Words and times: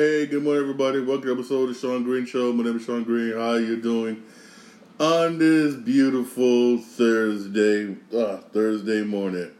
Hey, 0.00 0.24
good 0.24 0.42
morning, 0.42 0.62
everybody. 0.62 0.98
Welcome 1.00 1.24
to 1.24 1.32
episode 1.34 1.68
of 1.68 1.74
the 1.74 1.74
Shawn 1.74 2.04
Green 2.04 2.24
Show. 2.24 2.54
My 2.54 2.64
name 2.64 2.76
is 2.78 2.86
Shawn 2.86 3.04
Green. 3.04 3.34
How 3.34 3.56
you 3.56 3.76
doing 3.82 4.22
on 4.98 5.36
this 5.36 5.74
beautiful 5.74 6.78
Thursday, 6.78 7.98
uh, 8.16 8.38
Thursday 8.38 9.02
morning? 9.02 9.50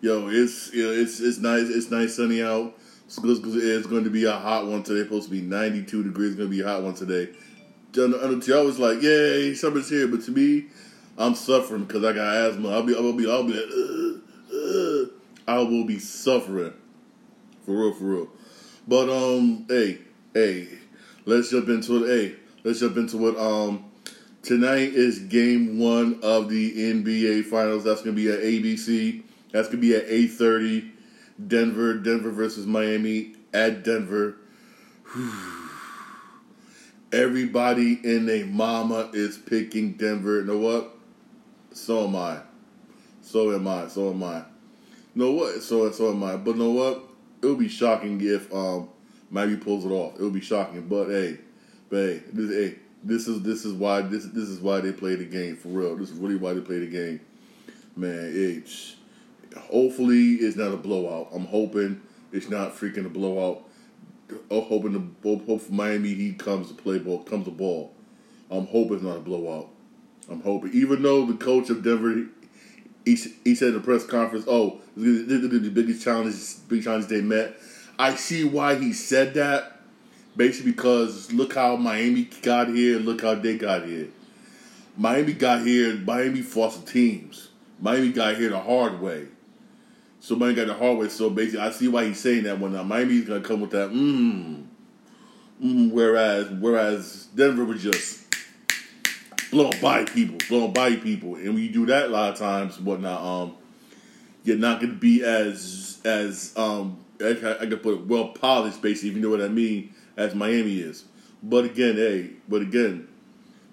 Yo, 0.00 0.28
it's 0.28 0.70
it's 0.72 1.20
it's 1.20 1.36
nice. 1.40 1.68
It's 1.68 1.90
nice 1.90 2.16
sunny 2.16 2.42
out. 2.42 2.72
It's, 3.06 3.18
it's 3.22 3.86
going 3.86 4.04
to 4.04 4.08
be 4.08 4.24
a 4.24 4.32
hot 4.32 4.66
one 4.66 4.82
today. 4.82 5.00
It's 5.00 5.10
supposed 5.10 5.28
to 5.28 5.30
be 5.30 5.42
92 5.42 6.04
degrees. 6.04 6.28
It's 6.28 6.36
going 6.38 6.50
to 6.50 6.56
be 6.56 6.62
a 6.62 6.66
hot 6.66 6.82
one 6.82 6.94
today. 6.94 7.28
To 7.92 8.40
y'all 8.46 8.64
was 8.64 8.78
like, 8.78 9.02
yay, 9.02 9.52
summer's 9.52 9.90
here. 9.90 10.08
But 10.08 10.22
to 10.22 10.30
me, 10.30 10.68
I'm 11.18 11.34
suffering 11.34 11.84
because 11.84 12.02
I 12.02 12.14
got 12.14 12.34
asthma. 12.34 12.70
I'll 12.70 12.82
be, 12.82 12.96
I'll 12.96 13.12
be, 13.12 13.30
I'll 13.30 13.44
be, 13.44 13.58
uh, 13.58 14.56
uh, 14.56 15.54
I 15.54 15.58
will 15.58 15.84
be 15.84 15.98
suffering. 15.98 16.72
For 17.66 17.72
real, 17.72 17.92
for 17.92 18.04
real. 18.04 18.28
But 18.86 19.08
um, 19.08 19.66
hey, 19.68 19.98
hey, 20.34 20.68
let's 21.24 21.50
jump 21.50 21.68
into 21.68 22.04
it. 22.04 22.08
Hey, 22.08 22.36
let's 22.64 22.80
jump 22.80 22.96
into 22.96 23.28
it. 23.28 23.38
Um, 23.38 23.84
tonight 24.42 24.92
is 24.92 25.20
game 25.20 25.78
one 25.78 26.18
of 26.22 26.48
the 26.48 26.92
NBA 26.92 27.44
Finals. 27.44 27.84
That's 27.84 28.02
gonna 28.02 28.16
be 28.16 28.30
at 28.30 28.40
ABC. 28.40 29.22
That's 29.52 29.68
gonna 29.68 29.80
be 29.80 29.94
at 29.94 30.04
eight 30.06 30.32
thirty. 30.32 30.90
Denver, 31.46 31.94
Denver 31.94 32.30
versus 32.30 32.66
Miami 32.66 33.34
at 33.54 33.84
Denver. 33.84 34.36
Everybody 37.12 38.00
in 38.02 38.28
a 38.28 38.44
mama 38.44 39.10
is 39.12 39.38
picking 39.38 39.92
Denver. 39.92 40.40
You 40.40 40.46
know 40.46 40.58
what? 40.58 40.96
So 41.72 42.04
am 42.06 42.16
I. 42.16 42.40
So 43.20 43.54
am 43.54 43.68
I. 43.68 43.88
So 43.88 44.10
am 44.10 44.22
I. 44.22 44.38
You 44.38 45.22
know 45.22 45.32
what? 45.32 45.62
So 45.62 45.90
so 45.92 46.10
am 46.10 46.24
I. 46.24 46.36
But 46.36 46.56
you 46.56 46.62
know 46.62 46.70
what? 46.70 47.11
It 47.42 47.46
would 47.46 47.58
be 47.58 47.68
shocking 47.68 48.20
if 48.20 48.52
um 48.54 48.88
Miami 49.30 49.56
pulls 49.56 49.84
it 49.84 49.90
off. 49.90 50.18
It 50.18 50.22
would 50.22 50.32
be 50.32 50.40
shocking. 50.40 50.86
But 50.88 51.08
hey, 51.08 51.38
but 51.90 51.96
hey, 51.96 52.22
this 52.32 52.50
hey, 52.50 52.78
this 53.02 53.28
is 53.28 53.42
this 53.42 53.64
is 53.64 53.72
why 53.72 54.02
this 54.02 54.26
this 54.26 54.48
is 54.48 54.60
why 54.60 54.80
they 54.80 54.92
play 54.92 55.16
the 55.16 55.24
game 55.24 55.56
for 55.56 55.68
real. 55.68 55.96
This 55.96 56.10
is 56.10 56.18
really 56.18 56.36
why 56.36 56.54
they 56.54 56.60
play 56.60 56.78
the 56.78 56.86
game. 56.86 57.20
Man, 57.96 58.30
it's 58.34 58.96
hopefully 59.56 60.34
it's 60.34 60.56
not 60.56 60.72
a 60.72 60.76
blowout. 60.76 61.28
I'm 61.34 61.46
hoping 61.46 62.00
it's 62.32 62.48
not 62.48 62.74
freaking 62.74 63.06
a 63.06 63.10
blowout. 63.10 63.64
I'm 64.50 64.62
hoping 64.62 64.92
the 64.92 65.28
hope 65.28 65.60
for 65.60 65.72
Miami 65.72 66.14
he 66.14 66.32
comes 66.32 66.68
to 66.68 66.74
play 66.74 66.98
ball 66.98 67.22
comes 67.24 67.44
to 67.46 67.50
ball. 67.50 67.92
I'm 68.50 68.66
hoping 68.66 68.94
it's 68.94 69.02
not 69.02 69.16
a 69.16 69.20
blowout. 69.20 69.68
I'm 70.30 70.40
hoping, 70.40 70.72
even 70.72 71.02
though 71.02 71.26
the 71.26 71.34
coach 71.34 71.68
of 71.70 71.82
Denver, 71.82 72.26
he, 73.04 73.16
he 73.44 73.54
said 73.54 73.68
in 73.68 73.74
the 73.74 73.80
press 73.80 74.04
conference, 74.04 74.44
"Oh, 74.48 74.80
this 74.96 75.28
is 75.28 75.50
the 75.50 75.70
biggest 75.70 76.02
challenge, 76.02 76.34
big 76.68 76.84
challenge 76.84 77.06
they 77.06 77.20
met." 77.20 77.56
I 77.98 78.14
see 78.14 78.44
why 78.44 78.76
he 78.76 78.92
said 78.92 79.34
that, 79.34 79.80
basically 80.36 80.72
because 80.72 81.32
look 81.32 81.54
how 81.54 81.76
Miami 81.76 82.28
got 82.42 82.68
here, 82.68 82.98
look 82.98 83.22
how 83.22 83.34
they 83.34 83.56
got 83.56 83.84
here. 83.84 84.08
Miami 84.96 85.32
got 85.32 85.64
here. 85.64 85.94
Miami 85.96 86.42
fought 86.42 86.72
some 86.72 86.82
teams. 86.82 87.48
Miami 87.80 88.12
got 88.12 88.36
here 88.36 88.50
the 88.50 88.60
hard 88.60 89.00
way. 89.00 89.26
So 90.20 90.36
Miami 90.36 90.54
got 90.54 90.66
the 90.66 90.74
hard 90.74 90.98
way. 90.98 91.08
So 91.08 91.30
basically, 91.30 91.60
I 91.60 91.70
see 91.70 91.88
why 91.88 92.04
he's 92.04 92.20
saying 92.20 92.44
that 92.44 92.58
when 92.58 92.76
uh, 92.76 92.84
Miami's 92.84 93.26
gonna 93.26 93.40
come 93.40 93.60
with 93.60 93.70
that. 93.70 93.90
Mmm. 93.90 94.66
Mm, 95.62 95.92
whereas, 95.92 96.50
whereas 96.50 97.26
Denver 97.34 97.64
was 97.64 97.82
just 97.82 98.21
blowing 99.52 99.78
by 99.80 100.04
people, 100.04 100.38
blowing 100.48 100.72
by 100.72 100.96
people, 100.96 101.36
and 101.36 101.54
when 101.54 101.62
you 101.62 101.70
do 101.70 101.86
that 101.86 102.06
a 102.06 102.08
lot 102.08 102.32
of 102.32 102.38
times, 102.38 102.80
whatnot, 102.80 103.22
um, 103.22 103.54
you're 104.42 104.56
not 104.56 104.80
gonna 104.80 104.94
be 104.94 105.22
as 105.22 106.00
as 106.04 106.52
um 106.56 106.96
I, 107.20 107.34
can 107.34 107.76
put 107.78 108.06
well 108.06 108.28
polished, 108.28 108.82
basically, 108.82 109.10
if 109.10 109.16
you 109.16 109.22
know 109.22 109.30
what 109.30 109.40
I 109.40 109.48
mean, 109.48 109.94
as 110.16 110.34
Miami 110.34 110.78
is. 110.78 111.04
But 111.42 111.66
again, 111.66 111.94
hey, 111.94 112.30
but 112.48 112.62
again, 112.62 113.06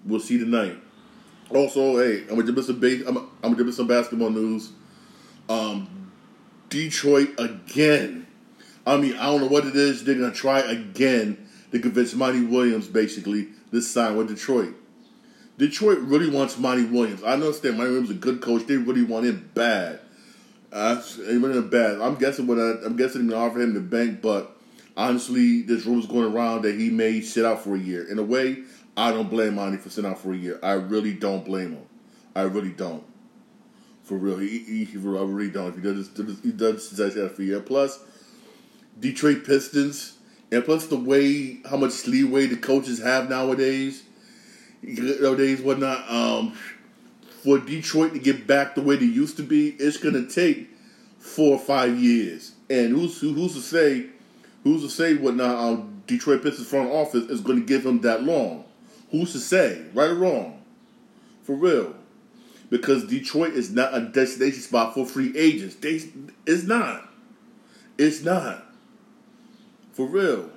we'll 0.04 0.20
see 0.20 0.38
tonight. 0.38 0.76
Also, 1.48 1.98
hey, 1.98 2.22
I'm 2.22 2.38
gonna 2.38 2.52
give 2.52 2.64
some 2.64 2.78
base. 2.78 3.02
I'm, 3.06 3.16
I'm 3.16 3.54
gonna 3.54 3.64
give 3.64 3.74
some 3.74 3.88
basketball 3.88 4.30
news. 4.30 4.70
Um, 5.48 6.12
Detroit 6.68 7.30
again. 7.38 8.26
I 8.86 8.96
mean, 8.98 9.14
I 9.14 9.26
don't 9.26 9.40
know 9.40 9.48
what 9.48 9.66
it 9.66 9.74
is. 9.74 10.04
They're 10.04 10.14
gonna 10.14 10.30
try 10.30 10.60
again 10.60 11.48
to 11.72 11.78
convince 11.78 12.14
Monty 12.14 12.44
Williams, 12.44 12.86
basically, 12.86 13.48
this 13.72 13.90
sign 13.90 14.16
with 14.16 14.28
Detroit. 14.28 14.74
Detroit 15.60 15.98
really 15.98 16.30
wants 16.30 16.56
Monty 16.56 16.86
Williams. 16.86 17.22
I 17.22 17.34
understand 17.34 17.76
Monty 17.76 17.90
Williams 17.90 18.08
is 18.08 18.16
a 18.16 18.18
good 18.18 18.40
coach. 18.40 18.66
They 18.66 18.78
really 18.78 19.02
want 19.02 19.26
him 19.26 19.50
bad. 19.52 20.00
Uh, 20.72 21.02
they 21.18 21.36
want 21.36 21.54
him 21.54 21.68
bad. 21.68 22.00
I'm 22.00 22.14
guessing 22.14 22.46
what 22.46 22.58
I, 22.58 22.82
I'm 22.82 22.96
guessing 22.96 23.26
they 23.26 23.34
offer 23.34 23.60
him 23.60 23.74
the 23.74 23.80
bank, 23.80 24.22
but 24.22 24.56
honestly, 24.96 25.60
there's 25.60 25.84
rumors 25.84 26.06
going 26.06 26.32
around 26.32 26.62
that 26.62 26.76
he 26.76 26.88
may 26.88 27.20
sit 27.20 27.44
out 27.44 27.62
for 27.62 27.74
a 27.74 27.78
year. 27.78 28.10
In 28.10 28.18
a 28.18 28.22
way, 28.22 28.62
I 28.96 29.12
don't 29.12 29.28
blame 29.28 29.56
Monty 29.56 29.76
for 29.76 29.90
sitting 29.90 30.10
out 30.10 30.18
for 30.18 30.32
a 30.32 30.36
year. 30.36 30.58
I 30.62 30.72
really 30.72 31.12
don't 31.12 31.44
blame 31.44 31.72
him. 31.72 31.84
I 32.34 32.42
really 32.44 32.70
don't. 32.70 33.04
For 34.02 34.16
real, 34.16 34.38
he, 34.38 34.60
he, 34.60 34.84
he 34.84 34.96
I 34.96 35.22
really 35.24 35.50
don't. 35.50 35.74
He 35.74 35.82
does 35.82 36.08
he 36.42 36.52
does 36.52 36.88
that 36.96 37.32
for 37.36 37.42
a 37.42 37.44
year. 37.44 37.60
Plus, 37.60 38.02
Detroit 38.98 39.44
Pistons, 39.44 40.14
and 40.50 40.64
plus 40.64 40.86
the 40.86 40.96
way 40.96 41.60
how 41.68 41.76
much 41.76 42.06
leeway 42.06 42.46
the 42.46 42.56
coaches 42.56 43.02
have 43.02 43.28
nowadays, 43.28 44.04
nowadays 44.82 45.60
whatnot. 45.60 46.10
Um, 46.10 46.52
for 47.42 47.58
Detroit 47.58 48.12
to 48.12 48.18
get 48.18 48.46
back 48.46 48.74
the 48.74 48.82
way 48.82 48.96
they 48.96 49.06
used 49.06 49.36
to 49.38 49.42
be, 49.42 49.70
it's 49.70 49.96
gonna 49.96 50.26
take 50.26 50.68
four 51.18 51.54
or 51.54 51.58
five 51.58 51.98
years. 51.98 52.52
And 52.68 52.92
who's 52.92 53.20
who's 53.20 53.54
to 53.54 53.60
say, 53.60 54.06
who's 54.64 54.82
to 54.82 54.90
say 54.90 55.14
whatnot? 55.14 55.56
Um, 55.56 56.02
Detroit 56.06 56.42
Pistons 56.42 56.68
front 56.68 56.90
office 56.90 57.24
is 57.30 57.40
to 57.40 57.60
give 57.64 57.86
him 57.86 58.00
that 58.00 58.24
long. 58.24 58.64
Who's 59.10 59.32
to 59.32 59.38
say, 59.38 59.84
right 59.94 60.10
or 60.10 60.14
wrong? 60.14 60.62
For 61.42 61.54
real 61.54 61.94
because 62.70 63.04
Detroit 63.04 63.52
is 63.52 63.70
not 63.70 63.92
a 63.92 64.00
destination 64.00 64.62
spot 64.62 64.94
for 64.94 65.04
free 65.04 65.36
agents. 65.36 65.74
They, 65.74 66.00
it's 66.46 66.62
not. 66.64 67.08
It's 67.98 68.22
not. 68.22 68.64
For 69.92 70.06
real. 70.06 70.50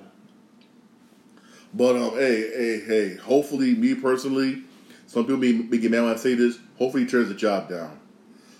But 1.74 1.96
um, 1.96 2.10
hey, 2.12 2.50
hey, 2.56 2.80
hey. 2.86 3.16
Hopefully, 3.16 3.74
me 3.74 3.96
personally, 3.96 4.62
some 5.06 5.24
people 5.24 5.38
may, 5.38 5.52
may 5.52 5.78
get 5.78 5.90
mad 5.90 6.02
when 6.02 6.12
I 6.12 6.16
say 6.16 6.34
this. 6.34 6.58
Hopefully, 6.78 7.02
he 7.02 7.10
turns 7.10 7.28
the 7.28 7.34
job 7.34 7.68
down. 7.68 7.98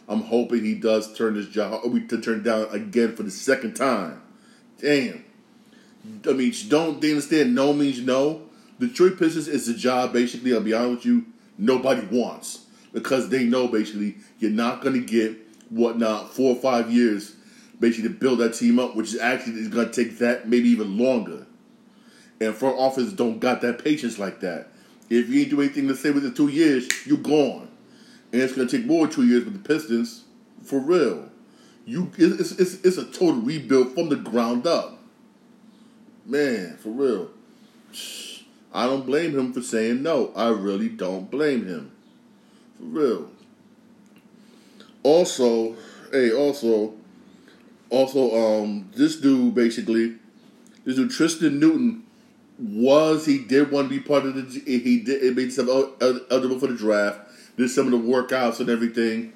I'm 0.08 0.22
hoping 0.22 0.64
he 0.64 0.74
does 0.74 1.16
turn 1.16 1.34
this 1.34 1.46
job 1.46 1.82
to 1.82 2.20
turn 2.20 2.42
down 2.42 2.66
again 2.70 3.14
for 3.16 3.22
the 3.22 3.30
second 3.30 3.74
time. 3.74 4.20
Damn. 4.78 5.24
I 6.28 6.32
mean, 6.32 6.52
don't 6.68 7.00
they 7.00 7.10
understand? 7.10 7.54
No 7.54 7.72
means 7.72 8.00
no. 8.00 8.42
Detroit 8.78 9.18
Pistons 9.18 9.48
is 9.48 9.68
a 9.68 9.74
job 9.74 10.12
basically. 10.12 10.52
I'll 10.52 10.60
be 10.60 10.74
honest 10.74 10.96
with 10.96 11.06
you. 11.06 11.26
Nobody 11.56 12.06
wants 12.06 12.66
because 12.92 13.28
they 13.28 13.44
know 13.44 13.68
basically 13.68 14.16
you're 14.38 14.50
not 14.50 14.82
going 14.82 14.94
to 14.94 15.06
get 15.06 15.36
whatnot 15.70 16.34
four 16.34 16.54
or 16.54 16.60
five 16.60 16.90
years 16.90 17.36
basically 17.80 18.08
to 18.08 18.14
build 18.14 18.40
that 18.40 18.54
team 18.54 18.78
up, 18.78 18.94
which 18.94 19.14
is 19.14 19.20
actually 19.20 19.54
is 19.54 19.68
going 19.68 19.90
to 19.90 20.04
take 20.04 20.18
that 20.18 20.48
maybe 20.48 20.68
even 20.68 20.98
longer. 20.98 21.46
And 22.44 22.54
front 22.54 22.78
office 22.78 23.12
don't 23.12 23.38
got 23.38 23.62
that 23.62 23.82
patience 23.82 24.18
like 24.18 24.40
that. 24.40 24.68
If 25.08 25.28
you 25.30 25.40
ain't 25.40 25.50
do 25.50 25.60
anything 25.62 25.88
to 25.88 25.96
say 25.96 26.10
within 26.10 26.34
two 26.34 26.48
years, 26.48 26.88
you're 27.06 27.16
gone. 27.16 27.68
And 28.32 28.42
it's 28.42 28.54
to 28.54 28.66
take 28.66 28.84
more 28.84 29.06
two 29.06 29.26
years 29.26 29.44
with 29.44 29.54
the 29.54 29.66
Pistons, 29.66 30.24
for 30.62 30.78
real. 30.78 31.30
You, 31.86 32.10
it's, 32.18 32.52
it's, 32.52 32.84
it's 32.84 32.98
a 32.98 33.04
total 33.04 33.40
rebuild 33.40 33.94
from 33.94 34.08
the 34.10 34.16
ground 34.16 34.66
up. 34.66 34.98
Man, 36.26 36.76
for 36.76 36.90
real. 36.90 37.30
I 38.72 38.86
don't 38.86 39.06
blame 39.06 39.38
him 39.38 39.52
for 39.52 39.62
saying 39.62 40.02
no. 40.02 40.32
I 40.34 40.48
really 40.48 40.88
don't 40.88 41.30
blame 41.30 41.66
him. 41.66 41.92
For 42.78 42.84
real. 42.84 43.30
Also, 45.02 45.76
hey, 46.10 46.32
also, 46.32 46.94
also, 47.90 48.62
um, 48.62 48.90
this 48.94 49.16
dude 49.16 49.54
basically, 49.54 50.16
this 50.84 50.96
dude 50.96 51.10
Tristan 51.10 51.60
Newton 51.60 52.03
was 52.58 53.26
he 53.26 53.38
did 53.38 53.70
want 53.70 53.88
to 53.88 53.94
be 53.94 54.00
part 54.00 54.24
of 54.24 54.34
the 54.34 54.60
he 54.60 55.00
did 55.00 55.22
it 55.22 55.34
made 55.34 55.52
himself 55.52 55.92
eligible 56.30 56.58
for 56.58 56.68
the 56.68 56.76
draft, 56.76 57.20
did 57.56 57.68
some 57.68 57.86
of 57.86 57.92
the 57.92 57.98
workouts 57.98 58.60
and 58.60 58.68
everything. 58.68 59.32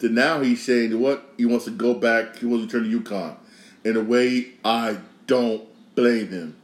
To 0.00 0.08
now 0.08 0.40
he's 0.40 0.64
saying 0.64 0.98
what 1.00 1.24
he 1.36 1.44
wants 1.44 1.64
to 1.64 1.72
go 1.72 1.94
back, 1.94 2.36
he 2.36 2.46
wants 2.46 2.66
to 2.66 2.70
turn 2.70 2.88
to 2.88 3.00
UConn. 3.00 3.36
In 3.84 3.96
a 3.96 4.00
way, 4.00 4.52
I 4.64 4.98
don't 5.26 5.66
blame 5.96 6.28
him. 6.28 6.56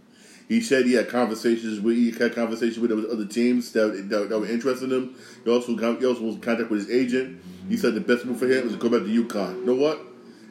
He 0.47 0.61
said 0.61 0.85
he 0.85 0.93
had 0.93 1.09
conversations 1.09 1.81
with 1.81 1.97
he 1.97 2.11
had 2.13 2.35
conversations 2.35 2.79
with 2.79 2.93
other 2.93 3.27
teams 3.27 3.73
that, 3.73 4.09
that, 4.11 4.29
that 4.29 4.39
were 4.39 4.47
interested 4.47 4.93
in 4.93 4.99
him. 4.99 5.15
He 5.43 5.51
also 5.51 5.75
he 5.77 6.07
also 6.07 6.23
was 6.23 6.35
in 6.37 6.41
contact 6.43 6.71
with 6.71 6.87
his 6.87 6.91
agent. 6.91 7.41
He 7.69 7.79
said 7.79 7.95
the 7.95 8.01
best 8.01 8.27
move 8.27 8.39
for 8.39 8.47
him 8.47 8.67
is 8.67 8.73
to 8.73 8.79
go 8.79 8.91
back 8.91 9.01
to 9.01 9.25
UConn. 9.25 9.61
You 9.61 9.65
know 9.65 9.75
what? 9.75 10.01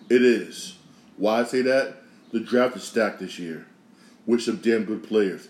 It 0.09 0.23
is. 0.23 0.77
Why 1.17 1.41
I 1.41 1.43
say 1.43 1.61
that? 1.61 1.97
The 2.31 2.39
draft 2.39 2.75
is 2.75 2.83
stacked 2.83 3.19
this 3.19 3.37
year 3.37 3.67
with 4.25 4.41
some 4.41 4.57
damn 4.57 4.85
good 4.85 5.03
players. 5.03 5.49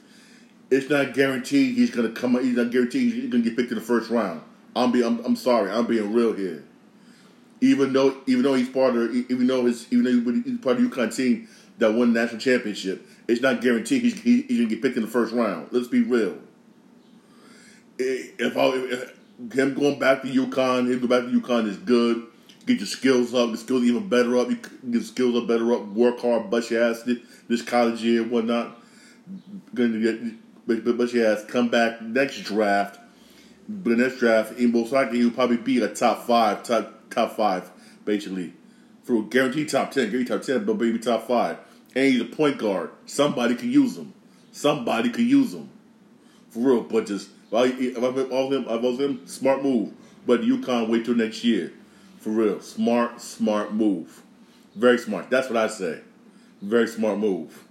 It's 0.72 0.90
not 0.90 1.14
guaranteed 1.14 1.76
he's 1.76 1.92
gonna 1.92 2.12
come. 2.12 2.40
He's 2.42 2.56
not 2.56 2.72
guaranteed 2.72 3.14
he's 3.14 3.32
gonna 3.32 3.44
get 3.44 3.56
picked 3.56 3.72
in 3.72 3.76
the 3.76 3.84
first 3.84 4.10
round. 4.10 4.42
I'm 4.76 4.92
be 4.92 5.04
I'm, 5.04 5.24
I'm 5.26 5.36
sorry. 5.36 5.72
I'm 5.72 5.86
being 5.86 6.14
real 6.14 6.34
here. 6.34 6.64
Even 7.62 7.94
though 7.94 8.18
even 8.26 8.44
though 8.44 8.56
he's 8.56 8.70
part 8.70 8.96
of 8.96 9.14
even 9.14 9.48
though 9.48 9.66
his 9.66 9.92
even 9.92 10.04
though 10.04 10.32
he's 10.32 10.58
part 10.60 10.78
of 10.78 10.84
the 10.84 10.90
UConn 10.90 11.16
team 11.16 11.48
that 11.78 11.94
won 11.94 12.14
the 12.14 12.20
national 12.20 12.42
championship, 12.42 13.06
it's 13.28 13.42
not 13.42 13.62
guaranteed 13.62 14.02
he's, 14.02 14.20
he, 14.22 14.42
he's 14.44 14.58
gonna 14.58 14.70
get 14.70 14.82
picked 14.82 14.96
in 14.96 15.04
the 15.04 15.10
first 15.10 15.34
round. 15.34 15.68
Let's 15.72 15.88
be 15.88 16.02
real. 16.02 16.38
If, 18.00 18.58
I, 18.58 18.66
if 18.74 19.14
him 19.54 19.74
going 19.76 20.00
back 20.00 20.24
to 20.24 20.28
UConn, 20.28 20.92
him 20.92 21.00
go 21.00 21.08
back 21.08 21.30
to 21.30 21.42
UConn 21.42 21.68
is 21.68 21.78
good. 21.78 22.26
Get 22.66 22.78
your 22.78 22.88
skills 22.88 23.34
up, 23.34 23.50
your 23.50 23.58
skills 23.58 23.84
even 23.84 24.08
better 24.08 24.38
up. 24.38 24.50
You 24.50 24.56
get 24.56 24.72
your 24.84 25.02
skills 25.02 25.36
up 25.36 25.48
better 25.48 25.74
up. 25.74 25.86
Work 25.88 26.20
hard, 26.22 26.50
bust 26.50 26.72
your 26.72 26.84
ass 26.84 27.04
this, 27.04 27.62
college 27.62 28.02
year 28.02 28.22
and 28.22 28.32
whatnot. 28.32 28.80
To 29.76 30.02
get, 30.02 30.98
bust 30.98 31.14
your 31.14 31.28
ass. 31.28 31.44
Come 31.46 31.70
back 31.70 32.02
next 32.02 32.40
draft. 32.44 33.00
But 33.68 33.90
the 33.92 33.96
next 33.98 34.20
draft, 34.20 34.58
in 34.58 34.72
most 34.72 34.92
likely 34.92 35.20
he'll 35.20 35.32
probably 35.32 35.58
be 35.58 35.82
a 35.82 35.88
top 35.88 36.26
five, 36.26 36.64
top 36.64 37.10
top 37.10 37.36
five, 37.36 37.70
basically, 38.06 38.54
for 39.04 39.18
a 39.18 39.22
guaranteed 39.22 39.70
top 39.70 39.92
ten, 39.92 40.10
guaranteed 40.10 40.28
top 40.28 40.42
ten, 40.42 40.66
but 40.66 40.80
maybe 40.80 41.00
top 41.00 41.28
five. 41.28 41.58
And 41.96 42.06
he's 42.06 42.22
a 42.22 42.26
point 42.26 42.58
guard. 42.58 42.92
Somebody 43.06 43.56
can 43.56 43.72
use 43.72 43.98
him. 43.98 44.14
Somebody 44.52 45.10
can 45.10 45.28
use 45.28 45.54
him. 45.54 45.70
For 46.50 46.60
real, 46.60 46.82
but 46.82 47.08
just 47.08 47.30
if 47.48 47.54
I, 47.54 47.66
if 47.66 47.98
was 47.98 48.54
him, 48.54 48.68
I 48.68 48.76
was 48.76 49.00
him, 49.00 49.28
smart 49.28 49.64
move. 49.64 49.94
But 50.26 50.42
UConn 50.42 50.90
wait 50.90 51.06
till 51.06 51.16
next 51.16 51.44
year. 51.44 51.74
For 52.24 52.30
real. 52.30 52.62
Smart, 52.62 53.20
smart 53.20 53.74
move. 53.74 54.22
Very 54.76 54.98
smart. 54.98 55.30
That's 55.30 55.50
what 55.50 55.58
I 55.58 55.68
say. 55.68 56.00
Very 56.62 56.88
smart 56.88 57.20
move. 57.20 57.66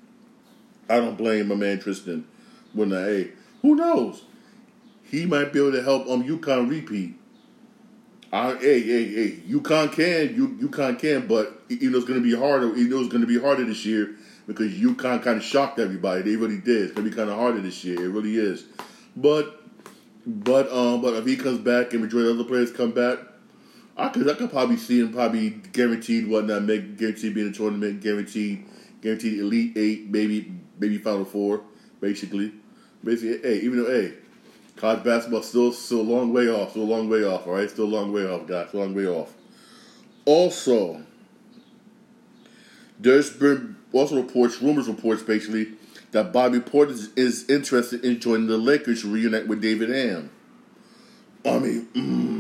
I 0.91 0.99
don't 0.99 1.17
blame 1.17 1.49
my 1.49 1.55
man 1.55 1.81
Tristan 1.81 2.27
when 2.75 2.93
I, 2.93 3.01
hey, 3.01 3.33
who 3.63 3.77
knows? 3.77 4.25
He 5.05 5.25
might 5.25 5.55
be 5.55 5.59
able 5.59 5.73
to 5.73 5.83
help 5.83 6.07
um 6.07 6.23
UConn 6.23 6.69
repeat. 6.69 7.15
I, 8.31 8.57
hey, 8.57 8.83
hey, 8.83 9.15
hey, 9.15 9.31
UConn 9.49 9.91
can, 9.91 10.35
you 10.35 10.49
UConn 10.69 10.99
can, 10.99 11.27
but 11.27 11.63
you 11.71 11.89
know 11.89 11.97
it's 11.97 12.07
going 12.07 12.23
to 12.23 12.25
be 12.25 12.37
harder. 12.37 12.77
You 12.77 12.89
know 12.89 13.01
it's 13.01 13.09
to 13.09 13.27
be 13.27 13.41
harder 13.41 13.65
this 13.65 13.87
year 13.87 14.17
because 14.47 14.71
UConn 14.75 15.23
kind 15.23 15.39
of 15.39 15.43
shocked 15.43 15.79
everybody. 15.79 16.21
They 16.21 16.37
really 16.37 16.59
did. 16.59 16.83
It's 16.83 16.95
to 16.95 17.03
be 17.03 17.11
kind 17.11 17.31
of 17.31 17.39
harder 17.39 17.63
this 17.63 17.83
year. 17.85 18.05
It 18.05 18.09
really 18.09 18.37
is. 18.37 18.67
But, 19.17 19.63
but, 20.27 20.71
um, 20.71 21.01
but 21.01 21.15
if 21.15 21.25
he 21.25 21.37
comes 21.37 21.59
back 21.59 21.95
and 21.95 22.03
majority 22.03 22.31
of 22.31 22.39
other 22.39 22.49
players 22.49 22.71
come 22.71 22.93
back, 22.93 23.19
I 24.03 24.09
could, 24.09 24.29
I 24.29 24.35
could 24.35 24.51
probably 24.51 24.77
see 24.77 25.01
him 25.01 25.13
probably 25.13 25.51
guaranteed 25.51 26.27
whatnot, 26.27 26.65
make 26.65 26.99
guaranteed 26.99 27.35
being 27.35 27.47
in 27.47 27.53
a 27.53 27.57
tournament, 27.57 28.03
guaranteed, 28.03 28.67
guaranteed 29.01 29.39
elite 29.39 29.77
eight, 29.77 30.11
maybe, 30.11 30.53
maybe 30.81 30.99
final 30.99 31.25
four, 31.25 31.63
basically. 32.01 32.53
Basically, 33.05 33.39
hey, 33.39 33.61
even 33.61 33.83
though, 33.83 33.91
hey, 33.91 34.15
college 34.75 35.05
basketball 35.05 35.43
still 35.43 35.73
still 35.73 36.01
a 36.01 36.03
long 36.03 36.33
way 36.33 36.49
off, 36.49 36.71
still 36.71 36.83
a 36.83 36.85
long 36.85 37.09
way 37.09 37.23
off. 37.25 37.47
All 37.47 37.55
right, 37.55 37.71
still 37.71 37.85
a 37.85 37.87
long 37.87 38.13
way 38.13 38.27
off, 38.27 38.49
guys, 38.49 38.75
long 38.75 38.93
way 38.93 39.07
off. 39.07 39.33
Also, 40.25 41.03
there's 42.99 43.31
been 43.31 43.77
also 43.93 44.17
reports, 44.17 44.61
rumors 44.61 44.89
reports, 44.89 45.23
basically 45.23 45.75
that 46.11 46.33
Bobby 46.33 46.59
Portis 46.59 47.17
is 47.17 47.49
interested 47.49 48.05
in 48.05 48.21
joining 48.21 48.47
the 48.47 48.59
Lakers 48.59 49.03
to 49.03 49.09
reunite 49.09 49.49
with 49.49 49.63
Darvin 49.63 49.95
Ham. 49.95 50.31
I 51.45 51.59
mean, 51.59 51.89
mm, 51.95 52.32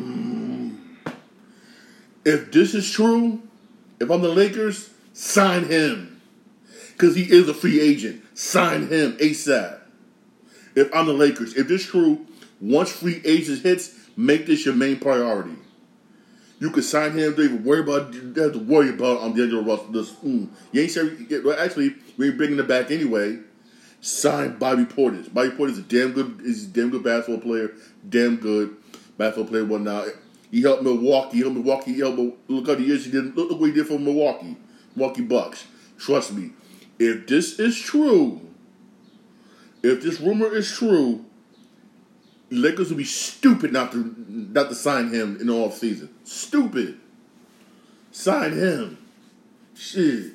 if 2.24 2.52
this 2.52 2.74
is 2.74 2.90
true, 2.90 3.42
if 4.00 4.10
I'm 4.10 4.22
the 4.22 4.28
Lakers, 4.28 4.90
sign 5.12 5.64
him 5.64 6.20
because 6.92 7.16
he 7.16 7.22
is 7.22 7.48
a 7.48 7.54
free 7.54 7.80
agent. 7.80 8.22
Sign 8.34 8.88
him 8.88 9.16
ASAP 9.18 9.80
if 10.74 10.94
I'm 10.94 11.06
the 11.06 11.12
Lakers. 11.12 11.54
If 11.54 11.68
this 11.68 11.82
is 11.82 11.86
true, 11.88 12.26
once 12.60 12.90
free 12.90 13.20
agents 13.24 13.62
hits, 13.62 13.94
make 14.16 14.46
this 14.46 14.64
your 14.64 14.74
main 14.74 14.98
priority. 14.98 15.56
You 16.60 16.70
can 16.70 16.82
sign 16.82 17.12
him. 17.12 17.34
Don't 17.34 17.44
even 17.44 17.64
worry 17.64 17.80
about. 17.80 18.14
You 18.14 18.32
have 18.36 18.52
to 18.52 18.58
worry 18.60 18.90
about 18.90 19.18
on 19.18 19.30
of 19.30 19.36
the 19.36 19.62
roster. 19.62 19.92
This, 19.92 20.12
mm, 20.12 20.48
you 20.70 20.82
ain't 20.82 20.92
sure. 20.92 21.10
Well, 21.42 21.58
actually, 21.58 21.96
we 22.16 22.28
ain't 22.28 22.36
bringing 22.36 22.58
it 22.58 22.68
back 22.68 22.92
anyway. 22.92 23.40
Sign 24.00 24.58
Bobby 24.58 24.84
Portis. 24.84 25.32
Bobby 25.32 25.50
Portis 25.50 25.72
is 25.72 25.78
a 25.78 25.82
damn 25.82 26.12
good. 26.12 26.40
Is 26.44 26.66
a 26.66 26.68
damn 26.68 26.90
good 26.90 27.02
basketball 27.02 27.42
player. 27.42 27.72
Damn 28.08 28.36
good 28.36 28.76
basketball 29.18 29.50
player. 29.50 29.78
Now. 29.78 30.06
He 30.52 30.60
helped 30.60 30.82
Milwaukee. 30.82 31.38
He 31.38 31.40
helped 31.40 31.56
Milwaukee. 31.56 31.94
He 31.94 32.00
helped, 32.00 32.18
look 32.48 32.66
how 32.68 32.74
the 32.74 32.82
years 32.82 33.06
he 33.06 33.10
did. 33.10 33.34
Look, 33.34 33.50
look 33.50 33.58
what 33.58 33.66
he 33.66 33.72
did 33.72 33.88
for 33.88 33.98
Milwaukee. 33.98 34.54
Milwaukee 34.94 35.22
Bucks. 35.22 35.66
Trust 35.98 36.34
me. 36.34 36.50
If 36.98 37.26
this 37.26 37.58
is 37.58 37.80
true, 37.80 38.40
if 39.82 40.02
this 40.02 40.20
rumor 40.20 40.54
is 40.54 40.70
true, 40.70 41.24
Lakers 42.50 42.90
would 42.90 42.98
be 42.98 43.04
stupid 43.04 43.72
not 43.72 43.92
to 43.92 44.14
not 44.18 44.68
to 44.68 44.74
sign 44.74 45.08
him 45.08 45.38
in 45.40 45.46
the 45.46 45.54
off 45.54 45.78
season. 45.78 46.10
Stupid. 46.24 47.00
Sign 48.10 48.52
him. 48.52 48.98
Shit. 49.74 50.32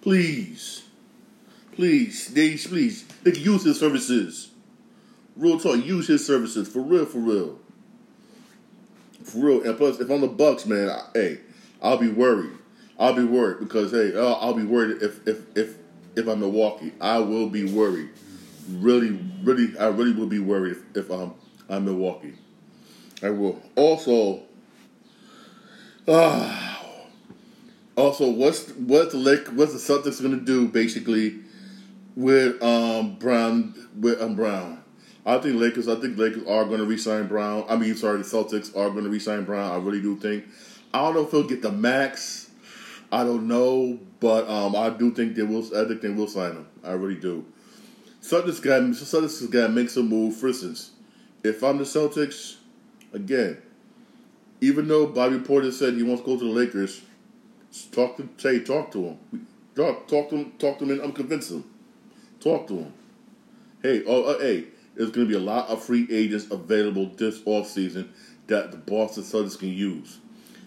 Please. 0.00 0.84
Please. 1.72 2.28
They 2.32 2.56
please. 2.56 3.04
They 3.22 3.32
can 3.32 3.42
use 3.42 3.64
his 3.64 3.78
services. 3.78 4.50
Real 5.36 5.60
talk, 5.60 5.84
use 5.84 6.08
his 6.08 6.26
services. 6.26 6.68
For 6.68 6.80
real, 6.80 7.04
for 7.04 7.18
real. 7.18 7.58
For 9.24 9.38
real. 9.38 9.62
And 9.62 9.76
plus, 9.76 10.00
if 10.00 10.10
I'm 10.10 10.20
the 10.20 10.28
Bucks, 10.28 10.66
man, 10.66 10.88
I, 10.88 11.02
hey, 11.14 11.38
I'll 11.80 11.98
be 11.98 12.08
worried. 12.08 12.52
I'll 12.98 13.14
be 13.14 13.24
worried 13.24 13.60
because 13.60 13.90
hey, 13.90 14.16
I'll, 14.16 14.36
I'll 14.36 14.54
be 14.54 14.64
worried 14.64 15.02
if 15.02 15.26
if 15.26 15.56
if 15.56 15.76
if 16.16 16.26
I'm 16.26 16.40
Milwaukee. 16.40 16.92
I 17.00 17.18
will 17.18 17.48
be 17.48 17.64
worried 17.64 18.10
really, 18.68 19.18
really, 19.42 19.76
I 19.78 19.88
really 19.88 20.12
will 20.12 20.26
be 20.26 20.38
worried 20.38 20.76
if, 20.76 21.04
if 21.04 21.10
I'm 21.10 21.34
I'm 21.68 21.84
Milwaukee. 21.84 22.34
I 23.22 23.30
will. 23.30 23.62
Also, 23.76 24.42
uh, 26.08 26.76
also, 27.96 28.30
what's 28.30 28.68
what's 28.70 29.12
the 29.12 29.18
Lake, 29.18 29.46
what's 29.48 29.72
the 29.72 29.94
Celtics 29.94 30.20
going 30.20 30.38
to 30.38 30.44
do 30.44 30.68
basically 30.68 31.40
with 32.16 32.62
um 32.62 33.16
Brown 33.16 33.88
with 33.98 34.20
um 34.20 34.34
Brown? 34.34 34.81
I 35.24 35.38
think 35.38 35.60
Lakers. 35.60 35.88
I 35.88 35.96
think 35.96 36.18
Lakers 36.18 36.46
are 36.48 36.64
going 36.64 36.80
to 36.80 36.86
resign 36.86 37.28
Brown. 37.28 37.64
I 37.68 37.76
mean, 37.76 37.94
sorry, 37.94 38.18
the 38.18 38.24
Celtics 38.24 38.76
are 38.76 38.90
going 38.90 39.04
to 39.04 39.10
resign 39.10 39.44
Brown. 39.44 39.70
I 39.70 39.76
really 39.76 40.00
do 40.00 40.16
think. 40.16 40.44
I 40.92 41.00
don't 41.02 41.14
know 41.14 41.22
if 41.22 41.30
he'll 41.30 41.44
get 41.44 41.62
the 41.62 41.72
max. 41.72 42.50
I 43.10 43.24
don't 43.24 43.46
know, 43.46 44.00
but 44.20 44.48
um, 44.48 44.74
I 44.74 44.90
do 44.90 45.12
think 45.12 45.36
they 45.36 45.42
will. 45.42 45.64
I 45.76 45.86
think 45.86 46.00
they 46.00 46.08
will 46.08 46.26
sign 46.26 46.52
him. 46.52 46.66
I 46.82 46.92
really 46.92 47.20
do. 47.20 47.44
Celtics 48.22 48.62
got 48.62 48.82
Celtics 48.82 49.50
got 49.50 49.66
to 49.66 49.72
make 49.72 49.90
some 49.90 50.08
move. 50.08 50.36
For 50.36 50.48
instance, 50.48 50.90
if 51.44 51.62
I'm 51.62 51.78
the 51.78 51.84
Celtics, 51.84 52.56
again, 53.12 53.60
even 54.60 54.88
though 54.88 55.06
Bobby 55.06 55.38
Porter 55.40 55.70
said 55.70 55.94
he 55.94 56.02
wants 56.02 56.22
to 56.22 56.26
go 56.26 56.38
to 56.38 56.44
the 56.44 56.50
Lakers, 56.50 57.02
talk 57.90 58.16
to 58.16 58.28
say 58.38 58.60
talk 58.60 58.90
to 58.92 59.04
him, 59.04 59.46
talk 59.76 60.08
talk 60.08 60.30
to 60.30 60.36
him, 60.36 60.52
talk 60.58 60.78
to 60.78 60.84
him, 60.84 60.92
and 60.92 61.00
I'm 61.02 61.12
convinced 61.12 61.50
him. 61.50 61.64
Talk 62.40 62.66
to 62.68 62.74
him. 62.74 62.92
Hey, 63.82 64.02
oh, 64.06 64.22
uh, 64.24 64.38
hey, 64.38 64.66
there's 64.94 65.10
going 65.10 65.26
to 65.26 65.30
be 65.30 65.38
a 65.38 65.44
lot 65.44 65.68
of 65.68 65.82
free 65.82 66.06
agents 66.10 66.50
available 66.50 67.06
this 67.16 67.40
off 67.46 67.68
season 67.68 68.12
that 68.46 68.70
the 68.70 68.76
Boston 68.76 69.22
Celtics 69.22 69.58
can 69.58 69.68
use. 69.68 70.18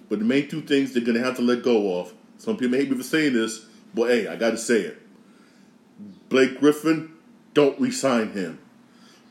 But 0.09 0.19
the 0.19 0.25
main 0.25 0.47
two 0.47 0.61
things 0.61 0.93
they're 0.93 1.03
going 1.03 1.17
to 1.17 1.23
have 1.23 1.35
to 1.37 1.41
let 1.41 1.63
go 1.63 1.99
of. 1.99 2.13
Some 2.37 2.57
people 2.57 2.71
may 2.71 2.79
hate 2.79 2.91
me 2.91 2.97
for 2.97 3.03
saying 3.03 3.33
this, 3.33 3.65
but 3.93 4.09
hey, 4.09 4.27
I 4.27 4.35
got 4.35 4.51
to 4.51 4.57
say 4.57 4.81
it. 4.81 5.01
Blake 6.29 6.59
Griffin 6.59 7.13
don't 7.53 7.79
resign 7.79 8.31
him. 8.31 8.59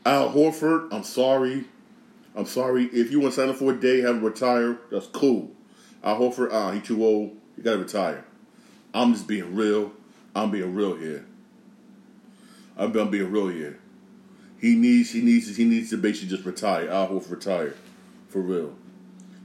Al 0.05 0.31
Horford, 0.31 0.89
I'm 0.91 1.03
sorry. 1.03 1.65
I'm 2.35 2.45
sorry. 2.45 2.85
If 2.85 3.11
you 3.11 3.19
want 3.19 3.33
to 3.33 3.41
sign 3.41 3.49
him 3.49 3.55
for 3.55 3.73
a 3.73 3.79
day, 3.79 4.01
have 4.01 4.17
him 4.17 4.23
retire, 4.23 4.79
that's 4.91 5.07
cool. 5.07 5.51
Al 6.03 6.19
Horford, 6.19 6.49
ah, 6.51 6.71
he 6.71 6.81
too 6.81 7.03
old. 7.03 7.35
You 7.57 7.63
gotta 7.63 7.77
retire. 7.77 8.25
I'm 8.93 9.13
just 9.13 9.27
being 9.27 9.55
real. 9.55 9.91
I'm 10.35 10.51
being 10.51 10.75
real 10.75 10.95
here. 10.95 11.25
I'm, 12.77 12.95
I'm 12.95 13.09
being 13.09 13.31
real 13.31 13.47
here. 13.47 13.79
He 14.59 14.75
needs, 14.75 15.11
he 15.11 15.21
needs, 15.21 15.55
he 15.55 15.65
needs 15.65 15.89
to 15.91 15.97
basically 15.97 16.29
just 16.29 16.45
retire. 16.45 16.89
Al 16.89 17.09
Horford 17.09 17.31
retire, 17.31 17.75
for 18.29 18.41
real. 18.41 18.73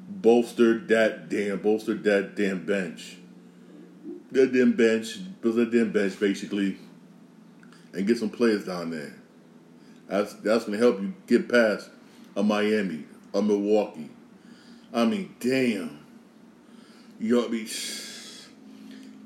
Bolster 0.09 0.79
that 0.79 1.29
damn, 1.29 1.59
bolster 1.59 1.95
that 1.95 2.37
damn 2.37 2.65
bench. 2.65 3.17
That 4.33 4.53
damn 4.53 4.73
bench, 4.73 5.19
build 5.41 5.57
that 5.57 5.73
damn 5.73 5.93
bench, 5.93 6.19
basically 6.19 6.79
and 7.93 8.07
get 8.07 8.19
some 8.19 8.31
players 8.31 8.65
down 8.65 8.91
there. 8.91 9.15
That's 10.09 10.35
that's 10.35 10.65
gonna 10.65 10.79
help 10.79 11.01
you 11.01 11.15
get 11.27 11.49
past 11.49 11.89
a 12.37 12.43
Miami, 12.43 13.05
a 13.35 13.43
Milwaukee. 13.43 14.11
I 14.93 15.05
mean, 15.05 15.35
damn. 15.41 15.99
You 17.19 17.37
know, 17.37 17.47
I 17.47 17.49
mean, 17.49 17.69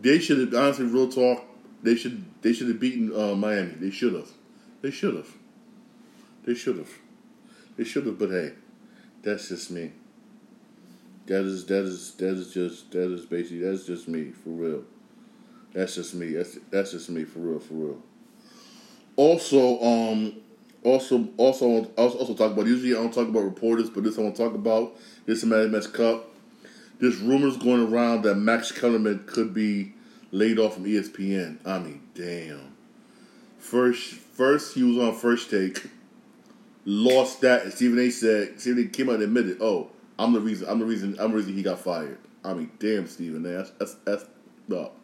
they 0.01 0.19
should 0.19 0.39
have 0.39 0.55
honestly, 0.55 0.87
real 0.87 1.09
talk. 1.09 1.45
They 1.83 1.97
should 1.97 2.25
they 2.43 2.53
should 2.53 2.69
have 2.69 2.81
beaten 2.81 3.15
uh, 3.15 3.35
Miami. 3.35 3.73
They 3.73 3.91
should 3.91 4.15
have. 4.15 4.29
They 4.83 4.91
should 4.91 5.15
have. 5.15 5.33
They 6.45 6.55
should 6.55 6.79
have. 6.79 6.91
They 7.77 7.85
should 7.85 8.07
have. 8.07 8.19
But 8.19 8.31
hey, 8.31 8.53
that's 9.23 9.49
just 9.49 9.71
me. 9.71 9.93
That 11.27 11.41
is 11.41 11.65
that 11.67 11.85
is 11.85 12.15
that 12.17 12.35
is 12.35 12.53
just 12.53 12.91
that 12.93 13.11
is 13.13 13.25
basically 13.25 13.61
that's 13.61 13.87
just 13.87 14.09
me 14.09 14.31
for 14.31 14.51
real. 14.51 14.85
That's 15.73 15.95
just 15.95 16.15
me. 16.15 16.33
That's 16.33 16.59
that's 16.71 16.93
just 16.93 17.09
me 17.09 17.25
for 17.25 17.39
real 17.41 17.59
for 17.59 17.75
real. 17.75 18.03
Also, 19.17 19.81
um, 19.83 20.35
also, 20.83 21.29
also, 21.37 21.85
also, 21.97 22.19
also 22.19 22.35
talk 22.35 22.53
about. 22.53 22.67
Usually, 22.67 22.93
I 22.93 22.97
don't 22.97 23.15
talk 23.15 23.29
about 23.29 23.45
reporters, 23.45 23.89
but 23.89 24.05
this 24.05 24.19
I 24.19 24.23
want 24.23 24.37
to 24.37 24.43
talk 24.43 24.55
about. 24.55 24.97
This 25.25 25.43
is 25.43 25.49
MLS 25.49 25.93
Cup. 25.93 26.31
There's 26.99 27.17
rumors 27.19 27.57
going 27.57 27.93
around 27.93 28.23
that 28.23 28.35
Max 28.35 28.71
Kellerman 28.71 29.25
could 29.27 29.55
be 29.55 29.95
laid 30.31 30.59
off 30.59 30.75
from 30.75 30.85
ESPN. 30.85 31.59
I 31.65 31.79
mean, 31.79 32.03
damn. 32.15 32.75
first 33.59 34.15
first 34.15 34.75
he 34.75 34.83
was 34.83 34.99
on 34.99 35.15
first 35.15 35.51
take, 35.51 35.87
lost 36.85 37.41
that, 37.43 37.63
and 37.65 37.73
Stephen 37.73 37.99
A. 37.99 38.11
said 38.11 38.61
Stephen 38.61 38.85
A. 38.85 38.89
came 38.89 39.09
out 39.09 39.17
and 39.17 39.25
admitted, 39.25 39.59
"Oh, 39.61 39.91
I'm 40.19 40.33
the 40.33 40.41
reason. 40.41 40.69
I'm 40.69 40.79
the 40.79 40.85
reason. 40.85 41.17
I'm 41.19 41.31
the 41.31 41.37
reason 41.37 41.55
he 41.55 41.63
got 41.63 41.81
fired." 41.81 42.19
I 42.45 42.55
mean, 42.55 42.71
damn, 42.79 43.07
Stephen 43.07 43.45
A. 43.47 43.49
That's 43.49 43.71
that's, 43.71 43.95
that's 44.05 44.25
up. 44.73 44.97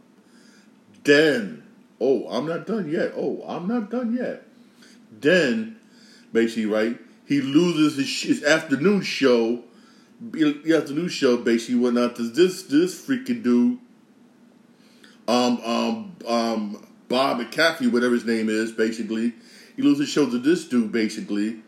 Then, 1.05 1.63
oh, 2.01 2.29
I'm 2.29 2.47
not 2.47 2.67
done 2.67 2.91
yet. 2.91 3.13
Oh, 3.17 3.43
I'm 3.47 3.67
not 3.67 3.91
done 3.91 4.15
yet. 4.15 4.47
Then, 5.11 5.77
basically, 6.33 6.67
right, 6.67 6.99
he 7.27 7.41
loses 7.41 7.97
his, 7.97 8.23
his 8.23 8.45
afternoon 8.45 9.03
show. 9.03 9.65
The 10.21 10.77
afternoon 10.77 11.09
show 11.09 11.39
basically 11.39 11.77
went 11.77 11.99
out 11.99 12.17
to 12.17 12.29
this 12.29 12.65
this 12.65 13.01
freaking 13.07 13.43
dude, 13.43 13.79
um, 15.27 15.61
um, 15.65 16.17
um, 16.27 16.87
Bob 17.09 17.41
McAfee, 17.41 17.91
whatever 17.91 18.15
his 18.15 18.27
name 18.27 18.51
is, 18.51 18.71
basically. 18.73 19.33
He 19.77 19.83
loses 19.83 20.01
his 20.01 20.09
show 20.11 20.29
to 20.29 20.39
this 20.39 20.67
dude, 20.67 20.93
basically. 20.93 21.63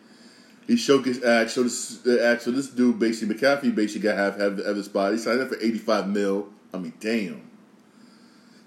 He 0.66 0.74
showcased 0.74 1.24
act, 1.24 1.50
so 1.50 1.64
this 1.64 2.06
uh, 2.06 2.22
act, 2.22 2.42
so 2.42 2.50
this 2.50 2.68
dude, 2.68 2.98
basically 2.98 3.34
McAfee, 3.34 3.74
basically 3.74 4.08
got 4.08 4.16
have 4.16 4.38
have, 4.38 4.64
have 4.64 4.76
his 4.76 4.86
spot. 4.86 5.12
He 5.12 5.18
signed 5.18 5.40
up 5.40 5.48
for 5.48 5.56
eighty 5.60 5.78
five 5.78 6.08
mil. 6.08 6.48
I 6.72 6.78
mean, 6.78 6.92
damn. 7.00 7.50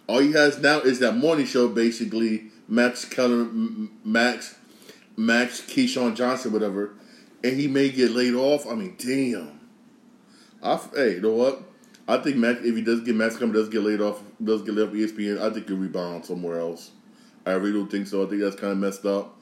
All 0.08 0.20
he 0.20 0.34
has 0.34 0.60
now 0.60 0.82
is 0.82 1.00
that 1.00 1.16
morning 1.16 1.46
show, 1.46 1.68
basically 1.68 2.52
Max 2.68 3.06
Keller, 3.06 3.48
Max, 4.04 4.56
Max 5.18 5.62
Keyshawn 5.62 6.16
Johnson, 6.16 6.52
whatever, 6.54 6.94
and 7.44 7.60
he 7.60 7.68
may 7.68 7.90
get 7.90 8.12
laid 8.12 8.36
off. 8.36 8.68
I 8.68 8.76
mean, 8.76 8.96
damn. 8.98 9.60
I, 10.62 10.80
hey, 10.94 11.14
you 11.14 11.22
know 11.22 11.32
what? 11.32 11.64
I 12.08 12.18
think 12.18 12.38
Max, 12.38 12.60
if 12.64 12.76
he 12.76 12.82
does 12.82 13.02
get 13.02 13.16
Max 13.16 13.38
Keller 13.38 13.54
does 13.54 13.70
get 13.70 13.82
laid 13.82 14.02
off, 14.02 14.22
does 14.44 14.62
get 14.62 14.76
laid 14.76 14.90
off 14.90 14.94
ESPN, 14.94 15.42
I 15.42 15.52
think 15.52 15.68
he'll 15.68 15.78
rebound 15.78 16.26
somewhere 16.26 16.60
else. 16.60 16.92
I 17.46 17.52
really 17.54 17.74
don't 17.74 17.90
think 17.90 18.08
so. 18.08 18.26
I 18.26 18.30
think 18.30 18.42
that's 18.42 18.56
kind 18.56 18.74
of 18.74 18.78
messed 18.78 19.06
up. 19.06 19.38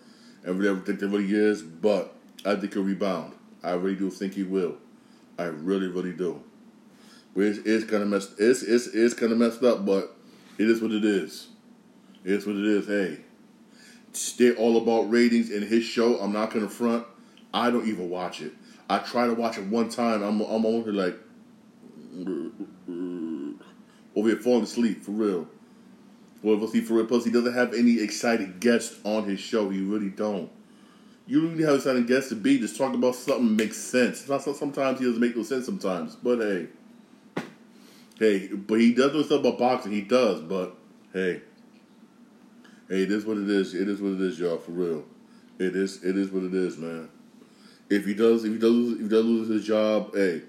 I 0.45 0.49
really 0.49 0.79
think 0.81 0.99
that 0.99 1.07
really 1.07 1.33
is, 1.33 1.61
but 1.61 2.13
I 2.45 2.55
think 2.55 2.73
he'll 2.73 2.83
rebound. 2.83 3.33
I 3.63 3.71
really 3.71 3.95
do 3.95 4.09
think 4.09 4.33
he 4.33 4.43
will. 4.43 4.75
I 5.37 5.45
really, 5.45 5.87
really 5.87 6.13
do. 6.13 6.43
It's, 7.35 7.59
it's 7.59 7.89
kind 7.89 8.03
of 8.03 8.09
messed. 8.09 8.31
It's 8.37 8.61
it's 8.61 8.87
it's 8.87 9.13
kind 9.13 9.31
of 9.31 9.37
messed 9.37 9.63
up, 9.63 9.85
but 9.85 10.15
it 10.57 10.69
is 10.69 10.81
what 10.81 10.91
it 10.91 11.03
is. 11.03 11.47
It's 12.23 12.45
what 12.45 12.55
it 12.55 12.65
is. 12.65 12.87
Hey, 12.87 13.21
they're 14.37 14.55
all 14.55 14.77
about 14.77 15.09
ratings 15.09 15.49
in 15.49 15.63
his 15.63 15.83
show. 15.83 16.19
I'm 16.19 16.31
not 16.31 16.51
gonna 16.51 16.69
front. 16.69 17.05
I 17.53 17.71
don't 17.71 17.87
even 17.87 18.09
watch 18.09 18.41
it. 18.41 18.53
I 18.89 18.99
try 18.99 19.25
to 19.25 19.33
watch 19.33 19.57
it 19.57 19.65
one 19.65 19.89
time. 19.89 20.21
I'm 20.21 20.41
I'm 20.41 20.65
over 20.65 20.93
like 20.93 21.17
over 24.15 24.29
here 24.29 24.37
falling 24.37 24.63
asleep 24.63 25.03
for 25.03 25.11
real. 25.11 25.47
Well, 26.43 26.59
for 26.67 26.93
real. 26.93 27.05
Plus, 27.05 27.23
he 27.23 27.31
doesn't 27.31 27.53
have 27.53 27.73
any 27.73 28.01
exciting 28.01 28.57
guests 28.59 28.99
on 29.05 29.23
his 29.23 29.39
show. 29.39 29.69
He 29.69 29.79
really 29.79 30.09
don't. 30.09 30.51
You 31.25 31.47
really 31.47 31.63
have 31.63 31.75
exciting 31.75 32.05
guests 32.05 32.29
to 32.29 32.35
be. 32.35 32.59
Just 32.59 32.77
talk 32.77 32.93
about 32.93 33.15
something 33.15 33.55
makes 33.55 33.77
sense. 33.77 34.25
Sometimes 34.25 34.99
he 34.99 35.05
doesn't 35.05 35.21
make 35.21 35.35
no 35.35 35.43
sense. 35.43 35.65
Sometimes, 35.65 36.15
but 36.15 36.39
hey, 36.39 36.67
hey, 38.19 38.47
but 38.47 38.79
he 38.79 38.93
does 38.93 39.13
know 39.13 39.21
stuff 39.23 39.39
about 39.39 39.57
boxing. 39.57 39.93
He 39.93 40.01
does, 40.01 40.41
but 40.41 40.75
hey, 41.13 41.41
hey, 42.89 43.03
it 43.03 43.11
is 43.11 43.25
what 43.25 43.37
it 43.37 43.49
is. 43.49 43.73
It 43.73 43.87
is 43.87 44.01
what 44.01 44.13
it 44.13 44.21
is, 44.21 44.37
y'all. 44.37 44.57
For 44.57 44.71
real, 44.71 45.05
it 45.59 45.75
is. 45.75 46.03
It 46.03 46.17
is 46.17 46.29
what 46.29 46.43
it 46.43 46.53
is, 46.53 46.77
man. 46.77 47.09
If 47.89 48.05
he 48.05 48.13
does, 48.13 48.43
if 48.43 48.51
he 48.51 48.59
does, 48.59 48.93
if 48.93 49.01
he 49.01 49.07
does 49.07 49.25
lose 49.25 49.47
his 49.47 49.65
job, 49.65 50.13
hey, 50.15 50.41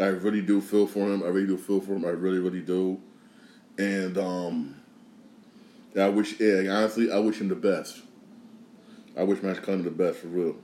I 0.00 0.06
really 0.06 0.42
do 0.42 0.60
feel 0.60 0.86
for 0.86 1.06
him. 1.06 1.22
I 1.22 1.26
really 1.26 1.46
do 1.46 1.56
feel 1.56 1.80
for 1.80 1.94
him. 1.94 2.04
I 2.04 2.10
really, 2.10 2.38
really 2.38 2.62
do. 2.62 3.00
And 3.78 4.18
um, 4.18 4.80
I 5.98 6.08
wish, 6.08 6.40
yeah, 6.40 6.70
honestly, 6.70 7.12
I 7.12 7.18
wish 7.18 7.40
him 7.40 7.48
the 7.48 7.54
best. 7.54 8.00
I 9.16 9.22
wish 9.22 9.42
Max 9.42 9.58
Cunningham 9.60 9.84
the 9.84 9.90
best 10.04 10.18
for 10.18 10.28
real. 10.28 10.56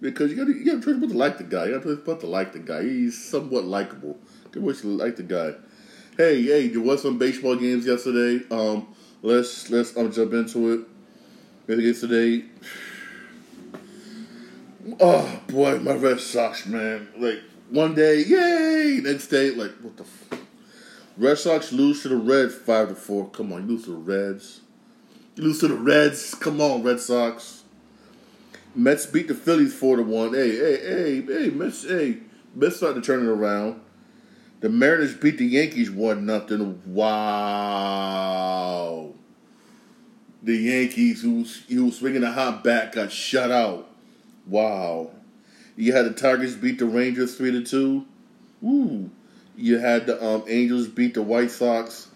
Because 0.00 0.30
you 0.30 0.36
gotta 0.36 0.52
you 0.52 0.64
got 0.64 0.82
to 0.82 0.98
try 0.98 1.08
to 1.08 1.14
like 1.14 1.38
the 1.38 1.44
guy. 1.44 1.66
You 1.66 1.78
got 1.78 1.82
to 1.84 1.96
try 1.96 2.14
to 2.14 2.26
like 2.26 2.52
the 2.52 2.58
guy. 2.58 2.82
He's 2.82 3.22
somewhat 3.22 3.64
likable. 3.64 4.18
You 4.54 4.60
wish 4.60 4.80
to 4.82 4.88
like 4.88 5.16
the 5.16 5.22
guy. 5.22 5.54
Hey, 6.16 6.42
hey, 6.42 6.68
there 6.68 6.80
was 6.80 7.02
some 7.02 7.18
baseball 7.18 7.56
games 7.56 7.86
yesterday. 7.86 8.44
Um, 8.50 8.94
let's 9.22 9.70
let's 9.70 9.96
um, 9.96 10.12
jump 10.12 10.32
into 10.32 10.86
it. 11.66 11.80
Yesterday, 11.82 12.44
oh 15.00 15.40
boy, 15.48 15.78
my 15.78 15.94
Red 15.94 16.20
Sox, 16.20 16.66
man. 16.66 17.08
Like 17.16 17.40
one 17.70 17.94
day, 17.94 18.22
yay! 18.22 19.00
Next 19.02 19.28
day, 19.28 19.50
like 19.50 19.72
what 19.82 19.96
the. 19.96 20.04
F- 20.04 20.40
Red 21.16 21.38
Sox 21.38 21.72
lose 21.72 22.02
to 22.02 22.08
the 22.08 22.16
Reds 22.16 22.54
five 22.54 22.88
to 22.88 22.94
four. 22.94 23.28
Come 23.30 23.52
on, 23.52 23.62
you 23.62 23.74
lose 23.74 23.84
to 23.84 23.90
the 23.90 23.96
Reds. 23.96 24.60
You 25.36 25.44
lose 25.44 25.60
to 25.60 25.68
the 25.68 25.76
Reds. 25.76 26.34
Come 26.34 26.60
on, 26.60 26.82
Red 26.82 27.00
Sox. 27.00 27.63
Mets 28.74 29.06
beat 29.06 29.28
the 29.28 29.34
Phillies 29.34 29.72
four 29.74 29.96
to 29.96 30.02
one. 30.02 30.34
Hey, 30.34 30.56
hey, 30.56 30.76
hey, 30.78 31.22
hey, 31.22 31.50
Mets, 31.50 31.84
hey, 31.84 32.18
Mets 32.54 32.76
starting 32.76 33.02
to 33.02 33.06
turn 33.06 33.24
it 33.24 33.28
around. 33.28 33.80
The 34.60 34.68
Mariners 34.68 35.14
beat 35.14 35.38
the 35.38 35.46
Yankees 35.46 35.90
one 35.90 36.26
nothing. 36.26 36.80
Wow. 36.86 37.94
The 40.42 40.56
Yankees, 40.56 41.22
who 41.22 41.44
who 41.68 41.86
was 41.86 41.98
swinging 41.98 42.22
a 42.24 42.32
hot 42.32 42.64
bat, 42.64 42.92
got 42.92 43.12
shut 43.12 43.50
out. 43.50 43.90
Wow. 44.46 45.10
You 45.76 45.92
had 45.92 46.06
the 46.06 46.12
Tigers 46.12 46.54
beat 46.56 46.78
the 46.78 46.86
Rangers 46.86 47.36
three 47.36 47.50
to 47.52 47.62
two. 47.62 48.06
Ooh. 48.62 49.10
You 49.56 49.78
had 49.78 50.06
the 50.06 50.24
um, 50.24 50.44
Angels 50.48 50.88
beat 50.88 51.14
the 51.14 51.22
White 51.22 51.50
Sox 51.50 52.08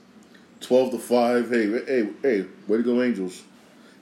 twelve 0.60 0.90
to 0.90 0.98
five. 0.98 1.50
Hey, 1.50 1.68
hey, 1.68 2.08
hey, 2.22 2.46
way 2.66 2.78
to 2.78 2.82
go, 2.82 3.02
Angels. 3.02 3.42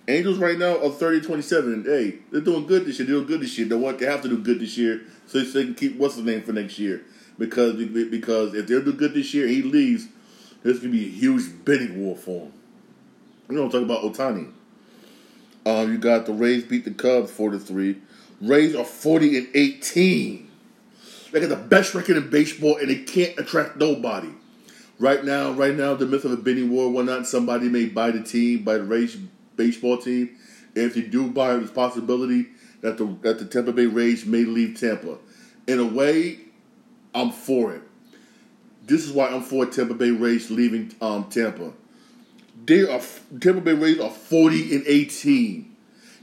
Angels 0.08 0.38
right 0.38 0.58
now 0.58 0.84
are 0.84 0.90
30 0.90 1.20
27. 1.20 1.84
Hey, 1.84 2.18
they're 2.30 2.40
doing 2.40 2.66
good 2.66 2.86
this 2.86 2.98
year. 2.98 3.06
They're 3.06 3.16
doing 3.16 3.26
good 3.26 3.40
this 3.40 3.58
year. 3.58 3.66
They 3.66 3.75
want 3.75 3.98
they 3.98 4.06
have 4.06 4.22
to 4.22 4.28
do 4.28 4.38
good 4.38 4.60
this 4.60 4.78
year 4.78 5.02
so 5.26 5.42
they 5.42 5.64
can 5.64 5.75
keep 5.75 5.96
what's 5.96 6.16
the 6.16 6.22
name 6.22 6.42
for 6.42 6.52
next 6.52 6.78
year. 6.78 7.02
Because 7.38 7.75
because 7.75 8.54
if 8.54 8.66
they're 8.68 8.80
doing 8.80 8.96
good 8.96 9.14
this 9.14 9.34
year 9.34 9.48
he 9.48 9.62
leaves, 9.62 10.06
there's 10.62 10.78
gonna 10.78 10.92
be 10.92 11.06
a 11.06 11.08
huge 11.08 11.64
bidding 11.64 12.04
war 12.04 12.16
for 12.16 12.46
him. 12.46 12.52
You 13.50 13.56
know 13.56 13.64
talking 13.68 13.84
about 13.84 14.02
Ohtani. 14.02 14.52
Um, 15.66 15.90
you 15.90 15.98
got 15.98 16.26
the 16.26 16.32
Rays 16.32 16.62
beat 16.62 16.84
the 16.84 16.92
Cubs 16.92 17.32
four 17.32 17.50
to 17.50 17.58
three. 17.58 18.00
Rays 18.40 18.76
are 18.76 18.84
40 18.84 19.38
and 19.38 19.48
18. 19.54 20.50
They 21.32 21.40
got 21.40 21.48
the 21.48 21.56
best 21.56 21.94
record 21.94 22.16
in 22.16 22.30
baseball 22.30 22.76
and 22.76 22.88
they 22.88 23.02
can't 23.02 23.36
attract 23.38 23.76
nobody. 23.76 24.28
Right 24.98 25.25
now, 25.25 25.52
right 25.52 25.75
now, 25.75 25.94
the 25.94 26.06
midst 26.06 26.25
of 26.25 26.32
a 26.32 26.36
bidding 26.36 26.70
war, 26.70 26.90
whatnot, 26.90 27.26
somebody 27.26 27.68
may 27.68 27.86
buy 27.86 28.10
the 28.10 28.22
team, 28.22 28.62
buy 28.62 28.78
the 28.78 28.84
Rays 28.84 29.18
baseball 29.56 29.98
team. 29.98 30.36
And 30.75 30.84
if 30.84 30.94
they 30.94 31.02
do 31.02 31.30
buy, 31.30 31.56
there's 31.56 31.70
possibility 31.70 32.46
that 32.82 32.98
the 32.98 33.06
that 33.22 33.38
the 33.38 33.44
Tampa 33.44 33.72
Bay 33.72 33.86
Rays 33.86 34.26
may 34.26 34.44
leave 34.44 34.78
Tampa. 34.78 35.18
In 35.66 35.80
a 35.80 35.86
way, 35.86 36.38
I'm 37.14 37.32
for 37.32 37.75
it. 37.75 37.82
This 38.84 39.04
is 39.04 39.12
why 39.12 39.28
I'm 39.28 39.42
for 39.42 39.66
Tampa 39.66 39.94
Bay 39.94 40.10
Rays 40.10 40.50
leaving 40.50 40.94
um, 41.00 41.25
Tampa. 41.25 41.72
They 42.64 42.82
are 42.82 43.00
Tampa 43.40 43.60
Bay 43.60 43.72
Rays 43.72 44.00
are 44.00 44.10
40 44.10 44.76
and 44.76 44.84
18. 44.86 45.76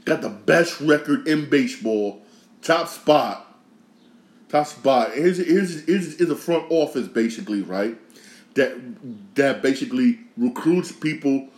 Got 0.04 0.22
the 0.22 0.28
best 0.28 0.80
record 0.80 1.26
in 1.26 1.48
baseball. 1.48 2.22
Top 2.62 2.88
spot. 2.88 3.46
Top 4.48 4.66
spot. 4.66 5.12
Here's 5.14 5.38
here's 5.38 5.84
here's, 5.84 6.16
here's 6.16 6.30
a 6.30 6.36
front 6.36 6.66
office 6.70 7.08
basically, 7.08 7.62
right? 7.62 7.98
That 8.54 8.78
that 9.34 9.62
basically 9.62 10.20
recruits 10.36 10.92
people 10.92 11.48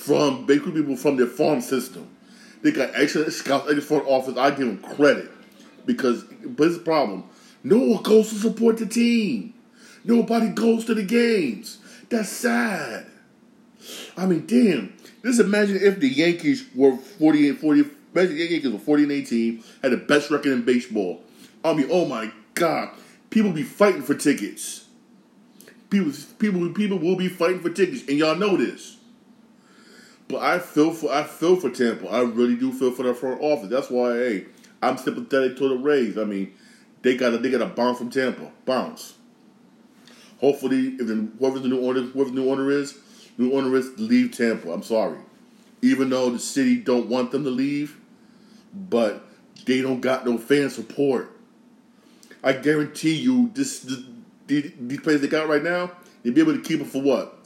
from 0.00 0.46
basically 0.46 0.72
people 0.72 0.96
from 0.96 1.16
their 1.16 1.26
farm 1.26 1.60
system. 1.60 2.08
They 2.62 2.72
got 2.72 2.90
excellent 2.94 3.32
scouts 3.32 3.68
in 3.68 3.76
the 3.76 3.82
front 3.82 4.06
office. 4.06 4.36
I 4.36 4.50
give 4.50 4.66
them 4.66 4.78
credit 4.78 5.30
because, 5.84 6.24
but 6.24 6.68
it's 6.68 6.76
a 6.76 6.80
problem. 6.80 7.24
No 7.62 7.78
one 7.78 8.02
goes 8.02 8.30
to 8.30 8.36
support 8.36 8.78
the 8.78 8.86
team. 8.86 9.54
Nobody 10.04 10.48
goes 10.48 10.86
to 10.86 10.94
the 10.94 11.02
games. 11.02 11.78
That's 12.08 12.30
sad. 12.30 13.06
I 14.16 14.26
mean, 14.26 14.46
damn. 14.46 14.96
Just 15.22 15.40
imagine 15.40 15.76
if 15.76 16.00
the 16.00 16.08
Yankees 16.08 16.64
were 16.74 16.96
40 16.96 17.50
and 17.50 17.58
40. 17.58 17.84
Imagine 18.14 18.36
the 18.36 18.44
Yankees 18.44 18.72
were 18.72 18.78
40 18.78 19.02
and 19.04 19.12
18, 19.12 19.64
had 19.82 19.92
the 19.92 19.96
best 19.98 20.30
record 20.30 20.52
in 20.52 20.62
baseball. 20.62 21.22
I 21.62 21.74
mean, 21.74 21.88
oh 21.90 22.06
my 22.06 22.32
God. 22.54 22.90
People 23.28 23.52
be 23.52 23.62
fighting 23.62 24.02
for 24.02 24.14
tickets. 24.14 24.86
People, 25.90 26.12
people, 26.38 26.70
people 26.70 26.98
will 26.98 27.16
be 27.16 27.28
fighting 27.28 27.60
for 27.60 27.70
tickets, 27.70 28.08
and 28.08 28.16
y'all 28.16 28.34
know 28.34 28.56
this. 28.56 28.96
But 30.30 30.42
I 30.42 30.58
feel 30.58 30.92
for 30.92 31.12
I 31.12 31.24
feel 31.24 31.56
for 31.56 31.70
Tampa. 31.70 32.06
I 32.08 32.20
really 32.22 32.56
do 32.56 32.72
feel 32.72 32.92
for 32.92 33.02
their 33.02 33.14
front 33.14 33.40
office. 33.40 33.68
That's 33.68 33.90
why, 33.90 34.14
hey, 34.14 34.46
I'm 34.80 34.96
sympathetic 34.96 35.56
to 35.58 35.68
the 35.68 35.76
Rays. 35.76 36.16
I 36.16 36.24
mean, 36.24 36.54
they 37.02 37.16
got 37.16 37.34
a, 37.34 37.38
they 37.38 37.50
got 37.50 37.62
a 37.62 37.66
bounce 37.66 37.98
from 37.98 38.10
Tampa, 38.10 38.50
bounce. 38.64 39.14
Hopefully, 40.40 40.96
if 40.98 41.06
the, 41.06 41.28
whoever 41.38 41.58
the 41.58 41.68
new 41.68 41.84
owner 41.86 42.02
whoever 42.02 42.30
the 42.30 42.36
new 42.36 42.50
owner 42.50 42.70
is, 42.70 42.96
new 43.38 43.52
owner 43.52 43.74
is 43.76 43.90
leave 43.98 44.36
Tampa. 44.36 44.70
I'm 44.70 44.82
sorry, 44.82 45.18
even 45.82 46.10
though 46.10 46.30
the 46.30 46.38
city 46.38 46.76
don't 46.76 47.08
want 47.08 47.32
them 47.32 47.44
to 47.44 47.50
leave, 47.50 47.98
but 48.72 49.24
they 49.66 49.82
don't 49.82 50.00
got 50.00 50.24
no 50.24 50.38
fan 50.38 50.70
support. 50.70 51.36
I 52.42 52.54
guarantee 52.54 53.16
you, 53.16 53.50
this, 53.52 53.80
this 53.80 54.02
these 54.46 55.00
players 55.00 55.20
they 55.20 55.28
got 55.28 55.48
right 55.48 55.62
now, 55.62 55.92
they'll 56.22 56.32
be 56.32 56.40
able 56.40 56.54
to 56.54 56.62
keep 56.62 56.80
it 56.80 56.86
for 56.86 57.02
what, 57.02 57.38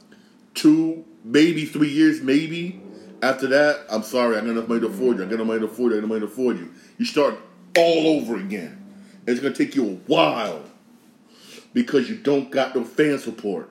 two, 0.53 1.03
maybe 1.25 1.65
three 1.65 1.89
years, 1.89 2.21
maybe 2.21 2.81
After 3.21 3.47
that, 3.47 3.85
I'm 3.89 4.03
sorry, 4.03 4.37
I 4.37 4.41
got 4.41 4.49
enough 4.49 4.67
money 4.67 4.81
to 4.81 4.87
afford 4.87 5.17
you. 5.17 5.23
I 5.23 5.25
got 5.25 5.35
enough 5.35 5.47
money 5.47 5.59
to 5.61 5.65
afford 5.65 5.91
you. 5.91 5.97
I 5.97 6.01
got 6.01 6.05
enough 6.05 6.09
money 6.09 6.19
to 6.21 6.27
afford 6.27 6.59
you. 6.59 6.71
You 6.99 7.05
start 7.05 7.35
all 7.77 8.07
over 8.07 8.37
again. 8.37 8.85
It's 9.25 9.39
gonna 9.39 9.55
take 9.55 9.75
you 9.75 9.83
a 9.83 9.93
while 10.07 10.63
because 11.73 12.07
you 12.09 12.17
don't 12.17 12.51
got 12.51 12.75
no 12.75 12.83
fan 12.83 13.17
support 13.17 13.69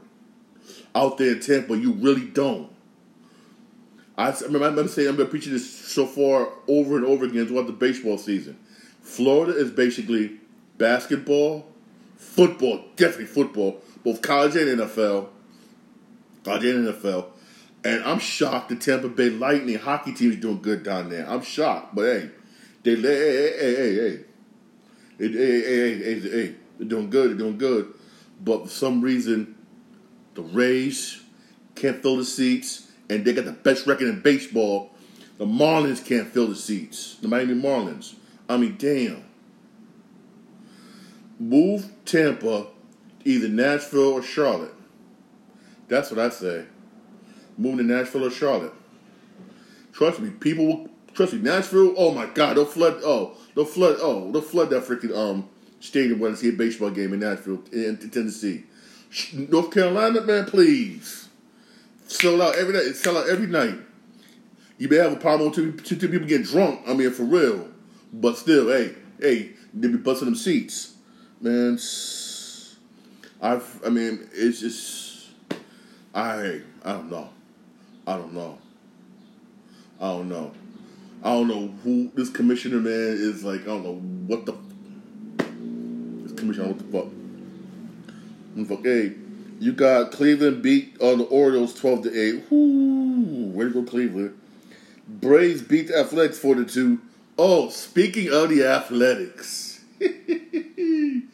out 0.95 1.19
there 1.19 1.33
in 1.33 1.41
Tampa. 1.41 1.77
You 1.77 1.93
really 1.93 2.25
don't. 2.27 2.71
I 4.17 4.31
I 4.31 4.41
remember 4.49 4.81
I'm 4.81 5.29
preaching 5.29 5.53
this 5.53 5.71
so 5.71 6.07
far 6.07 6.49
over 6.67 6.97
and 6.97 7.05
over 7.07 7.25
again 7.25 7.47
throughout 7.47 7.67
the 7.67 7.73
baseball 7.73 8.19
season. 8.19 8.59
Florida 9.03 9.57
is 9.57 9.71
basically 9.71 10.41
basketball, 10.79 11.67
football, 12.17 12.85
definitely 12.97 13.27
football, 13.27 13.81
both 14.05 14.23
college 14.23 14.57
and 14.57 14.81
NFL, 14.81 15.29
college 16.45 16.65
and 16.65 16.89
NFL. 16.89 17.27
And 17.85 18.03
I'm 18.03 18.19
shocked 18.19 18.71
the 18.71 18.77
Tampa 18.77 19.09
Bay 19.09 19.29
Lightning 19.29 19.79
hockey 19.79 20.15
team 20.15 20.33
is 20.33 20.39
doing 20.39 20.63
good 20.63 20.83
down 20.83 21.11
there. 21.11 21.29
I'm 21.29 21.43
shocked, 21.43 21.95
but 21.95 22.05
hey, 22.05 22.31
they 22.83 22.95
hey 22.95 23.03
hey 23.03 23.53
hey 23.59 23.95
hey 23.95 24.25
hey, 25.19 25.29
hey 25.29 25.29
hey 25.29 25.99
hey 25.99 26.21
hey, 26.21 26.31
hey 26.31 26.55
they're 26.79 26.89
doing 26.89 27.11
good. 27.11 27.31
They're 27.31 27.39
doing 27.39 27.59
good, 27.59 27.93
but 28.43 28.65
for 28.65 28.71
some 28.71 29.03
reason, 29.03 29.55
the 30.35 30.43
Rays 30.43 31.23
can't 31.75 32.03
fill 32.03 32.17
the 32.17 32.25
seats, 32.25 32.91
and 33.11 33.25
they 33.25 33.33
got 33.33 33.45
the 33.45 33.53
best 33.53 33.87
record 33.87 34.09
in 34.09 34.21
baseball. 34.21 34.91
The 35.39 35.45
Marlins 35.45 36.05
can't 36.05 36.29
fill 36.29 36.47
the 36.49 36.57
seats. 36.57 37.17
The 37.21 37.29
Miami 37.29 37.55
Marlins. 37.55 38.15
I 38.49 38.57
mean, 38.57 38.77
damn. 38.79 39.25
Move 41.39 41.91
Tampa, 42.05 42.69
either 43.25 43.49
Nashville 43.49 44.13
or 44.13 44.23
Charlotte. 44.23 44.75
That's 45.89 46.11
what 46.11 46.21
I 46.21 46.31
say. 46.31 46.67
Move 47.57 47.79
to 47.79 47.85
Nashville 47.85 48.27
or 48.27 48.31
Charlotte. 48.31 48.73
Trust 49.93 50.21
me, 50.21 50.31
people 50.31 50.67
will 50.67 50.89
trust 51.13 51.33
me. 51.33 51.41
Nashville, 51.41 51.95
oh 51.97 52.13
my 52.13 52.27
God, 52.27 52.57
they'll 52.57 52.65
flood. 52.65 53.01
Oh, 53.05 53.37
they'll 53.55 53.65
flood. 53.65 53.97
Oh, 54.01 54.31
they'll 54.33 54.43
flood 54.43 54.71
that 54.71 54.85
freaking 54.85 55.17
um 55.17 55.49
stadium 55.81 56.19
when 56.19 56.33
I 56.33 56.35
see 56.35 56.49
a 56.49 56.53
baseball 56.53 56.91
game 56.91 57.13
in 57.13 57.21
Nashville, 57.21 57.63
in, 57.73 57.99
in 58.01 58.11
Tennessee. 58.11 58.65
North 59.33 59.71
Carolina, 59.71 60.21
man, 60.23 60.47
please 60.47 61.29
sell 62.07 62.43
out 62.43 62.57
every 62.57 62.75
night. 62.75 62.95
Sell 62.97 63.17
out 63.17 63.29
every 63.29 63.47
night. 63.47 63.79
You 64.79 64.89
may 64.89 64.97
have 64.97 65.13
a 65.13 65.17
problem 65.17 65.51
with 65.51 65.85
two, 65.85 65.97
two 65.97 66.09
people 66.09 66.27
get 66.27 66.45
drunk. 66.45 66.81
I 66.87 66.95
mean, 66.95 67.11
for 67.13 67.23
real. 67.23 67.69
But 68.13 68.37
still, 68.37 68.69
hey, 68.69 68.95
hey, 69.21 69.51
they 69.73 69.89
be 69.89 69.97
busting 69.97 70.27
them 70.27 70.35
seats, 70.35 70.95
man. 71.41 71.79
I've, 73.41 73.81
I 73.85 73.91
mean, 73.91 74.29
it's 74.33 74.61
just, 74.61 75.29
I, 76.15 76.61
I 76.85 76.93
don't 76.93 77.11
know, 77.11 77.29
I 78.07 78.17
don't 78.17 78.35
know, 78.35 78.59
I 80.01 80.09
don't 80.09 80.29
know, 80.29 80.53
I 81.23 81.33
don't 81.33 81.49
know 81.49 81.69
who 81.83 82.11
this 82.15 82.31
commissioner 82.31 82.81
man 82.81 82.93
is 82.93 83.45
like. 83.45 83.63
I 83.63 83.67
don't 83.67 83.85
know 83.85 83.95
what 84.27 84.47
the 84.47 84.55
this 86.23 86.33
commissioner. 86.39 86.69
What 86.69 86.79
the 86.79 86.85
fuck? 86.85 87.07
The 88.57 88.65
fuck? 88.65 88.85
Hey, 88.85 89.13
you 89.59 89.73
got 89.73 90.13
Cleveland 90.13 90.63
beat 90.63 91.01
on 91.01 91.19
the 91.19 91.25
Orioles 91.25 91.75
twelve 91.75 92.03
to 92.03 92.15
eight. 92.15 92.45
Whoo, 92.51 93.51
way 93.51 93.65
to 93.65 93.71
go, 93.71 93.83
Cleveland. 93.83 94.39
Braves 95.07 95.61
beat 95.63 95.89
the 95.89 95.99
Athletics 95.99 96.39
four 96.39 96.55
to 96.55 96.65
two. 96.65 97.01
Oh, 97.37 97.69
speaking 97.69 98.33
of 98.33 98.51
the 98.51 98.65
athletics, 98.65 99.81
you 99.99 101.25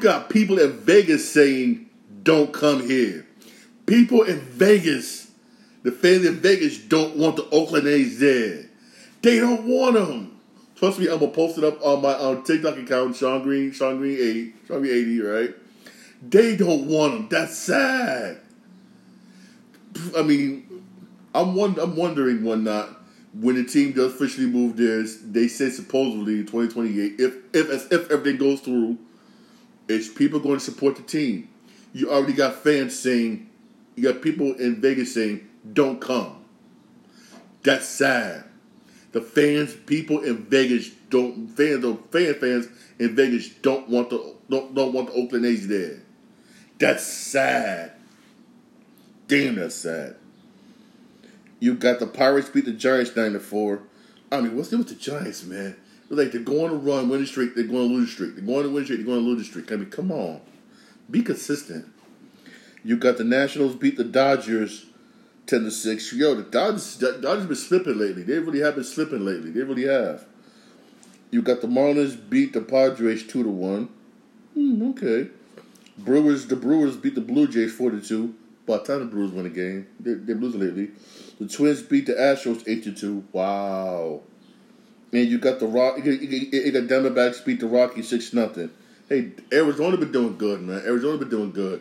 got 0.00 0.28
people 0.28 0.58
in 0.58 0.72
Vegas 0.72 1.30
saying, 1.30 1.88
don't 2.24 2.52
come 2.52 2.88
here. 2.88 3.24
People 3.86 4.22
in 4.22 4.40
Vegas, 4.40 5.27
the 5.82 5.92
fans 5.92 6.26
in 6.26 6.36
Vegas 6.36 6.78
don't 6.78 7.16
want 7.16 7.36
the 7.36 7.48
Oakland 7.50 7.86
A's 7.86 8.18
there. 8.18 8.66
They 9.22 9.38
don't 9.38 9.64
want 9.64 9.94
them. 9.94 10.40
Trust 10.76 10.98
me, 10.98 11.08
I'm 11.08 11.18
gonna 11.18 11.32
post 11.32 11.58
it 11.58 11.64
up 11.64 11.84
on 11.84 12.02
my 12.02 12.40
TikTok 12.44 12.78
account, 12.78 13.16
Shawn 13.16 13.42
Green, 13.42 13.72
Shawn 13.72 13.98
Green 13.98 14.16
80, 14.16 14.54
Shawn 14.68 14.80
Green 14.80 14.94
80, 14.94 15.20
right? 15.20 15.54
They 16.22 16.56
don't 16.56 16.86
want 16.86 17.12
them. 17.12 17.28
That's 17.30 17.56
sad. 17.56 18.40
I 20.16 20.22
mean, 20.22 20.82
I'm 21.34 21.58
I'm 21.58 21.96
wondering 21.96 22.44
one 22.44 22.64
not 22.64 22.98
when 23.34 23.56
the 23.56 23.64
team 23.64 23.92
does 23.92 24.14
officially 24.14 24.46
move 24.46 24.76
theirs, 24.76 25.18
they 25.22 25.48
say 25.48 25.70
supposedly 25.70 26.38
2028, 26.38 27.20
if 27.20 27.36
if 27.52 27.70
as 27.70 27.86
if 27.92 28.10
everything 28.10 28.38
goes 28.38 28.60
through, 28.60 28.98
is 29.86 30.08
people 30.08 30.40
going 30.40 30.58
to 30.58 30.64
support 30.64 30.96
the 30.96 31.02
team. 31.02 31.48
You 31.92 32.10
already 32.10 32.32
got 32.32 32.56
fans 32.56 32.98
saying, 32.98 33.48
you 33.96 34.02
got 34.02 34.22
people 34.22 34.54
in 34.54 34.80
Vegas 34.80 35.14
saying, 35.14 35.47
"Don't 35.72 36.00
come." 36.00 36.44
That's 37.62 37.86
sad. 37.86 38.44
The 39.12 39.20
fans, 39.20 39.74
people 39.74 40.20
in 40.20 40.44
Vegas 40.44 40.90
don't 41.10 41.48
fans, 41.48 41.82
the 41.82 41.98
fan 42.10 42.34
fans 42.34 42.68
in 42.98 43.14
Vegas 43.16 43.48
don't 43.48 43.88
want 43.88 44.10
the 44.10 44.34
don't 44.48 44.74
don't 44.74 44.92
want 44.92 45.08
the 45.08 45.14
Oakland 45.14 45.46
A's 45.46 45.66
there. 45.66 46.02
That's 46.78 47.04
sad. 47.04 47.92
Damn, 49.26 49.56
that's 49.56 49.74
sad. 49.74 50.16
You 51.60 51.74
got 51.74 51.98
the 51.98 52.06
Pirates 52.06 52.48
beat 52.48 52.64
the 52.64 52.72
Giants 52.72 53.16
nine 53.16 53.32
to 53.32 53.40
four. 53.40 53.82
I 54.30 54.40
mean, 54.40 54.56
what's 54.56 54.68
the 54.68 54.78
with 54.78 54.88
the 54.88 54.94
Giants, 54.94 55.44
man? 55.44 55.76
They're 56.08 56.24
like 56.24 56.32
they're 56.32 56.40
going 56.40 56.70
to 56.70 56.76
run, 56.76 57.08
win 57.08 57.20
the 57.20 57.26
streak, 57.26 57.54
they're 57.54 57.64
going 57.64 57.88
to 57.88 57.94
lose 57.94 58.06
the 58.06 58.12
streak. 58.12 58.36
They're 58.36 58.44
going 58.44 58.64
to 58.64 58.70
win 58.70 58.82
the 58.82 58.84
streak, 58.84 58.98
they're 58.98 59.06
going 59.06 59.24
to 59.24 59.28
lose 59.28 59.38
the 59.38 59.44
streak. 59.44 59.72
I 59.72 59.76
mean, 59.76 59.90
come 59.90 60.12
on, 60.12 60.40
be 61.10 61.22
consistent. 61.22 61.86
You 62.84 62.96
got 62.96 63.18
the 63.18 63.24
Nationals 63.24 63.74
beat 63.74 63.96
the 63.96 64.04
Dodgers 64.04 64.86
ten 65.48 65.64
to 65.64 65.70
six. 65.72 66.12
Yo, 66.12 66.36
the 66.36 66.42
Dodgers, 66.42 66.96
the 66.98 67.18
Dodgers 67.20 67.46
been 67.46 67.56
slipping 67.56 67.98
lately. 67.98 68.22
They 68.22 68.38
really 68.38 68.60
have 68.60 68.76
been 68.76 68.84
slipping 68.84 69.24
lately. 69.24 69.50
They 69.50 69.62
really 69.62 69.86
have. 69.86 70.24
You 71.32 71.42
got 71.42 71.60
the 71.60 71.66
Marlins 71.66 72.16
beat 72.30 72.52
the 72.52 72.60
Padres 72.60 73.26
two 73.26 73.42
to 73.42 73.48
one. 73.48 73.88
Hmm, 74.54 74.90
okay. 74.90 75.30
Brewers, 75.98 76.46
the 76.46 76.56
Brewers 76.56 76.96
beat 76.96 77.16
the 77.16 77.20
Blue 77.20 77.48
Jays 77.48 77.72
four 77.72 77.90
to 77.90 78.00
two. 78.00 78.34
By 78.66 78.78
the 78.78 78.84
time 78.84 79.00
the 79.00 79.06
Brewers 79.06 79.32
win 79.32 79.46
a 79.46 79.50
game, 79.50 79.88
they, 79.98 80.14
they're 80.14 80.36
losing 80.36 80.60
lately. 80.60 80.90
The 81.40 81.48
Twins 81.48 81.82
beat 81.82 82.06
the 82.06 82.12
Astros 82.12 82.62
eight 82.68 82.84
to 82.84 82.92
two. 82.92 83.24
Wow. 83.32 84.20
And 85.12 85.26
you 85.26 85.38
got 85.38 85.58
the 85.58 85.66
Rock. 85.66 86.04
You 86.04 86.12
you 86.12 86.72
got 86.72 86.82
Diamondbacks 86.82 87.44
beat 87.44 87.60
the 87.60 87.66
Rockies 87.66 88.08
six 88.08 88.32
nothing. 88.34 88.70
Hey, 89.08 89.32
Arizona 89.50 89.96
been 89.96 90.12
doing 90.12 90.36
good, 90.36 90.60
man. 90.60 90.82
Arizona 90.84 91.16
been 91.16 91.30
doing 91.30 91.50
good, 91.50 91.80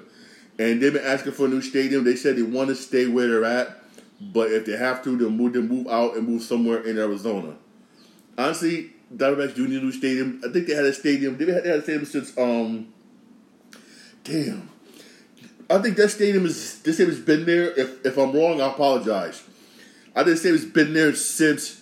and 0.59 0.81
they've 0.81 0.93
been 0.93 1.05
asking 1.05 1.33
for 1.33 1.45
a 1.45 1.49
new 1.49 1.61
stadium. 1.61 2.03
They 2.03 2.15
said 2.15 2.35
they 2.35 2.41
want 2.41 2.69
to 2.69 2.75
stay 2.75 3.07
where 3.07 3.27
they're 3.27 3.45
at, 3.45 3.77
but 4.19 4.51
if 4.51 4.65
they 4.65 4.77
have 4.77 5.03
to, 5.03 5.15
they'll 5.17 5.29
move. 5.29 5.53
They 5.53 5.61
move 5.61 5.87
out 5.87 6.15
and 6.15 6.27
move 6.27 6.41
somewhere 6.41 6.81
in 6.81 6.97
Arizona. 6.97 7.55
Honestly, 8.37 8.91
Diamondbacks 9.15 9.55
do 9.55 9.67
need 9.67 9.81
a 9.81 9.85
new 9.85 9.91
stadium. 9.91 10.41
I 10.47 10.51
think 10.51 10.67
they 10.67 10.73
had 10.73 10.85
a 10.85 10.93
stadium. 10.93 11.37
They 11.37 11.45
had, 11.51 11.63
they 11.63 11.69
had 11.69 11.79
a 11.79 11.83
stadium 11.83 12.05
since 12.05 12.37
um. 12.37 12.87
Damn. 14.23 14.69
I 15.69 15.79
think 15.79 15.97
that 15.97 16.09
stadium 16.09 16.45
is 16.45 16.81
this 16.81 16.95
stadium's 16.95 17.21
been 17.21 17.45
there. 17.45 17.71
If 17.79 18.05
if 18.05 18.17
I'm 18.17 18.33
wrong, 18.33 18.61
I 18.61 18.67
apologize. 18.67 19.43
I 20.15 20.23
think 20.23 20.35
the 20.35 20.37
stadium's 20.37 20.65
been 20.65 20.93
there 20.93 21.13
since 21.13 21.81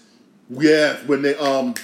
yeah 0.50 0.98
when 1.06 1.22
they 1.22 1.36
um 1.36 1.76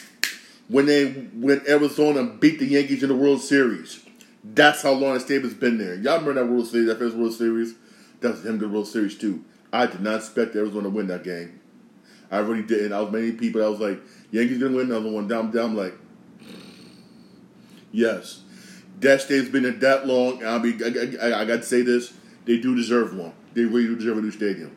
when 0.67 0.85
they 0.85 1.11
when 1.11 1.61
Arizona 1.67 2.23
beat 2.23 2.59
the 2.59 2.65
Yankees 2.65 3.03
in 3.03 3.09
the 3.09 3.15
World 3.15 3.41
Series. 3.41 4.03
That's 4.43 4.81
how 4.81 4.93
long 4.93 5.19
stadium's 5.19 5.53
been 5.53 5.77
there. 5.77 5.95
Y'all 5.95 6.19
remember 6.19 6.33
that 6.33 6.51
World 6.51 6.67
Series, 6.67 6.87
that 6.87 6.97
first 6.99 7.15
World 7.15 7.33
Series? 7.33 7.75
That 8.21 8.31
was 8.31 8.45
him 8.45 8.57
good 8.57 8.71
World 8.71 8.87
Series 8.87 9.17
too. 9.17 9.43
I 9.71 9.85
did 9.85 10.01
not 10.01 10.17
expect 10.17 10.55
Arizona 10.55 10.83
to 10.83 10.89
win 10.89 11.07
that 11.07 11.23
game. 11.23 11.59
I 12.31 12.39
really 12.39 12.63
didn't. 12.63 12.93
I 12.93 13.01
was 13.01 13.11
many 13.11 13.33
people. 13.33 13.63
I 13.63 13.67
was 13.67 13.79
like, 13.79 13.99
Yankees 14.31 14.57
gonna 14.57 14.75
win 14.75 14.87
another 14.87 15.09
one. 15.09 15.27
Down, 15.27 15.51
down. 15.51 15.75
Like, 15.75 15.93
yes. 17.91 18.41
That 18.99 19.21
stadium's 19.21 19.49
been 19.49 19.63
there 19.63 19.71
that 19.73 20.07
long. 20.07 20.43
I'll 20.43 20.59
be. 20.59 20.73
I, 20.83 21.27
I, 21.27 21.41
I 21.41 21.45
got 21.45 21.57
to 21.57 21.63
say 21.63 21.81
this. 21.81 22.13
They 22.45 22.57
do 22.57 22.75
deserve 22.75 23.15
one. 23.15 23.33
They 23.53 23.63
really 23.63 23.87
do 23.87 23.95
deserve 23.95 24.17
a 24.17 24.21
new 24.21 24.31
stadium. 24.31 24.75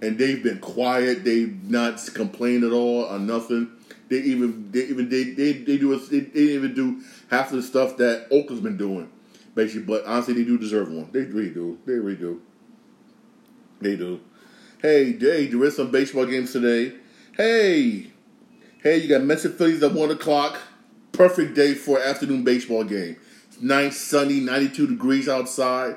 And 0.00 0.18
they've 0.18 0.42
been 0.42 0.58
quiet. 0.58 1.24
They've 1.24 1.62
not 1.70 2.00
complained 2.14 2.64
at 2.64 2.72
all 2.72 3.04
or 3.04 3.18
nothing. 3.18 3.70
They 4.08 4.18
even 4.18 4.70
they 4.72 4.80
even 4.86 5.08
they 5.08 5.24
they, 5.24 5.52
they 5.52 5.78
do 5.78 5.96
they, 5.98 6.20
they 6.20 6.40
even 6.40 6.74
do 6.74 7.00
half 7.32 7.50
of 7.50 7.56
the 7.56 7.62
stuff 7.62 7.96
that 7.96 8.28
Oakland's 8.30 8.62
been 8.62 8.76
doing, 8.76 9.10
basically. 9.56 9.82
But 9.82 10.04
honestly, 10.04 10.34
they 10.34 10.44
do 10.44 10.56
deserve 10.56 10.88
one. 10.92 11.10
They 11.10 11.22
really 11.22 11.50
do. 11.50 11.78
They 11.84 11.94
really 11.94 12.16
do. 12.16 12.40
They 13.80 13.96
do. 13.96 14.20
Hey, 14.80 15.12
hey, 15.18 15.46
there 15.46 15.64
is 15.64 15.76
some 15.76 15.90
baseball 15.90 16.26
games 16.26 16.52
today. 16.52 16.94
Hey, 17.36 18.12
hey, 18.82 18.98
you 18.98 19.08
got 19.08 19.22
Mets 19.22 19.44
and 19.44 19.54
Phillies 19.54 19.82
at 19.82 19.92
one 19.92 20.10
o'clock. 20.10 20.60
Perfect 21.10 21.54
day 21.54 21.74
for 21.74 22.00
afternoon 22.00 22.44
baseball 22.44 22.84
game 22.84 23.16
nice, 23.62 23.98
sunny, 23.98 24.40
92 24.40 24.88
degrees 24.88 25.28
outside. 25.28 25.96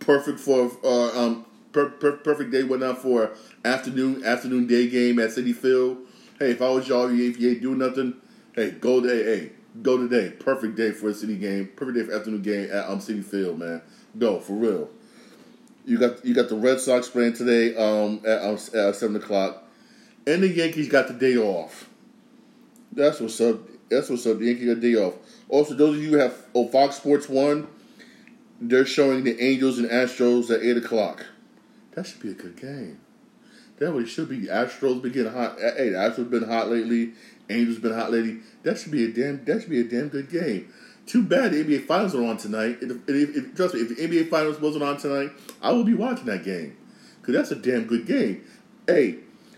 Perfect 0.00 0.40
for 0.40 0.70
uh, 0.84 1.18
um, 1.18 1.46
per, 1.72 1.90
per, 1.90 2.12
perfect 2.18 2.50
day 2.50 2.62
out 2.84 2.98
for 2.98 3.30
afternoon 3.64 4.24
afternoon 4.24 4.66
day 4.66 4.88
game 4.88 5.18
at 5.18 5.30
Citi 5.30 5.54
Field. 5.54 5.98
Hey, 6.38 6.50
if 6.50 6.60
I 6.60 6.68
was 6.68 6.88
y'all, 6.88 7.08
if 7.08 7.38
you 7.38 7.50
ain't 7.50 7.62
doing 7.62 7.78
nothing, 7.78 8.14
hey, 8.54 8.72
go 8.72 9.00
today. 9.00 9.24
Hey, 9.24 9.52
go 9.82 9.96
today. 9.98 10.30
Perfect 10.30 10.76
day 10.76 10.90
for 10.92 11.08
a 11.08 11.14
city 11.14 11.36
game. 11.36 11.70
Perfect 11.76 11.98
day 11.98 12.04
for 12.04 12.14
afternoon 12.14 12.42
game 12.42 12.70
at 12.70 12.88
um 12.88 13.00
Citi 13.00 13.24
Field, 13.24 13.58
man. 13.58 13.82
Go 14.18 14.40
for 14.40 14.54
real. 14.54 14.90
You 15.84 15.98
got 15.98 16.24
you 16.24 16.34
got 16.34 16.48
the 16.48 16.56
Red 16.56 16.80
Sox 16.80 17.08
playing 17.08 17.34
today 17.34 17.76
um, 17.76 18.20
at, 18.26 18.42
um, 18.42 18.54
at 18.74 18.94
seven 18.96 19.16
o'clock. 19.16 19.64
and 20.26 20.42
the 20.42 20.48
Yankees 20.48 20.88
got 20.88 21.08
the 21.08 21.14
day 21.14 21.36
off. 21.36 21.88
That's 22.92 23.20
what's 23.20 23.40
up. 23.40 23.58
That's 23.90 24.08
what's 24.08 24.26
up. 24.26 24.38
The 24.38 24.46
Yankees 24.46 24.66
got 24.66 24.80
the 24.80 24.92
day 24.92 24.98
off. 24.98 25.14
Also, 25.48 25.74
those 25.74 25.96
of 25.96 26.02
you 26.02 26.10
who 26.10 26.16
have 26.16 26.34
oh, 26.54 26.68
Fox 26.68 26.96
Sports 26.96 27.28
One, 27.28 27.66
they're 28.60 28.86
showing 28.86 29.24
the 29.24 29.38
Angels 29.42 29.78
and 29.78 29.90
Astros 29.90 30.50
at 30.50 30.62
eight 30.62 30.76
o'clock. 30.76 31.26
That 31.92 32.06
should 32.06 32.20
be 32.20 32.30
a 32.30 32.34
good 32.34 32.56
game. 32.56 33.00
That 33.78 33.92
really 33.92 34.06
should 34.06 34.28
be. 34.28 34.46
Astros 34.46 35.02
been 35.02 35.12
getting 35.12 35.32
hot. 35.32 35.58
Hey, 35.58 35.90
the 35.90 35.96
Astros 35.96 36.30
been 36.30 36.44
hot 36.44 36.70
lately. 36.70 37.12
Angels 37.50 37.78
been 37.78 37.92
hot 37.92 38.10
lately. 38.12 38.38
That 38.62 38.78
should 38.78 38.92
be 38.92 39.04
a 39.04 39.08
damn. 39.08 39.44
That 39.44 39.60
should 39.60 39.70
be 39.70 39.80
a 39.80 39.84
damn 39.84 40.08
good 40.08 40.30
game. 40.30 40.72
Too 41.06 41.22
bad 41.22 41.52
the 41.52 41.62
NBA 41.62 41.86
Finals 41.86 42.14
are 42.14 42.24
on 42.24 42.38
tonight. 42.38 42.78
If, 42.80 43.08
if, 43.08 43.36
if, 43.36 43.54
trust 43.54 43.74
me, 43.74 43.80
if 43.80 43.90
the 43.90 43.96
NBA 43.96 44.30
Finals 44.30 44.58
wasn't 44.60 44.84
on 44.84 44.96
tonight, 44.96 45.32
I 45.60 45.72
would 45.72 45.84
be 45.84 45.94
watching 45.94 46.24
that 46.26 46.44
game 46.44 46.76
because 47.20 47.34
that's 47.34 47.50
a 47.50 47.56
damn 47.56 47.86
good 47.86 48.06
game. 48.06 48.44
Hey, 48.86 49.16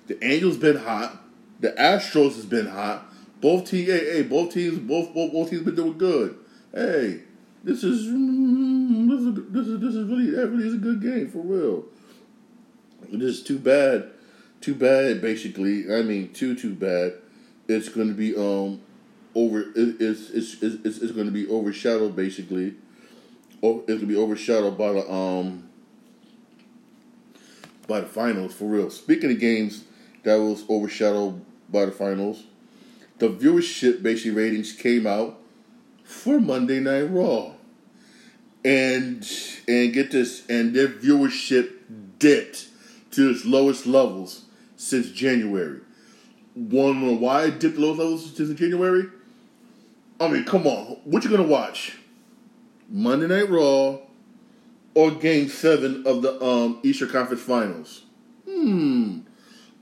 the 0.08 0.22
Angels 0.24 0.56
been 0.56 0.76
hot. 0.76 1.22
The 1.60 1.70
Astros 1.72 2.34
has 2.34 2.46
been 2.46 2.66
hot. 2.66 3.12
Both 3.40 3.70
teams, 3.70 3.88
hey, 3.88 4.12
hey, 4.12 4.22
both 4.22 4.52
teams, 4.52 4.78
both, 4.78 5.14
both 5.14 5.32
both 5.32 5.50
teams 5.50 5.62
been 5.62 5.74
doing 5.74 5.98
good. 5.98 6.36
Hey, 6.72 7.20
this 7.62 7.84
is 7.84 8.06
mm, 8.06 9.08
this 9.08 9.20
is 9.20 9.52
this 9.52 9.66
is 9.66 9.80
this 9.80 9.94
is 9.94 10.08
really 10.08 10.30
that 10.30 10.48
really 10.48 10.66
is 10.66 10.74
a 10.74 10.78
good 10.78 11.00
game 11.00 11.30
for 11.30 11.38
real. 11.38 11.84
It 13.12 13.22
is 13.22 13.42
too 13.42 13.58
bad, 13.58 14.10
too 14.60 14.74
bad. 14.74 15.20
Basically, 15.20 15.92
I 15.92 16.02
mean, 16.02 16.32
too 16.32 16.54
too 16.54 16.74
bad. 16.74 17.14
It's 17.68 17.88
going 17.88 18.08
to 18.08 18.14
be 18.14 18.36
um 18.36 18.80
over. 19.34 19.60
It, 19.60 20.00
it's, 20.00 20.30
it's 20.30 20.62
it's 20.62 20.98
it's 20.98 21.12
going 21.12 21.26
to 21.26 21.32
be 21.32 21.48
overshadowed 21.48 22.14
basically. 22.16 22.74
Or 23.62 23.78
it's 23.80 23.86
going 23.86 24.00
to 24.00 24.06
be 24.06 24.16
overshadowed 24.16 24.76
by 24.76 24.92
the 24.92 25.10
um 25.10 25.68
by 27.88 28.00
the 28.00 28.06
finals 28.06 28.54
for 28.54 28.66
real. 28.66 28.90
Speaking 28.90 29.30
of 29.30 29.38
games 29.40 29.84
that 30.24 30.36
was 30.36 30.64
overshadowed 30.68 31.44
by 31.68 31.86
the 31.86 31.92
finals, 31.92 32.44
the 33.18 33.28
viewership 33.28 34.02
basically 34.02 34.32
ratings 34.32 34.72
came 34.72 35.06
out 35.06 35.38
for 36.04 36.40
Monday 36.40 36.80
Night 36.80 37.10
Raw. 37.10 37.52
And 38.64 39.26
and 39.68 39.92
get 39.92 40.10
this, 40.10 40.44
and 40.48 40.74
their 40.74 40.88
viewership 40.88 41.70
dipped 42.18 42.66
to 43.12 43.30
its 43.30 43.44
lowest 43.44 43.86
levels 43.86 44.46
since 44.76 45.10
January. 45.10 45.80
One 46.56 47.20
why 47.20 47.44
it 47.44 47.60
dipped 47.60 47.78
lowest 47.78 48.00
levels 48.00 48.36
since 48.36 48.58
January? 48.58 49.08
I 50.18 50.28
mean, 50.28 50.44
come 50.44 50.66
on, 50.66 50.98
what 51.04 51.22
you 51.22 51.30
gonna 51.30 51.44
watch? 51.44 51.98
Monday 52.88 53.26
Night 53.28 53.48
Raw 53.50 53.98
or 54.94 55.10
Game 55.12 55.48
Seven 55.48 56.06
of 56.06 56.22
the 56.22 56.42
um, 56.42 56.80
Eastern 56.82 57.10
Conference 57.10 57.42
Finals? 57.42 58.02
Hmm, 58.48 59.20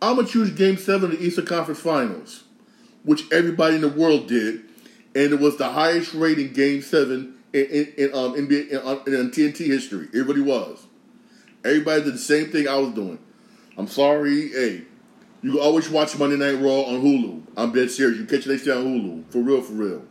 I'm 0.02 0.16
gonna 0.16 0.28
choose 0.28 0.50
Game 0.50 0.76
Seven 0.76 1.12
of 1.12 1.18
the 1.18 1.24
Eastern 1.24 1.46
Conference 1.46 1.80
Finals 1.80 2.44
which 3.04 3.30
everybody 3.30 3.76
in 3.76 3.82
the 3.82 3.88
world 3.88 4.26
did, 4.26 4.62
and 5.14 5.32
it 5.32 5.38
was 5.38 5.56
the 5.56 5.68
highest 5.68 6.14
rating 6.14 6.52
Game 6.52 6.82
Seven 6.82 7.36
in 7.52 7.64
in, 7.66 7.92
in 7.96 8.14
um 8.14 8.34
NBA 8.34 8.70
in, 8.70 8.78
um, 8.78 9.02
in, 9.06 9.30
TNT 9.30 9.66
history. 9.66 10.08
Really 10.12 10.40
was. 10.40 10.86
Everybody 11.64 12.04
did 12.04 12.14
the 12.14 12.18
same 12.18 12.50
thing 12.50 12.66
I 12.66 12.76
was 12.76 12.92
doing. 12.94 13.18
I'm 13.78 13.88
sorry, 13.88 14.48
hey. 14.48 14.82
You 15.44 15.50
can 15.50 15.60
always 15.60 15.90
watch 15.90 16.18
Monday 16.18 16.38
Night 16.38 16.58
Raw 16.58 16.84
on 16.84 17.02
Hulu. 17.02 17.42
I'm 17.54 17.70
dead 17.70 17.90
serious. 17.90 18.18
You 18.18 18.24
catch 18.24 18.46
it 18.46 18.50
next 18.50 18.66
on 18.66 18.82
Hulu. 18.82 19.30
For 19.30 19.40
real, 19.40 19.60
for 19.60 19.74
real. 19.74 20.02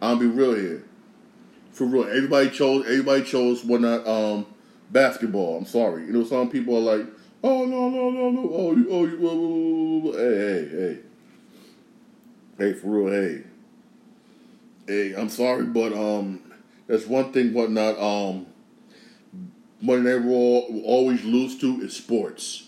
I'll 0.00 0.16
be 0.16 0.24
real 0.24 0.54
here. 0.54 0.82
For 1.72 1.84
real. 1.84 2.04
Everybody 2.04 2.48
chose 2.48 2.86
everybody 2.86 3.22
chose 3.22 3.62
what 3.62 3.82
not 3.82 4.06
um 4.06 4.46
basketball. 4.90 5.58
I'm 5.58 5.66
sorry. 5.66 6.06
You 6.06 6.12
know, 6.12 6.24
some 6.24 6.48
people 6.48 6.74
are 6.74 6.96
like, 6.96 7.06
oh 7.44 7.66
no, 7.66 7.90
no, 7.90 8.08
no, 8.08 8.30
no, 8.30 8.50
oh 8.50 8.74
you 8.74 8.88
oh 8.90 9.04
you 9.04 9.18
oh, 9.22 10.08
oh. 10.08 10.12
hey, 10.16 10.64
hey, 10.64 10.68
hey. 10.70 10.98
Hey, 12.56 12.72
for 12.72 12.86
real, 12.86 13.12
hey. 13.12 13.42
Hey, 14.86 15.12
I'm 15.12 15.28
sorry, 15.28 15.66
but 15.66 15.92
um, 15.92 16.40
that's 16.86 17.06
one 17.06 17.30
thing. 17.30 17.52
What 17.52 17.70
not 17.70 17.98
um, 17.98 18.46
Monday 19.82 20.14
Night 20.14 20.24
Raw 20.24 20.72
will 20.72 20.82
always 20.86 21.22
lose 21.26 21.58
to 21.58 21.82
is 21.82 21.94
sports. 21.94 22.65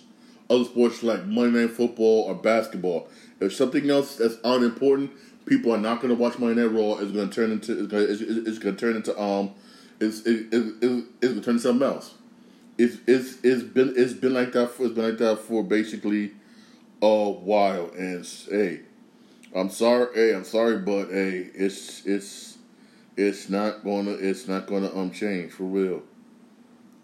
Other 0.51 0.65
sports 0.65 1.03
like 1.03 1.27
Monday 1.27 1.61
Night 1.61 1.71
Football 1.73 2.25
or 2.25 2.35
basketball. 2.35 3.09
If 3.41 3.55
something 3.55 3.89
else 3.91 4.17
that's 4.17 4.37
unimportant, 4.45 5.13
people 5.47 5.73
are 5.73 5.79
not 5.79 6.01
going 6.01 6.15
to 6.15 6.21
watch 6.21 6.39
Monday 6.39 6.63
Night 6.63 6.73
Raw. 6.73 6.99
It's 6.99 7.13
going 7.13 7.29
to 7.29 7.35
turn 7.35 7.53
into 7.53 7.79
it's 7.79 7.89
going 7.91 8.07
to, 8.07 8.13
it's, 8.13 8.23
it's 8.49 8.59
to 8.59 8.73
turn 8.73 8.97
into 8.97 9.21
um, 9.21 9.53
it's 10.01 10.21
it, 10.23 10.53
it, 10.53 10.75
it, 10.83 11.05
it's 11.21 11.33
going 11.33 11.35
to 11.35 11.41
turn 11.41 11.55
into 11.55 11.61
something 11.61 11.87
else. 11.87 12.15
It's 12.79 12.97
it's 13.07 13.39
it's 13.43 13.63
been 13.63 13.95
it's 13.97 14.13
been 14.13 14.35
like 14.35 14.53
that 14.53 14.71
for 14.71 14.87
it's 14.87 14.95
been 14.95 15.05
like 15.05 15.19
that 15.19 15.41
for 15.41 15.65
basically 15.65 16.33
a 17.03 17.31
while, 17.31 17.91
and 17.97 18.25
hey 18.49 18.81
I'm 19.55 19.71
sorry. 19.71 20.09
Hey, 20.15 20.35
I'm 20.35 20.45
sorry, 20.45 20.79
but 20.79 21.07
hey, 21.11 21.49
it's 21.55 22.05
it's 22.07 22.59
it's 23.17 23.49
not 23.49 23.83
gonna 23.83 24.13
it's 24.13 24.47
not 24.47 24.67
gonna 24.67 24.95
um 24.95 25.11
change 25.11 25.53
for 25.53 25.65
real. 25.65 26.03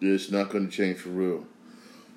It's 0.01 0.31
not 0.31 0.51
gonna 0.51 0.69
change 0.69 0.99
for 0.99 1.09
real. 1.11 1.47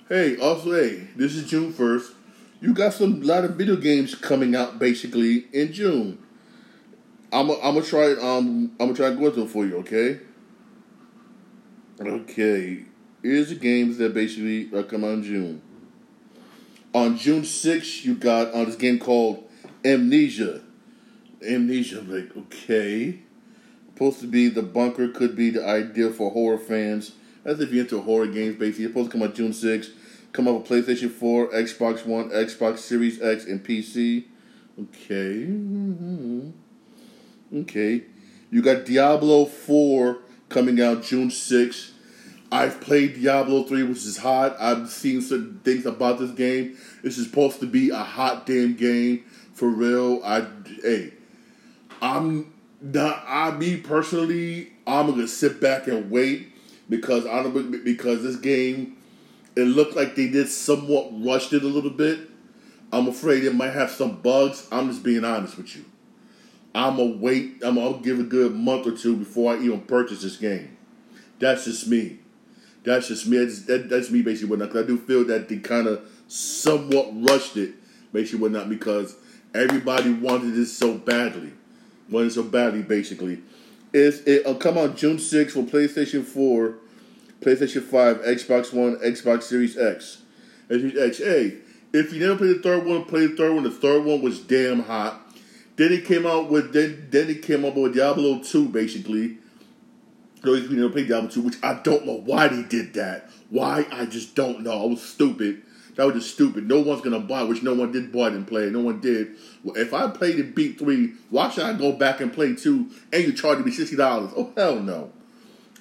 Hey, 0.10 0.38
also, 0.38 0.72
hey, 0.72 1.06
this 1.18 1.36
is 1.36 1.50
June 1.50 1.74
first. 1.74 2.14
You 2.62 2.74
got 2.74 2.94
some 2.94 3.22
lot 3.24 3.44
of 3.44 3.56
video 3.56 3.76
games 3.76 4.16
coming 4.16 4.56
out 4.56 4.80
basically 4.80 5.48
in 5.52 5.74
June. 5.74 6.18
I'm 7.34 7.48
gonna 7.48 7.82
try 7.82 8.14
um 8.14 8.72
I'm 8.80 8.94
gonna 8.94 8.94
try 8.94 9.10
to 9.10 9.16
go 9.18 9.30
through 9.32 9.50
for 9.50 9.66
you. 9.66 9.76
Okay. 9.80 10.22
Okay. 12.00 12.86
Here's 13.22 13.50
the 13.50 13.56
games 13.56 13.98
that 13.98 14.14
basically 14.14 14.74
are 14.74 14.84
come 14.84 15.04
out 15.04 15.16
in 15.16 15.24
June. 15.24 15.62
On 16.94 17.18
June 17.18 17.42
6th, 17.42 18.06
you 18.06 18.16
got 18.16 18.54
on 18.54 18.62
uh, 18.62 18.66
this 18.66 18.78
game 18.78 19.00
called 19.00 19.44
Amnesia. 19.84 20.62
Amnesia, 21.46 22.00
I'm 22.00 22.10
like, 22.10 22.38
okay. 22.38 23.20
Supposed 23.94 24.22
to 24.22 24.28
be 24.28 24.48
the 24.48 24.64
bunker, 24.64 25.10
could 25.10 25.36
be 25.36 25.50
the 25.50 25.68
idea 25.68 26.12
for 26.12 26.32
horror 26.32 26.58
fans. 26.58 27.12
As 27.44 27.60
if 27.60 27.72
you're 27.72 27.84
into 27.84 28.02
horror 28.02 28.28
games, 28.28 28.58
basically. 28.58 28.86
It's 28.86 28.94
supposed 28.94 29.12
to 29.12 29.18
come 29.18 29.28
out 29.28 29.36
June 29.36 29.52
6th. 29.52 29.92
Come 30.38 30.48
out 30.48 30.70
with 30.70 30.70
PlayStation 30.70 31.10
4, 31.10 31.48
Xbox 31.48 32.06
One, 32.06 32.30
Xbox 32.30 32.78
Series 32.78 33.20
X, 33.20 33.46
and 33.46 33.66
PC. 33.66 34.26
Okay. 34.80 35.48
Mm-hmm. 35.48 36.52
Okay. 37.62 38.04
You 38.52 38.62
got 38.62 38.86
Diablo 38.86 39.46
4 39.46 40.20
coming 40.50 40.80
out 40.80 41.02
June 41.02 41.30
6th. 41.30 41.90
I've 42.52 42.80
played 42.82 43.16
Diablo 43.16 43.64
3, 43.64 43.82
which 43.82 44.06
is 44.06 44.20
hot. 44.20 44.56
I've 44.60 44.92
seen 44.92 45.24
certain 45.24 45.60
things 45.64 45.88
about 45.88 46.20
this 46.20 46.30
game. 46.30 46.78
This 47.02 47.18
is 47.18 47.26
supposed 47.26 47.60
to 47.62 47.66
be 47.66 47.90
a 47.90 47.96
hot 47.96 48.46
damn 48.46 48.76
game 48.76 49.26
for 49.56 49.68
real. 49.68 50.22
I 50.24 50.46
hey, 50.84 51.14
I'm 52.00 52.54
not. 52.80 53.24
I 53.28 53.50
me 53.58 53.78
personally, 53.78 54.72
I'm 54.86 55.10
gonna 55.10 55.28
sit 55.28 55.60
back 55.60 55.88
and 55.88 56.12
wait 56.12 56.50
because 56.88 57.26
I 57.26 57.42
don't 57.42 57.84
because 57.84 58.22
this 58.22 58.36
game, 58.36 58.97
it 59.58 59.66
looked 59.66 59.96
like 59.96 60.16
they 60.16 60.28
did 60.28 60.48
somewhat 60.48 61.10
rushed 61.12 61.54
it 61.54 61.64
a 61.64 61.68
little 61.68 61.92
bit. 61.92 62.20
I'm 62.92 63.08
afraid 63.08 63.44
it 63.44 63.56
might 63.56 63.74
have 63.74 63.92
some 63.92 64.22
bugs. 64.22 64.68
I'm 64.72 64.90
just 64.90 65.04
being 65.04 65.26
honest 65.26 65.58
with 65.58 65.76
you. 65.76 65.86
I'm 66.74 66.98
gonna 66.98 67.18
wait. 67.18 67.62
I'm 67.64 67.76
gonna 67.76 67.98
give 68.00 68.20
a 68.20 68.24
good 68.24 68.54
month 68.54 68.88
or 68.88 68.96
two 68.96 69.18
before 69.18 69.54
I 69.54 69.60
even 69.60 69.82
purchase 69.82 70.22
this 70.22 70.38
game. 70.38 70.78
That's 71.40 71.66
just 71.66 71.88
me. 71.88 72.20
That's 72.84 73.08
just 73.10 73.28
me. 73.28 73.38
That's, 73.38 73.64
that, 73.64 73.90
that's 73.90 74.10
me 74.10 74.22
basically. 74.22 74.58
Because 74.58 74.84
I 74.84 74.88
do 74.88 74.98
feel 74.98 75.26
that 75.26 75.50
they 75.50 75.58
kind 75.58 75.88
of 75.88 76.08
somewhat 76.28 77.10
rushed 77.14 77.58
it, 77.58 77.74
basically, 78.14 78.40
whatnot 78.40 78.70
because 78.70 79.16
Everybody 79.58 80.12
wanted 80.12 80.54
this 80.54 80.78
so 80.78 80.94
badly. 80.94 81.52
Wanted 82.10 82.34
so 82.34 82.44
badly, 82.44 82.84
basically. 82.84 83.42
It's, 83.94 84.26
it'll 84.28 84.56
uh, 84.56 84.58
come 84.58 84.78
on 84.78 84.96
June 84.96 85.18
6th 85.18 85.52
for 85.52 85.64
PlayStation 85.64 86.24
4, 86.24 86.76
PlayStation 87.42 87.84
5, 87.84 88.18
Xbox 88.22 88.74
One, 88.74 88.98
Xbox 88.98 89.44
Series 89.44 89.78
X. 89.78 90.24
Xbox 90.70 91.00
X. 91.00 91.18
Hey, 91.20 91.58
if 91.94 92.12
you 92.14 92.20
never 92.20 92.38
played 92.38 92.58
the 92.58 92.62
third 92.62 92.86
one, 92.86 93.06
play 93.06 93.28
the 93.28 93.36
third 93.36 93.54
one. 93.54 93.64
The 93.64 93.72
third 93.72 94.04
one 94.04 94.22
was 94.22 94.40
damn 94.40 94.82
hot. 94.84 95.22
Then 95.78 95.94
it 95.94 96.06
came 96.06 96.26
out 96.26 96.50
with 96.50 96.74
then 96.74 97.08
then 97.12 97.30
it 97.30 97.44
came 97.44 97.64
up 97.64 97.76
with 97.76 97.94
Diablo 97.94 98.40
2, 98.40 98.70
basically. 98.70 99.38
Those 100.42 100.70
you 100.70 100.76
never 100.76 100.90
played 100.90 101.08
Diablo 101.08 101.30
2, 101.30 101.42
which 101.42 101.58
I 101.64 101.76
don't 101.76 102.06
know 102.06 102.20
why 102.20 102.48
they 102.48 102.64
did 102.64 102.94
that. 102.96 103.30
Why 103.50 103.86
I 103.92 104.06
just 104.06 104.36
don't 104.36 104.62
know. 104.62 104.84
I 104.84 104.86
was 104.86 105.02
stupid. 105.02 105.62
That 105.96 106.06
was 106.06 106.16
just 106.16 106.34
stupid. 106.36 106.68
No 106.68 106.80
one's 106.82 107.02
gonna 107.02 107.20
buy, 107.20 107.44
which 107.44 107.64
no 107.64 107.74
one 107.74 107.92
did 107.92 108.12
buy 108.12 108.28
and 108.28 108.48
play. 108.48 108.70
No 108.70 108.82
one 108.82 109.00
did. 109.00 109.36
Well, 109.64 109.76
if 109.78 109.94
I 109.94 110.08
played 110.10 110.36
and 110.36 110.54
beat 110.54 110.78
three, 110.78 111.14
why 111.30 111.50
should 111.50 111.64
I 111.64 111.74
go 111.74 111.92
back 111.92 112.22
and 112.22 112.34
play 112.34 112.56
two 112.56 112.90
and 113.12 113.24
you 113.24 113.34
charge 113.34 113.64
me 113.64 113.72
sixty 113.72 113.96
dollars? 113.96 114.32
Oh 114.36 114.52
hell 114.56 114.80
no. 114.80 115.12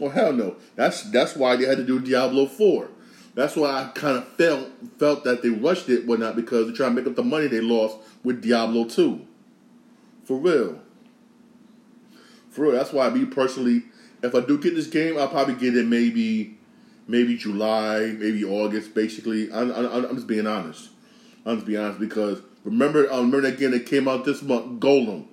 Oh 0.01 0.09
hell 0.09 0.33
no. 0.33 0.57
That's 0.75 1.03
that's 1.11 1.37
why 1.37 1.57
they 1.57 1.65
had 1.65 1.79
to 1.79 1.85
do 1.85 2.01
Diablo 2.01 2.47
four. 2.47 2.89
That's 3.35 3.55
why 3.55 3.83
I 3.83 3.89
kind 3.95 4.17
of 4.17 4.29
felt 4.29 4.69
felt 4.99 5.25
that 5.25 5.43
they 5.43 5.51
rushed 5.51 5.89
it, 5.89 6.07
whatnot, 6.07 6.37
because 6.37 6.67
they're 6.67 6.77
trying 6.77 6.95
to 6.95 7.03
make 7.03 7.07
up 7.07 7.17
the 7.17 7.23
money 7.23 7.47
they 7.47 7.61
lost 7.61 7.99
with 8.25 8.43
Diablo 8.43 8.85
two. 8.85 9.27
For 10.25 10.37
real. 10.37 10.81
For 12.51 12.63
real. 12.63 12.73
That's 12.73 12.93
why 12.93 13.09
me 13.11 13.27
personally, 13.27 13.85
if 14.23 14.35
I 14.35 14.41
do 14.41 14.59
get 14.59 14.75
this 14.75 14.87
game, 14.87 15.19
I'll 15.19 15.29
probably 15.29 15.55
get 15.55 15.77
it 15.77 15.87
maybe 15.87 16.59
maybe 17.07 17.37
July, 17.37 18.15
maybe 18.19 18.45
August. 18.45 18.95
Basically, 18.95 19.53
I'm, 19.53 19.71
I'm, 19.71 20.05
I'm 20.07 20.15
just 20.15 20.27
being 20.27 20.47
honest. 20.47 20.91
I'm 21.45 21.57
just 21.57 21.67
being 21.67 21.81
honest 21.81 22.01
because 22.01 22.41
remember, 22.65 23.11
I 23.13 23.17
remember 23.17 23.43
that 23.43 23.59
game 23.59 23.71
that 23.71 23.87
came 23.87 24.09
out 24.09 24.25
this 24.25 24.43
month, 24.43 24.81
Gollum. 24.81 25.27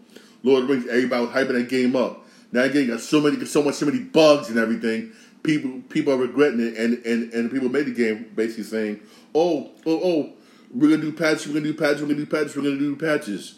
Lord 0.43 0.63
of 0.63 0.67
the 0.67 0.73
Rings, 0.73 0.87
everybody 0.87 1.25
was 1.25 1.33
hyping 1.33 1.53
that 1.53 1.69
game 1.69 1.95
up. 1.95 2.22
Now 2.53 2.61
again, 2.61 2.87
got 2.87 2.99
so 3.01 3.19
many, 3.19 3.43
so 3.45 3.63
much, 3.63 3.75
so 3.75 3.87
many 3.87 3.99
bugs 3.99 4.49
and 4.49 4.59
everything. 4.59 5.11
People, 5.41 5.81
people 5.89 6.13
are 6.13 6.17
regretting 6.17 6.59
it, 6.59 6.77
and 6.77 7.03
and 7.03 7.33
and 7.33 7.51
people 7.51 7.67
made 7.67 7.87
the 7.87 7.91
game 7.91 8.31
basically 8.35 8.63
saying, 8.63 8.99
"Oh, 9.33 9.71
oh, 9.87 9.99
oh, 10.03 10.33
we're 10.71 10.91
gonna 10.91 11.01
do 11.01 11.11
patches, 11.11 11.47
we're 11.47 11.55
gonna 11.55 11.65
do 11.65 11.73
patches, 11.73 12.01
we're 12.01 12.09
gonna 12.09 12.19
do 12.19 12.25
patches, 12.27 12.55
we're 12.55 12.61
gonna 12.61 12.77
do 12.77 12.95
patches." 12.95 13.55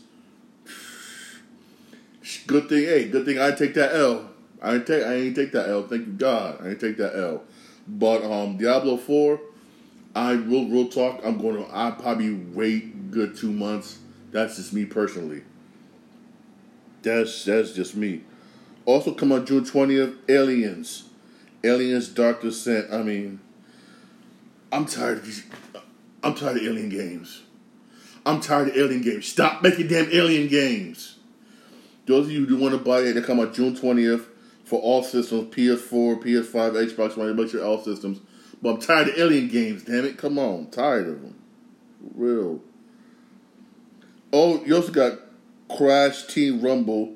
Good 2.47 2.69
thing, 2.69 2.86
hey, 2.86 3.10
good 3.10 3.25
thing 3.25 3.38
I 3.38 3.51
take 3.51 3.73
that 3.75 3.93
L. 3.93 4.29
I 4.62 4.75
ain't 4.75 4.88
take, 4.88 5.03
I 5.03 5.13
ain't 5.13 5.36
take 5.36 5.51
that 5.51 5.69
L. 5.69 5.86
Thank 5.86 6.08
you 6.08 6.13
God, 6.13 6.65
I 6.65 6.69
ain't 6.69 6.79
take 6.79 6.97
that 6.97 7.15
L. 7.15 7.43
But 7.88 8.23
um, 8.23 8.58
Diablo 8.58 8.97
Four, 8.97 9.41
I 10.15 10.36
will 10.36 10.67
real 10.69 10.88
talk. 10.88 11.19
I'm 11.23 11.38
going 11.38 11.58
to. 11.58 11.67
I 11.71 11.91
probably 11.91 12.34
wait 12.34 13.12
good 13.12 13.36
two 13.36 13.51
months. 13.51 13.99
That's 14.31 14.55
just 14.55 14.73
me 14.73 14.86
personally. 14.86 15.43
That's 17.03 17.43
that's 17.43 17.73
just 17.73 17.95
me. 17.95 18.23
Also, 18.86 19.13
come 19.13 19.32
on 19.32 19.45
June 19.45 19.65
twentieth. 19.65 20.13
Aliens, 20.30 21.10
Aliens 21.63 22.08
Dark 22.10 22.41
Descent. 22.41 22.93
I 22.93 23.02
mean, 23.02 23.39
I'm 24.71 24.86
tired 24.86 25.19
of 25.19 25.26
these. 25.26 25.43
I'm 26.24 26.36
tired 26.36 26.58
of 26.58 26.63
alien 26.63 26.89
games. 26.89 27.43
I'm 28.26 28.41
tired 28.41 28.69
of 28.69 28.78
alien 28.78 29.02
games. 29.02 29.28
Stop 29.28 29.62
making 29.62 29.88
damn 29.88 30.10
alien 30.12 30.48
games. 30.48 31.17
Those 32.08 32.26
of 32.26 32.32
you 32.32 32.45
who 32.45 32.58
want 32.58 32.74
to 32.74 32.80
buy 32.80 33.00
it, 33.00 33.13
they 33.13 33.21
come 33.21 33.39
out 33.39 33.54
June 33.54 33.76
twentieth 33.76 34.28
for 34.63 34.80
all 34.80 35.04
systems: 35.04 35.54
PS4, 35.54 36.24
PS5, 36.24 36.91
Xbox 36.91 37.17
One. 37.17 37.36
Make 37.36 37.50
sure 37.50 37.63
all 37.63 37.84
systems. 37.84 38.19
But 38.62 38.69
I'm 38.76 38.82
tired 38.82 39.10
of 39.10 39.17
alien 39.17 39.48
games. 39.48 39.84
Damn 39.84 40.06
it! 40.06 40.17
Come 40.17 40.38
on, 40.38 40.60
I'm 40.60 40.67
tired 40.67 41.08
of 41.08 41.21
them. 41.21 41.36
Real. 42.13 42.62
Oh, 44.32 44.63
you 44.65 44.76
also 44.76 44.91
got 44.91 45.19
Crash 45.76 46.28
Team 46.28 46.62
Rumble. 46.62 47.15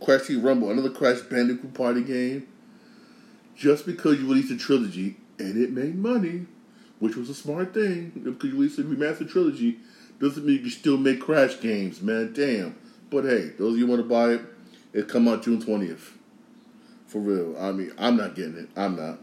Crash 0.00 0.26
Team 0.26 0.42
Rumble, 0.42 0.70
another 0.70 0.90
Crash 0.90 1.20
Bandicoot 1.20 1.74
party 1.74 2.02
game. 2.02 2.46
Just 3.56 3.86
because 3.86 4.18
you 4.18 4.26
released 4.26 4.50
a 4.50 4.56
trilogy 4.56 5.16
and 5.38 5.60
it 5.60 5.70
made 5.70 5.96
money, 5.96 6.46
which 6.98 7.16
was 7.16 7.30
a 7.30 7.34
smart 7.34 7.72
thing, 7.72 8.12
because 8.24 8.50
you 8.50 8.56
released 8.56 8.78
a 8.78 8.82
remastered 8.82 9.30
trilogy, 9.30 9.78
doesn't 10.20 10.44
mean 10.44 10.56
you 10.56 10.62
can 10.62 10.70
still 10.70 10.96
make 10.96 11.20
Crash 11.20 11.60
games, 11.60 12.02
man. 12.02 12.32
Damn. 12.32 12.76
But 13.10 13.24
hey, 13.24 13.52
those 13.58 13.74
of 13.74 13.78
you 13.78 13.86
want 13.86 14.02
to 14.02 14.08
buy 14.08 14.30
it, 14.30 14.42
it 14.92 15.08
come 15.08 15.28
out 15.28 15.42
June 15.42 15.60
twentieth. 15.60 16.12
For 17.06 17.18
real. 17.20 17.56
I 17.58 17.70
mean, 17.72 17.92
I'm 17.96 18.16
not 18.16 18.34
getting 18.34 18.56
it. 18.56 18.68
I'm 18.76 18.96
not. 18.96 19.20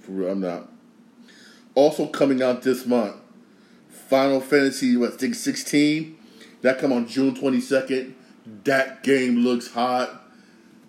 For 0.00 0.12
real, 0.12 0.30
I'm 0.30 0.40
not. 0.40 0.68
Also 1.74 2.06
coming 2.06 2.42
out 2.42 2.62
this 2.62 2.84
month, 2.84 3.16
Final 3.88 4.40
Fantasy, 4.40 4.96
what, 4.96 5.20
think 5.20 5.36
16? 5.36 6.18
That 6.62 6.78
come 6.80 6.92
on 6.92 7.06
June 7.06 7.34
22nd. 7.34 8.14
That 8.64 9.02
game 9.02 9.38
looks 9.38 9.70
hot. 9.70 10.22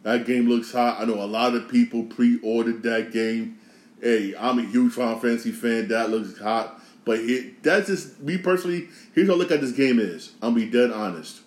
That 0.04 0.26
game 0.26 0.47
looks 0.47 0.71
hot. 0.71 1.00
I 1.00 1.06
know 1.06 1.21
a 1.21 1.26
lot 1.26 1.54
of 1.54 1.69
people 1.69 2.04
pre-ordered 2.04 2.84
that 2.84 3.12
game. 3.12 3.60
Hey, 4.02 4.34
I'm 4.38 4.60
a 4.60 4.63
huge 4.63 4.93
Final 4.93 5.19
Fantasy 5.19 5.52
fan. 5.52 5.89
That 5.89 6.10
looks 6.10 6.39
hot. 6.39 6.82
But 7.06 7.19
it, 7.19 7.63
that's 7.63 7.88
just 7.88 8.19
me 8.19 8.38
personally. 8.38 8.89
Here's 9.13 9.28
how 9.28 9.34
I 9.34 9.38
look 9.38 9.52
at 9.52 9.62
this 9.62 9.71
game 9.71 10.00
is. 10.00 10.34
I'm 10.41 10.54
be 10.54 10.69
dead 10.69 10.91
honest. 10.91 11.41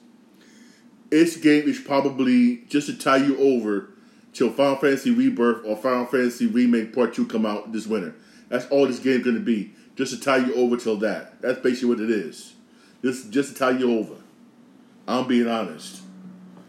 This 1.11 1.37
game 1.37 1.69
is 1.69 1.81
probably 1.81 2.59
just 2.69 2.89
to 2.89 2.97
tie 2.97 3.19
you 3.19 3.39
over 3.39 3.91
till 4.33 4.51
Final 4.51 4.77
Fantasy 4.77 5.11
Rebirth 5.11 5.65
or 5.65 5.77
Final 5.77 6.07
Fantasy 6.07 6.47
Remake 6.47 6.93
Part 6.93 7.15
Two 7.15 7.27
come 7.27 7.47
out 7.47 7.73
this 7.73 7.87
winter. 7.87 8.15
That's 8.49 8.67
all 8.67 8.87
this 8.87 8.99
game's 8.99 9.25
gonna 9.25 9.41
be. 9.41 9.73
Just 9.97 10.13
to 10.13 10.21
tie 10.21 10.39
you 10.39 10.55
over 10.55 10.77
till 10.77 10.97
that. 10.99 11.41
That's 11.41 11.61
basically 11.61 11.91
what 11.91 12.01
it 12.01 12.11
is. 12.11 12.55
Just 13.03 13.31
just 13.31 13.53
to 13.53 13.59
tie 13.59 13.79
you 13.79 13.99
over. 13.99 14.15
I'm 15.07 15.29
being 15.29 15.47
honest. 15.47 16.03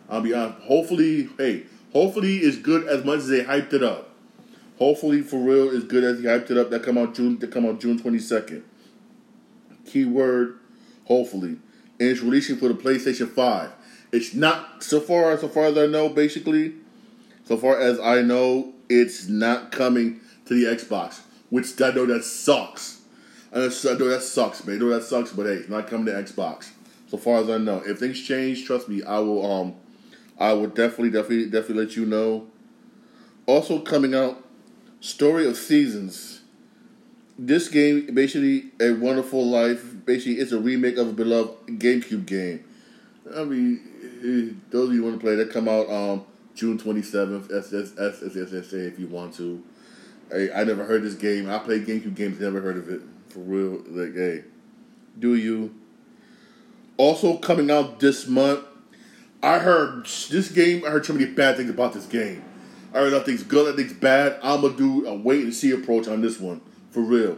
I'll 0.09 0.21
be 0.21 0.33
honest. 0.33 0.59
Hopefully, 0.61 1.29
hey, 1.37 1.63
hopefully 1.93 2.37
it's 2.37 2.57
good 2.57 2.87
as 2.87 3.03
much 3.03 3.19
as 3.19 3.27
they 3.27 3.43
hyped 3.43 3.73
it 3.73 3.83
up. 3.83 4.11
Hopefully, 4.77 5.21
for 5.21 5.37
real, 5.37 5.69
is 5.69 5.83
good 5.83 6.03
as 6.03 6.21
they 6.21 6.27
hyped 6.27 6.51
it 6.51 6.57
up. 6.57 6.69
That 6.69 6.83
come 6.83 6.97
out 6.97 7.15
June. 7.15 7.39
That 7.39 7.51
come 7.51 7.65
out 7.65 7.79
June 7.79 7.97
twenty 7.97 8.19
second. 8.19 8.63
Keyword, 9.85 10.59
hopefully, 11.05 11.57
and 11.99 12.09
it's 12.09 12.21
releasing 12.21 12.57
for 12.57 12.67
the 12.67 12.73
PlayStation 12.73 13.29
Five. 13.29 13.71
It's 14.11 14.33
not 14.33 14.83
so 14.83 14.99
far 14.99 15.37
so 15.37 15.47
far 15.47 15.65
as 15.65 15.77
I 15.77 15.85
know. 15.85 16.09
Basically, 16.09 16.73
so 17.45 17.55
far 17.55 17.79
as 17.79 17.99
I 17.99 18.21
know, 18.21 18.73
it's 18.89 19.27
not 19.27 19.71
coming 19.71 20.19
to 20.45 20.53
the 20.53 20.65
Xbox, 20.75 21.21
which 21.49 21.79
I 21.81 21.91
know 21.91 22.05
that 22.07 22.23
sucks. 22.23 23.01
I 23.53 23.59
know 23.59 23.69
that 24.09 24.21
sucks, 24.21 24.65
man. 24.65 24.75
I 24.75 24.79
know 24.79 24.89
that 24.89 25.03
sucks, 25.03 25.31
but 25.31 25.45
hey, 25.45 25.53
it's 25.53 25.69
not 25.69 25.87
coming 25.87 26.07
to 26.07 26.11
Xbox. 26.11 26.71
So 27.07 27.17
far 27.17 27.37
as 27.37 27.49
I 27.49 27.57
know, 27.57 27.81
if 27.85 27.99
things 27.99 28.21
change, 28.21 28.65
trust 28.65 28.89
me, 28.89 29.01
I 29.03 29.19
will. 29.19 29.49
Um, 29.49 29.75
I 30.39 30.53
will 30.53 30.67
definitely, 30.67 31.11
definitely, 31.11 31.45
definitely 31.45 31.85
let 31.85 31.95
you 31.95 32.05
know. 32.05 32.47
Also 33.45 33.79
coming 33.79 34.13
out, 34.13 34.43
Story 34.99 35.47
of 35.47 35.55
Seasons. 35.55 36.41
This 37.37 37.67
game, 37.67 38.13
basically, 38.13 38.71
a 38.79 38.91
Wonderful 38.93 39.45
Life. 39.45 40.05
Basically, 40.05 40.35
it's 40.35 40.51
a 40.51 40.59
remake 40.59 40.97
of 40.97 41.09
a 41.09 41.13
beloved 41.13 41.67
GameCube 41.79 42.25
game. 42.25 42.63
I 43.35 43.43
mean, 43.43 43.81
eh, 44.23 44.53
those 44.69 44.89
of 44.89 44.95
you 44.95 45.01
who 45.01 45.09
want 45.09 45.19
to 45.19 45.25
play, 45.25 45.35
that 45.35 45.51
come 45.51 45.67
out 45.67 45.89
um, 45.89 46.25
June 46.53 46.77
twenty 46.77 47.01
seventh. 47.01 47.49
SSSSA 47.49 48.87
if 48.87 48.99
you 48.99 49.07
want 49.07 49.33
to. 49.35 49.63
Hey, 50.31 50.51
I 50.51 50.63
never 50.63 50.85
heard 50.85 51.03
this 51.03 51.13
game. 51.15 51.49
I 51.49 51.59
play 51.59 51.79
GameCube 51.79 52.15
games, 52.15 52.39
never 52.39 52.61
heard 52.61 52.77
of 52.77 52.89
it 52.89 53.01
for 53.29 53.39
real. 53.39 53.83
Like, 53.87 54.15
hey, 54.15 54.43
do 55.19 55.35
you? 55.35 55.75
Also 56.97 57.37
coming 57.37 57.69
out 57.69 57.99
this 57.99 58.27
month, 58.27 58.63
I 59.45 59.59
heard 59.59 60.05
this 60.31 60.49
game. 60.51 60.83
I 60.83 60.89
heard 60.89 61.05
so 61.05 61.13
many 61.13 61.27
bad 61.27 61.57
things 61.57 61.69
about 61.69 61.93
this 61.93 62.07
game. 62.07 62.43
I 62.91 62.97
heard 62.97 63.13
nothing's 63.13 63.43
good, 63.43 63.69
nothing's 63.69 63.93
bad. 63.93 64.39
I'm 64.41 64.61
gonna 64.61 64.75
do 64.75 65.05
a 65.05 65.13
wait 65.13 65.43
and 65.43 65.53
see 65.53 65.69
approach 65.69 66.07
on 66.07 66.21
this 66.21 66.39
one 66.39 66.61
for 66.89 67.01
real. 67.01 67.37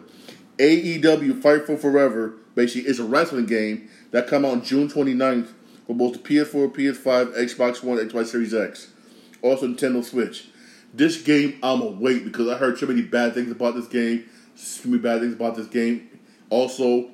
AEW 0.58 1.42
Fight 1.42 1.66
for 1.66 1.76
Forever 1.76 2.36
basically 2.56 2.90
is 2.90 3.02
a 3.02 3.04
wrestling 3.04 3.46
game 3.46 3.90
that 4.12 4.26
come 4.26 4.46
out 4.46 4.64
June 4.64 4.88
29th 4.88 5.50
for 5.86 5.96
both 5.96 6.14
the 6.14 6.20
PS4, 6.20 6.74
PS5, 6.74 7.36
Xbox 7.36 7.84
One, 7.84 7.98
Xbox 7.98 8.28
Series 8.28 8.54
X, 8.54 8.94
also 9.42 9.68
Nintendo 9.68 10.02
Switch. 10.02 10.48
This 10.94 11.22
game 11.22 11.60
I'm 11.62 11.80
gonna 11.80 11.92
wait 11.92 12.24
because 12.24 12.48
I 12.48 12.58
heard 12.58 12.80
so 12.80 12.86
many 12.86 13.02
bad 13.02 13.34
things 13.34 13.52
about 13.52 13.76
this 13.76 13.88
game. 13.88 14.30
So 14.56 14.88
many 14.88 15.02
bad 15.02 15.20
things 15.20 15.34
about 15.34 15.58
this 15.58 15.68
game. 15.68 16.08
Also, 16.50 17.10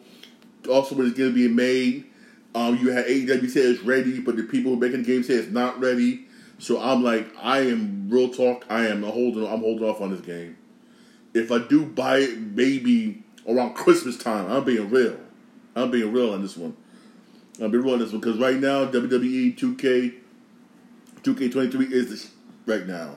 also 0.69 1.01
it's 1.01 1.17
gonna 1.17 1.31
be 1.31 1.47
made. 1.47 2.12
Um, 2.55 2.77
you 2.77 2.91
had 2.91 3.05
AEW 3.05 3.49
say 3.49 3.61
it's 3.61 3.81
ready, 3.81 4.19
but 4.19 4.35
the 4.35 4.43
people 4.43 4.73
who 4.73 4.79
making 4.79 5.03
the 5.03 5.07
game 5.07 5.23
say 5.23 5.35
it's 5.35 5.51
not 5.51 5.79
ready. 5.79 6.27
So 6.59 6.79
I'm 6.79 7.03
like, 7.03 7.27
I 7.41 7.61
am 7.61 8.09
real 8.09 8.29
talk. 8.29 8.65
I 8.69 8.87
am 8.87 9.03
holding. 9.03 9.45
I'm 9.45 9.61
holding 9.61 9.87
off 9.87 10.01
on 10.01 10.11
this 10.11 10.21
game. 10.21 10.57
If 11.33 11.51
I 11.51 11.57
do 11.59 11.85
buy 11.85 12.19
it, 12.19 12.37
maybe 12.37 13.23
around 13.47 13.73
Christmas 13.73 14.17
time. 14.17 14.51
I'm 14.51 14.63
being 14.63 14.89
real. 14.89 15.17
I'm 15.75 15.89
being 15.89 16.11
real 16.11 16.33
on 16.33 16.41
this 16.41 16.55
one. 16.55 16.75
I'm 17.61 17.71
being 17.71 17.83
real 17.83 17.93
on 17.93 17.99
this 17.99 18.11
one 18.11 18.21
because 18.21 18.39
right 18.39 18.57
now 18.57 18.85
WWE 18.85 19.57
2K 19.57 20.13
2K23 21.23 21.91
is 21.91 22.09
the 22.09 22.71
right 22.71 22.85
now, 22.85 23.15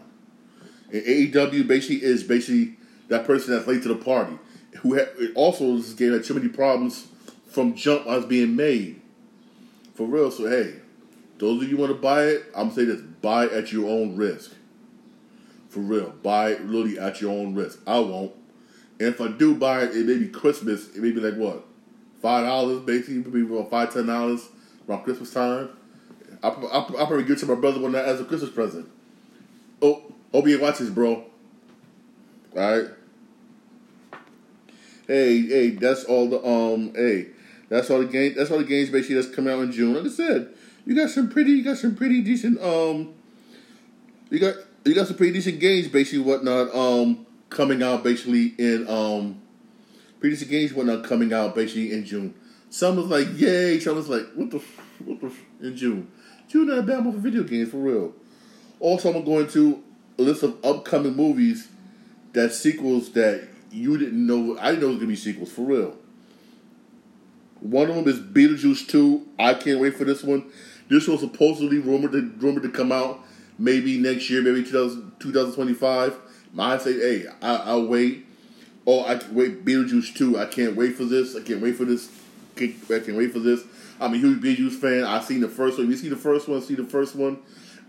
and 0.92 1.03
AEW 1.03 1.66
basically 1.66 2.03
is 2.03 2.22
basically 2.22 2.77
that 3.09 3.27
person 3.27 3.55
that's 3.55 3.66
late 3.66 3.83
to 3.83 3.88
the 3.88 3.96
party. 3.96 4.38
Who 4.79 4.99
also 5.35 5.77
this 5.77 5.92
game 5.94 6.12
had 6.12 6.25
too 6.25 6.35
many 6.35 6.49
problems 6.49 7.09
from 7.49 7.75
jump 7.75 8.07
as 8.07 8.25
being 8.27 8.57
made. 8.57 9.01
For 9.96 10.06
real. 10.06 10.30
So 10.30 10.48
hey, 10.48 10.74
those 11.38 11.62
of 11.62 11.68
you 11.68 11.76
want 11.76 11.90
to 11.90 11.98
buy 11.98 12.26
it, 12.26 12.44
I'm 12.54 12.70
saying 12.70 12.88
this: 12.88 13.00
buy 13.00 13.46
at 13.46 13.72
your 13.72 13.88
own 13.90 14.14
risk. 14.14 14.52
For 15.68 15.80
real, 15.80 16.11
buy 16.22 16.50
it 16.52 16.66
literally 16.66 16.98
at 16.98 17.20
your 17.20 17.32
own 17.32 17.54
risk. 17.54 17.80
I 17.87 17.98
won't. 17.98 18.32
And 18.98 19.09
if 19.09 19.20
I 19.20 19.28
do 19.28 19.54
buy 19.54 19.82
it, 19.85 19.96
it 19.96 20.06
may 20.06 20.18
be 20.18 20.28
Christmas. 20.28 20.94
It 20.94 21.02
may 21.02 21.11
be 21.11 21.20
like 21.20 21.35
what, 21.35 21.64
five 22.22 22.44
dollars, 22.46 22.80
basically, 22.80 23.30
maybe 23.30 23.42
about 23.42 23.70
five 23.70 23.92
ten 23.92 24.06
dollars 24.06 24.48
around 24.88 25.02
Christmas 25.02 25.32
time. 25.32 25.70
I 26.42 26.48
I 26.48 26.78
I 26.80 26.85
probably 26.85 27.24
give 27.24 27.38
it 27.38 27.40
to 27.40 27.46
my 27.46 27.54
brother 27.54 27.80
one 27.80 27.92
night 27.92 28.04
as 28.04 28.20
a 28.20 28.24
Christmas 28.24 28.50
present. 28.50 28.88
Oh, 29.82 30.02
hope 30.32 30.46
you 30.46 30.61
watch 30.61 30.78
this, 30.78 30.90
bro. 30.90 31.24
All 32.56 32.78
right. 32.78 32.88
Hey, 35.06 35.42
hey, 35.42 35.70
that's 35.70 36.04
all 36.04 36.28
the 36.28 36.44
um. 36.46 36.94
Hey, 36.94 37.28
that's 37.68 37.90
all 37.90 37.98
the 37.98 38.07
game. 38.07 38.35
That's 38.37 38.50
all 38.50 38.59
the 38.59 38.64
games 38.64 38.90
basically 38.90 39.16
that's 39.16 39.35
coming 39.35 39.52
out 39.52 39.61
in 39.61 39.72
June. 39.72 39.94
Like 39.94 40.05
I 40.05 40.09
said, 40.09 40.55
you 40.85 40.94
got 40.94 41.11
some 41.11 41.29
pretty, 41.29 41.52
you 41.52 41.64
got 41.64 41.79
some 41.79 41.96
pretty 41.96 42.22
decent 42.22 42.61
um. 42.61 43.14
You 44.31 44.40
got 44.40 44.55
you 44.85 44.94
got 44.94 45.07
some 45.07 45.16
pretty 45.16 45.33
decent 45.33 45.61
games 45.61 45.88
basically 45.88 46.20
whatnot 46.20 46.74
um 46.74 47.26
coming 47.50 47.83
out 47.83 48.05
basically 48.05 48.55
in 48.59 48.88
um 48.88 49.40
pretty 50.20 50.35
decent 50.35 50.50
games 50.50 50.72
whatnot 50.72 51.05
coming 51.05 51.33
out 51.33 51.55
basically 51.55 51.92
in 51.92 52.05
June. 52.05 52.35
Some 52.70 52.96
was 52.96 53.07
like 53.07 53.29
yay, 53.38 53.79
some 53.81 53.96
was 53.96 54.09
like 54.09 54.26
what 54.35 54.50
the 54.50 54.59
what 55.05 55.20
the 55.20 55.33
in 55.61 55.76
June. 55.76 56.11
June 56.48 56.68
not 56.68 56.79
a 56.79 56.83
bad 56.83 57.02
month 57.02 57.16
for 57.16 57.20
video 57.20 57.42
games 57.42 57.70
for 57.70 57.79
real. 57.79 58.14
Also, 58.79 59.12
I'm 59.12 59.24
going 59.24 59.48
to 59.48 59.83
a 60.18 60.22
list 60.22 60.42
of 60.42 60.64
upcoming 60.64 61.14
movies 61.14 61.68
that 62.33 62.52
sequels 62.52 63.12
that 63.12 63.48
you 63.70 63.96
didn't 63.98 64.26
know. 64.26 64.59
I 64.59 64.70
didn't 64.70 64.83
know 64.83 64.88
it 64.88 64.90
was 64.90 64.98
gonna 64.98 65.09
be 65.09 65.16
sequels 65.16 65.52
for 65.52 65.62
real. 65.62 65.96
One 67.61 67.88
of 67.88 67.97
them 67.97 68.09
is 68.09 68.21
Beetlejuice 68.21 68.88
2. 68.88 69.27
I 69.38 69.55
can't 69.55 69.81
wait 69.81 69.97
for 69.97 70.05
this 70.05 70.23
one. 70.23 70.45
This 70.88 71.09
was 71.09 71.21
supposedly 71.21 71.79
rumored 71.79 72.12
to, 72.12 72.33
rumored 72.38 72.62
to 72.62 72.71
come 72.71 72.92
out 72.92 73.21
maybe 73.59 73.99
next 73.99 74.29
year, 74.31 74.42
maybe 74.42 74.62
2000, 74.62 75.12
2025. 75.19 76.16
I 76.59 76.79
say, 76.79 76.95
hey, 76.95 77.27
I, 77.42 77.75
will 77.75 77.88
wait. 77.88 78.25
Oh, 78.87 79.05
I 79.05 79.16
can 79.16 79.35
wait. 79.35 79.64
Beetlejuice 79.64 80.14
2. 80.14 80.38
I 80.38 80.47
can't 80.47 80.77
wait 80.77 80.97
for 80.97 81.05
this. 81.05 81.37
I 81.37 81.40
can't 81.40 81.61
wait 81.61 81.77
for 81.77 81.85
this. 81.85 82.09
I 82.57 82.61
can't 82.61 83.16
wait 83.16 83.33
for 83.33 83.40
this. 83.40 83.62
I'm 84.01 84.14
a 84.14 84.16
huge 84.16 84.40
Beetlejuice 84.40 84.79
fan. 84.79 85.05
I've 85.05 85.25
seen 85.25 85.40
the 85.40 85.49
first 85.49 85.79
one. 85.79 85.90
You 85.90 85.97
see 85.97 86.09
the 86.09 86.16
first 86.16 86.49
one? 86.49 86.62
See 86.62 86.75
the 86.75 86.85
first 86.85 87.14
one? 87.14 87.38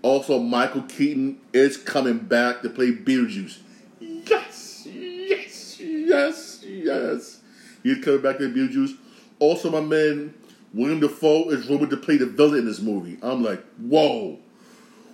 Also, 0.01 0.39
Michael 0.39 0.83
Keaton 0.83 1.39
is 1.53 1.77
coming 1.77 2.19
back 2.19 2.61
to 2.61 2.69
play 2.69 2.91
Beetlejuice. 2.91 3.59
Yes, 3.99 4.85
yes, 4.85 5.79
yes, 5.79 6.63
yes. 6.63 7.39
He's 7.83 8.03
coming 8.03 8.21
back 8.21 8.37
to 8.37 8.49
Beetlejuice. 8.49 8.97
Also, 9.39 9.69
my 9.69 9.81
man 9.81 10.33
William 10.73 10.99
Dafoe 10.99 11.49
is 11.49 11.67
rumored 11.67 11.89
to 11.89 11.97
play 11.97 12.17
the 12.17 12.25
villain 12.25 12.59
in 12.59 12.65
this 12.65 12.81
movie. 12.81 13.17
I'm 13.21 13.43
like, 13.43 13.63
whoa. 13.77 14.39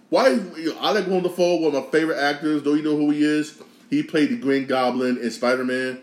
Why? 0.09 0.29
You 0.29 0.75
I 0.79 0.91
like 0.91 1.05
William 1.05 1.23
Dafoe, 1.23 1.55
one 1.57 1.75
of 1.75 1.85
my 1.85 1.89
favorite 1.91 2.19
actors. 2.19 2.63
Don't 2.63 2.77
you 2.77 2.83
know 2.83 2.97
who 2.97 3.11
he 3.11 3.23
is? 3.23 3.61
He 3.89 4.03
played 4.03 4.29
the 4.29 4.37
Green 4.37 4.65
Goblin 4.65 5.17
in 5.17 5.31
Spider 5.31 5.63
Man, 5.63 5.99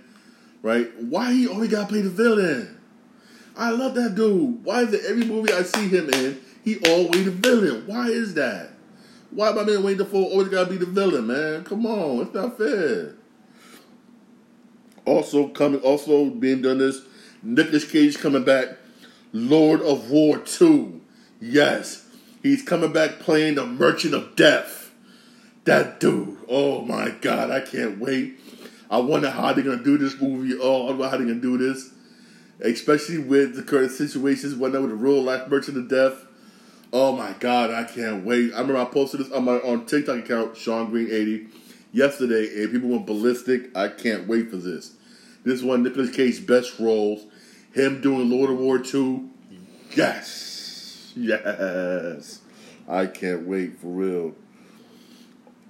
right? 0.63 0.91
Why 1.01 1.33
he 1.33 1.49
only 1.49 1.69
got 1.69 1.83
to 1.83 1.87
play 1.89 2.01
the 2.03 2.11
villain? 2.11 2.79
I 3.57 3.71
love 3.71 3.95
that 3.95 4.15
dude. 4.15 4.65
Why 4.65 4.83
is 4.83 4.93
it 4.93 5.05
every 5.07 5.25
movie 5.25 5.53
I 5.53 5.63
see 5.63 5.89
him 5.89 6.09
in, 6.11 6.41
he 6.65 6.79
always 6.89 7.25
the 7.25 7.31
villain? 7.31 7.87
Why 7.87 8.09
is 8.09 8.35
that? 8.35 8.71
Why 9.31 9.53
my 9.53 9.65
man 9.65 9.83
Wayne 9.83 9.97
Dafoe 9.97 10.25
always 10.25 10.49
gotta 10.49 10.71
be 10.71 10.77
the 10.77 10.87
villain, 10.87 11.27
man? 11.27 11.65
Come 11.65 11.87
on, 11.87 12.23
it's 12.23 12.35
not 12.35 12.57
fair. 12.57 13.15
Also 15.05 15.49
coming, 15.49 15.81
also 15.81 16.31
being 16.31 16.63
done 16.63 16.79
this, 16.79 17.03
Nicolas 17.43 17.91
Cage 17.91 18.19
coming 18.19 18.45
back, 18.45 18.77
Lord 19.33 19.81
of 19.83 20.11
War 20.11 20.39
2. 20.39 21.01
Yes, 21.41 22.07
he's 22.43 22.63
coming 22.63 22.93
back 22.93 23.21
playing 23.21 23.55
the 23.55 23.67
Merchant 23.67 24.15
of 24.15 24.37
Death. 24.37 24.93
That 25.65 26.01
dude, 26.01 26.39
oh 26.49 26.83
my 26.83 27.11
god, 27.11 27.51
I 27.51 27.61
can't 27.61 27.99
wait. 27.99 28.39
I 28.91 28.99
wonder 28.99 29.31
how 29.31 29.53
they're 29.53 29.65
gonna 29.65 29.83
do 29.83 29.99
this 29.99 30.21
movie. 30.21 30.59
Oh, 30.61 30.87
I 30.87 30.91
wonder 30.91 31.09
how 31.09 31.17
they're 31.17 31.27
gonna 31.27 31.41
do 31.41 31.59
this 31.59 31.91
especially 32.63 33.19
with 33.19 33.57
the 33.57 33.63
current 33.63 33.93
situations, 33.93 34.55
whatnot 34.55 34.83
with 34.83 34.91
the 34.91 34.97
real 34.97 35.23
life 35.23 35.49
merchant 35.49 35.77
of 35.77 35.89
death. 35.89 36.27
Oh 36.93 37.17
my 37.17 37.33
god, 37.39 37.71
I 37.71 37.85
can't 37.85 38.25
wait! 38.25 38.53
I 38.53 38.61
remember 38.61 38.79
I 38.79 38.85
posted 38.85 39.21
this 39.21 39.33
on 39.33 39.45
my 39.45 39.55
on 39.57 39.87
TikTok 39.87 40.19
account, 40.19 40.57
Shawn 40.57 40.91
Green 40.91 41.09
eighty, 41.11 41.47
yesterday, 41.93 42.63
and 42.63 42.73
people 42.73 42.89
went 42.89 43.07
ballistic. 43.07 43.77
I 43.77 43.89
can't 43.89 44.27
wait 44.27 44.51
for 44.51 44.57
this. 44.57 44.95
This 45.45 45.63
one, 45.63 45.83
Nicolas 45.83 46.15
Cage's 46.15 46.41
best 46.41 46.79
roles, 46.79 47.25
him 47.73 48.01
doing 48.01 48.31
Lord 48.31 48.51
of 48.51 48.59
War 48.59 48.79
two. 48.79 49.31
Yes, 49.97 51.13
yes, 51.17 52.41
I 52.89 53.07
can't 53.07 53.47
wait 53.47 53.79
for 53.79 53.89
real. 53.89 54.35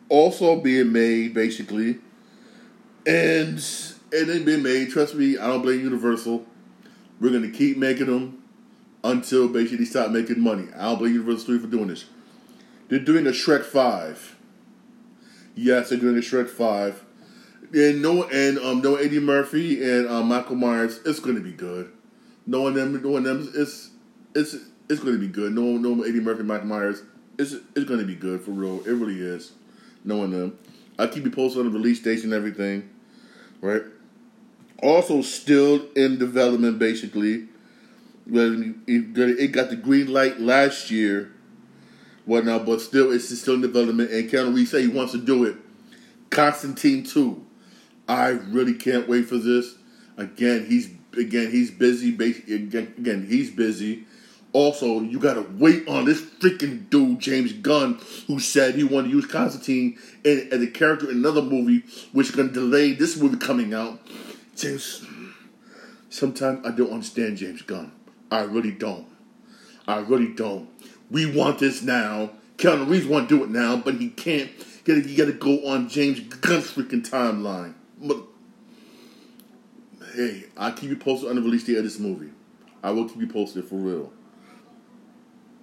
Also 0.09 0.61
being 0.61 0.93
made, 0.93 1.35
basically, 1.35 1.99
and 3.07 3.65
and 4.13 4.29
then 4.29 4.45
being 4.45 4.63
made. 4.63 4.91
Trust 4.91 5.15
me, 5.15 5.39
I 5.39 5.47
don't 5.47 5.63
blame 5.63 5.81
Universal. 5.81 6.45
We're 7.21 7.31
to 7.31 7.51
keep 7.51 7.77
making 7.77 8.07
them 8.07 8.43
until 9.05 9.49
basically 9.49 9.85
stop 9.85 10.11
making 10.11 10.41
money. 10.41 10.69
I 10.77 10.85
don't 10.87 10.99
blame 10.99 11.13
Universal 11.13 11.41
Studios 11.41 11.65
for 11.65 11.71
doing 11.71 11.89
this. 11.89 12.07
They're 12.89 12.99
doing 12.99 13.27
a 13.27 13.31
Shrek 13.31 13.63
5. 13.65 14.37
Yes, 15.55 15.91
they're 15.91 15.99
doing 15.99 16.17
a 16.17 16.21
Shrek 16.21 16.49
5. 16.49 17.05
And 17.72 18.02
no, 18.02 18.24
and 18.24 18.59
um, 18.59 18.80
no 18.83 18.96
Eddie 18.96 19.20
Murphy 19.20 19.83
and 19.83 20.09
um, 20.09 20.28
Michael 20.28 20.56
Myers. 20.56 21.00
It's 21.04 21.20
to 21.20 21.40
be 21.40 21.52
good. 21.52 21.92
Knowing 22.46 22.74
them, 22.74 23.00
knowing 23.02 23.22
them, 23.22 23.48
it's 23.54 23.90
it's 24.35 24.56
it's 24.88 25.02
to 25.02 25.18
be 25.18 25.28
good. 25.28 25.52
No, 25.52 25.76
no 25.76 26.02
Eddie 26.02 26.20
Murphy, 26.20 26.42
Michael 26.42 26.66
Myers. 26.66 27.02
It's 27.38 27.52
it's 27.52 27.88
to 27.88 28.04
be 28.04 28.16
good 28.16 28.40
for 28.40 28.50
real. 28.50 28.80
It 28.80 28.92
really 28.92 29.20
is. 29.20 29.52
Knowing 30.04 30.30
them, 30.30 30.59
I 30.98 31.06
keep 31.06 31.24
you 31.24 31.30
posted 31.30 31.64
on 31.64 31.72
the 31.72 31.78
release 31.78 32.00
dates 32.00 32.24
and 32.24 32.33
everything. 32.33 32.88
Right 33.61 33.83
also 34.83 35.22
still 35.22 35.87
in 35.94 36.18
development, 36.18 36.78
basically. 36.78 37.48
It 38.26 39.52
got 39.52 39.70
the 39.70 39.76
green 39.76 40.12
light 40.12 40.40
last 40.40 40.90
year, 40.90 41.33
whatnot, 42.24 42.66
but 42.66 42.80
still, 42.80 43.12
it's 43.12 43.37
still 43.38 43.54
in 43.54 43.61
development. 43.61 44.11
And 44.11 44.30
Keanu 44.30 44.54
Reeves 44.54 44.70
say 44.70 44.83
he 44.83 44.88
wants 44.88 45.12
to 45.12 45.18
do 45.18 45.44
it. 45.44 45.56
Constantine 46.30 47.02
two, 47.04 47.44
I 48.11 48.31
really 48.31 48.75
can't 48.75 49.09
wait 49.09 49.29
for 49.29 49.38
this. 49.38 49.77
Again, 50.16 50.66
he's 50.66 50.90
again 51.16 51.53
he's 51.53 51.70
busy. 51.70 52.12
Again, 52.12 53.25
he's 53.29 53.53
busy. 53.53 54.05
Also, 54.53 55.01
you 55.01 55.20
gotta 55.20 55.46
wait 55.53 55.87
on 55.87 56.07
this 56.07 56.20
freaking 56.20 56.90
dude, 56.90 57.20
James 57.20 57.53
Gunn, 57.53 58.01
who 58.27 58.40
said 58.40 58.75
he 58.75 58.83
wanted 58.83 59.11
to 59.11 59.14
use 59.14 59.27
Constantine 59.27 59.96
as 60.25 60.61
a 60.61 60.66
character 60.66 61.09
in 61.09 61.18
another 61.18 61.40
movie, 61.40 61.85
which 62.11 62.31
is 62.31 62.35
gonna 62.35 62.51
delay 62.51 62.94
this 62.94 63.16
movie 63.16 63.37
coming 63.37 63.73
out. 63.73 64.01
James, 64.57 65.07
sometimes 66.09 66.66
I 66.66 66.73
don't 66.73 66.90
understand 66.90 67.37
James 67.37 67.62
Gunn. 67.62 67.92
I 68.29 68.40
really 68.40 68.73
don't. 68.73 69.07
I 69.87 69.99
really 70.01 70.35
don't. 70.35 70.68
We 71.12 71.27
want 71.27 71.61
this 71.61 71.81
now. 71.81 72.31
Keanu 72.57 72.90
Reeves 72.90 73.07
want 73.07 73.29
to 73.29 73.38
do 73.38 73.44
it 73.44 73.51
now, 73.51 73.77
but 73.77 73.94
he 73.94 74.11
can't. 74.11 74.51
He 74.85 75.14
got 75.14 75.27
to 75.27 75.33
go 75.33 75.64
on 75.68 75.88
James 75.88 76.18
Gunn's 76.18 76.73
freaking 76.73 77.09
timeline. 77.09 77.75
But 78.01 78.19
hey, 80.15 80.45
I'll 80.57 80.73
keep 80.73 80.91
you 80.91 80.97
posted 80.97 81.29
on 81.29 81.37
the 81.37 81.43
release 81.43 81.65
date 81.65 81.77
of 81.77 81.85
this 81.85 81.99
movie. 81.99 82.31
I 82.83 82.91
will 82.91 83.09
keep 83.09 83.21
you 83.21 83.27
posted 83.27 83.65
for 83.67 83.77
real. 83.77 84.13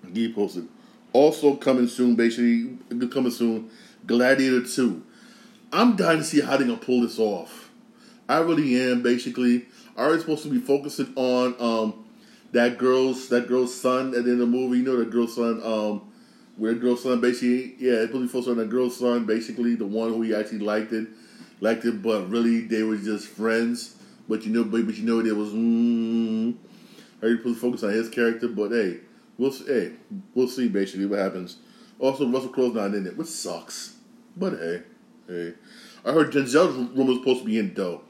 I'll 0.04 0.10
keep 0.10 0.30
you 0.30 0.34
posted. 0.34 0.68
Also 1.14 1.56
coming 1.56 1.88
soon, 1.88 2.16
basically 2.16 2.78
coming 3.10 3.32
soon, 3.32 3.70
Gladiator 4.06 4.64
Two. 4.64 5.04
I'm 5.74 5.96
dying 5.96 6.20
to 6.20 6.24
see 6.24 6.42
how 6.42 6.58
they're 6.58 6.68
gonna 6.68 6.78
pull 6.78 7.02
this 7.02 7.20
off. 7.20 7.72
I 8.30 8.40
really 8.40 8.80
am. 8.82 9.02
Basically, 9.02 9.66
I 9.96 10.08
was 10.08 10.22
supposed 10.22 10.44
to 10.44 10.50
be 10.50 10.60
focusing 10.60 11.12
on 11.16 11.56
um, 11.60 12.06
that 12.52 12.78
girl's 12.78 13.30
that 13.30 13.48
girl's 13.48 13.74
son 13.74 14.10
at 14.10 14.26
the 14.26 14.32
end 14.32 14.34
of 14.34 14.40
the 14.40 14.46
movie. 14.46 14.78
You 14.78 14.84
know, 14.84 14.98
that 14.98 15.10
girl's 15.10 15.36
son. 15.36 15.62
Um, 15.64 16.02
where 16.58 16.74
girl's 16.74 17.04
son 17.04 17.22
basically, 17.22 17.76
yeah, 17.78 17.94
it's 17.94 18.08
supposed 18.12 18.14
to 18.14 18.20
be 18.22 18.28
focused 18.28 18.50
on 18.50 18.58
the 18.58 18.66
girl's 18.66 18.98
son, 18.98 19.26
basically 19.26 19.76
the 19.76 19.86
one 19.86 20.12
who 20.12 20.24
he 20.24 20.34
actually 20.34 20.58
liked 20.58 20.92
it, 20.92 21.08
liked 21.60 21.86
it, 21.86 22.02
but 22.02 22.30
really 22.30 22.62
they 22.62 22.84
were 22.84 22.98
just 22.98 23.28
friends. 23.28 23.96
But 24.28 24.46
you 24.46 24.52
know, 24.52 24.64
but, 24.64 24.86
but 24.86 24.96
you 24.96 25.06
know, 25.06 25.22
there 25.22 25.36
was. 25.36 25.50
Mm, 25.50 26.56
are 27.22 27.30
you 27.30 27.38
supposed 27.38 27.56
to 27.56 27.62
focus 27.62 27.84
on 27.84 27.92
his 27.92 28.10
character? 28.10 28.48
But 28.48 28.72
hey, 28.72 29.00
we'll 29.38 29.52
see, 29.52 29.66
hey, 29.66 29.92
we'll 30.34 30.48
see 30.48 30.68
basically 30.68 31.06
what 31.06 31.20
happens. 31.20 31.58
Also, 32.00 32.28
Russell 32.28 32.50
Crowe's 32.50 32.76
not 32.76 32.94
in 32.94 33.08
it, 33.08 33.18
which 33.18 33.28
sucks. 33.28 33.96
But 34.36 34.54
hey, 34.54 34.84
hey, 35.28 35.54
I 36.06 36.12
heard 36.12 36.32
Denzel's 36.32 36.96
was 36.96 37.18
supposed 37.18 37.40
to 37.42 37.46
be 37.46 37.58
in 37.58 37.74
though. 37.74 38.02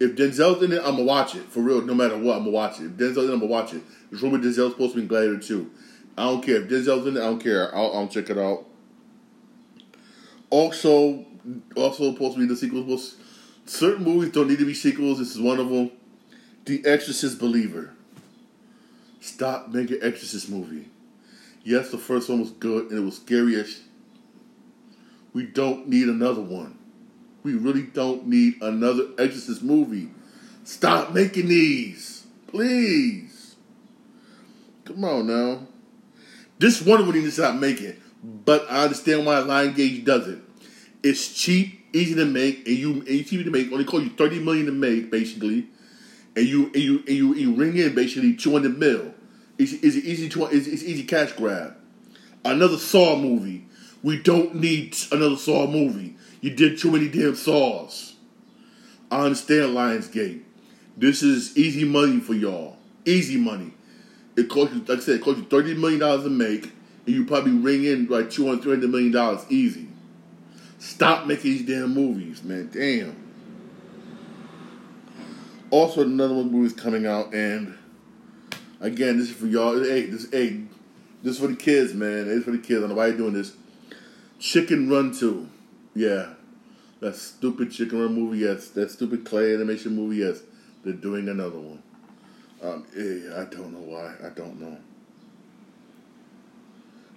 If 0.00 0.14
Denzel's 0.14 0.62
in 0.62 0.72
it, 0.72 0.78
I'm 0.78 0.92
gonna 0.92 1.04
watch 1.04 1.34
it 1.34 1.44
for 1.44 1.60
real. 1.60 1.82
No 1.82 1.94
matter 1.94 2.16
what, 2.16 2.36
I'm 2.36 2.44
gonna 2.44 2.50
watch 2.50 2.80
it. 2.80 2.86
If 2.86 2.92
Denzel's 2.92 3.24
in 3.24 3.30
it, 3.30 3.32
I'm 3.34 3.40
gonna 3.40 3.46
watch 3.46 3.74
it. 3.74 3.82
There's 4.10 4.22
rumor 4.22 4.38
Denzel's 4.38 4.72
supposed 4.72 4.92
to 4.92 4.96
be 4.96 5.02
in 5.02 5.08
Gladiator 5.08 5.38
too. 5.38 5.70
I 6.16 6.24
don't 6.24 6.42
care 6.44 6.56
if 6.56 6.68
Denzel's 6.68 7.06
in 7.06 7.16
it. 7.16 7.20
I 7.20 7.24
don't 7.24 7.42
care. 7.42 7.74
I'll, 7.74 7.96
I'll 7.96 8.08
check 8.08 8.30
it 8.30 8.38
out. 8.38 8.64
Also, 10.50 11.24
also 11.76 12.12
supposed 12.12 12.34
to 12.34 12.40
be 12.40 12.46
the 12.46 12.56
sequels. 12.56 13.16
Certain 13.66 14.04
movies 14.04 14.32
don't 14.32 14.48
need 14.48 14.58
to 14.58 14.66
be 14.66 14.74
sequels. 14.74 15.18
This 15.18 15.34
is 15.34 15.40
one 15.40 15.58
of 15.58 15.68
them. 15.68 15.90
The 16.64 16.84
Exorcist 16.84 17.38
Believer. 17.38 17.92
Stop 19.20 19.68
making 19.68 19.98
Exorcist 20.02 20.48
movie. 20.48 20.88
Yes, 21.64 21.90
the 21.90 21.98
first 21.98 22.28
one 22.28 22.40
was 22.40 22.50
good 22.50 22.90
and 22.90 22.98
it 22.98 23.02
was 23.02 23.16
scary 23.16 23.56
as. 23.56 23.80
We 25.32 25.44
don't 25.44 25.88
need 25.88 26.08
another 26.08 26.40
one. 26.40 26.78
We 27.42 27.54
really 27.54 27.82
don't 27.82 28.26
need 28.26 28.60
another 28.62 29.08
Exorcist 29.18 29.62
movie. 29.62 30.08
Stop 30.64 31.12
making 31.12 31.48
these. 31.48 32.26
Please. 32.46 33.56
Come 34.84 35.04
on 35.04 35.26
now. 35.26 35.66
This 36.58 36.82
one 36.82 37.06
we 37.06 37.12
need 37.12 37.24
to 37.24 37.30
stop 37.30 37.54
making. 37.54 37.96
But 38.22 38.66
I 38.70 38.84
understand 38.84 39.26
why 39.26 39.36
Lionsgate 39.36 40.04
does 40.04 40.26
it. 40.26 40.40
It's 41.02 41.32
cheap, 41.32 41.86
easy 41.92 42.14
to 42.16 42.24
make, 42.24 42.66
and 42.66 42.76
you 42.76 42.92
and 42.92 43.08
it's 43.08 43.30
cheap 43.30 43.44
to 43.44 43.50
make. 43.50 43.70
Only 43.70 43.84
cost 43.84 44.04
you 44.04 44.10
thirty 44.10 44.40
million 44.40 44.66
to 44.66 44.72
make, 44.72 45.10
basically, 45.10 45.68
and 46.34 46.46
you 46.46 46.66
and 46.66 46.76
you 46.76 46.98
and 46.98 47.08
you, 47.08 47.32
and 47.32 47.40
you 47.40 47.54
ring 47.54 47.76
in 47.76 47.94
basically 47.94 48.34
two 48.34 48.52
hundred 48.52 48.78
mil. 48.78 49.14
It's, 49.58 49.72
it's 49.72 49.96
easy 49.96 50.28
to 50.30 50.46
it's, 50.46 50.66
it's 50.66 50.82
easy 50.82 51.04
cash 51.04 51.32
grab. 51.32 51.76
Another 52.44 52.78
Saw 52.78 53.16
movie. 53.16 53.66
We 54.02 54.20
don't 54.20 54.54
need 54.54 54.96
another 55.10 55.36
Saw 55.36 55.66
movie. 55.66 56.16
You 56.40 56.50
did 56.50 56.78
too 56.78 56.92
many 56.92 57.08
damn 57.08 57.34
saws. 57.34 58.14
I 59.10 59.24
understand 59.24 59.74
Lionsgate. 59.74 60.42
This 60.96 61.22
is 61.22 61.56
easy 61.58 61.84
money 61.84 62.20
for 62.20 62.34
y'all. 62.34 62.76
Easy 63.04 63.36
money. 63.36 63.72
It 64.36 64.48
cost 64.48 64.72
you, 64.72 64.80
like 64.80 64.98
I 64.98 65.00
said, 65.00 65.14
it 65.16 65.22
cost 65.22 65.38
you 65.38 65.44
thirty 65.44 65.74
million 65.74 66.00
dollars 66.00 66.22
to 66.24 66.30
make, 66.30 66.64
and 67.06 67.14
you 67.14 67.24
probably 67.24 67.52
ring 67.52 67.84
in 67.84 68.06
like 68.06 68.30
two 68.30 68.46
hundred, 68.46 68.62
three 68.62 68.72
hundred 68.74 68.90
million 68.90 69.10
dollars 69.10 69.44
easy. 69.48 69.87
Stop 70.78 71.26
making 71.26 71.50
these 71.50 71.66
damn 71.66 71.94
movies, 71.94 72.42
man. 72.42 72.70
Damn. 72.72 73.16
Also, 75.70 76.02
another 76.02 76.34
one 76.34 76.50
movie's 76.50 76.72
coming 76.72 77.06
out, 77.06 77.34
and 77.34 77.78
Again, 78.80 79.18
this 79.18 79.30
is 79.30 79.36
for 79.36 79.46
y'all. 79.46 79.82
Hey, 79.82 80.06
this 80.06 80.30
hey, 80.30 80.60
this 81.22 81.34
is 81.34 81.40
for 81.40 81.48
the 81.48 81.56
kids, 81.56 81.94
man. 81.94 82.28
Is 82.28 82.44
for 82.44 82.52
the 82.52 82.58
kids. 82.58 82.78
I 82.78 82.80
don't 82.80 82.90
know 82.90 82.94
why 82.94 83.08
you're 83.08 83.16
doing 83.16 83.34
this. 83.34 83.54
Chicken 84.38 84.88
Run 84.88 85.12
2. 85.12 85.48
Yeah. 85.94 86.34
That 87.00 87.16
stupid 87.16 87.72
Chicken 87.72 88.00
Run 88.00 88.14
movie, 88.14 88.38
yes. 88.38 88.68
That 88.68 88.90
stupid 88.90 89.24
clay 89.24 89.54
animation 89.54 89.96
movie, 89.96 90.16
yes. 90.16 90.42
They're 90.84 90.92
doing 90.92 91.28
another 91.28 91.58
one. 91.58 91.82
Um, 92.62 92.86
hey, 92.94 93.28
I 93.34 93.44
don't 93.44 93.72
know 93.72 93.80
why. 93.80 94.14
I 94.24 94.30
don't 94.30 94.60
know. 94.60 94.78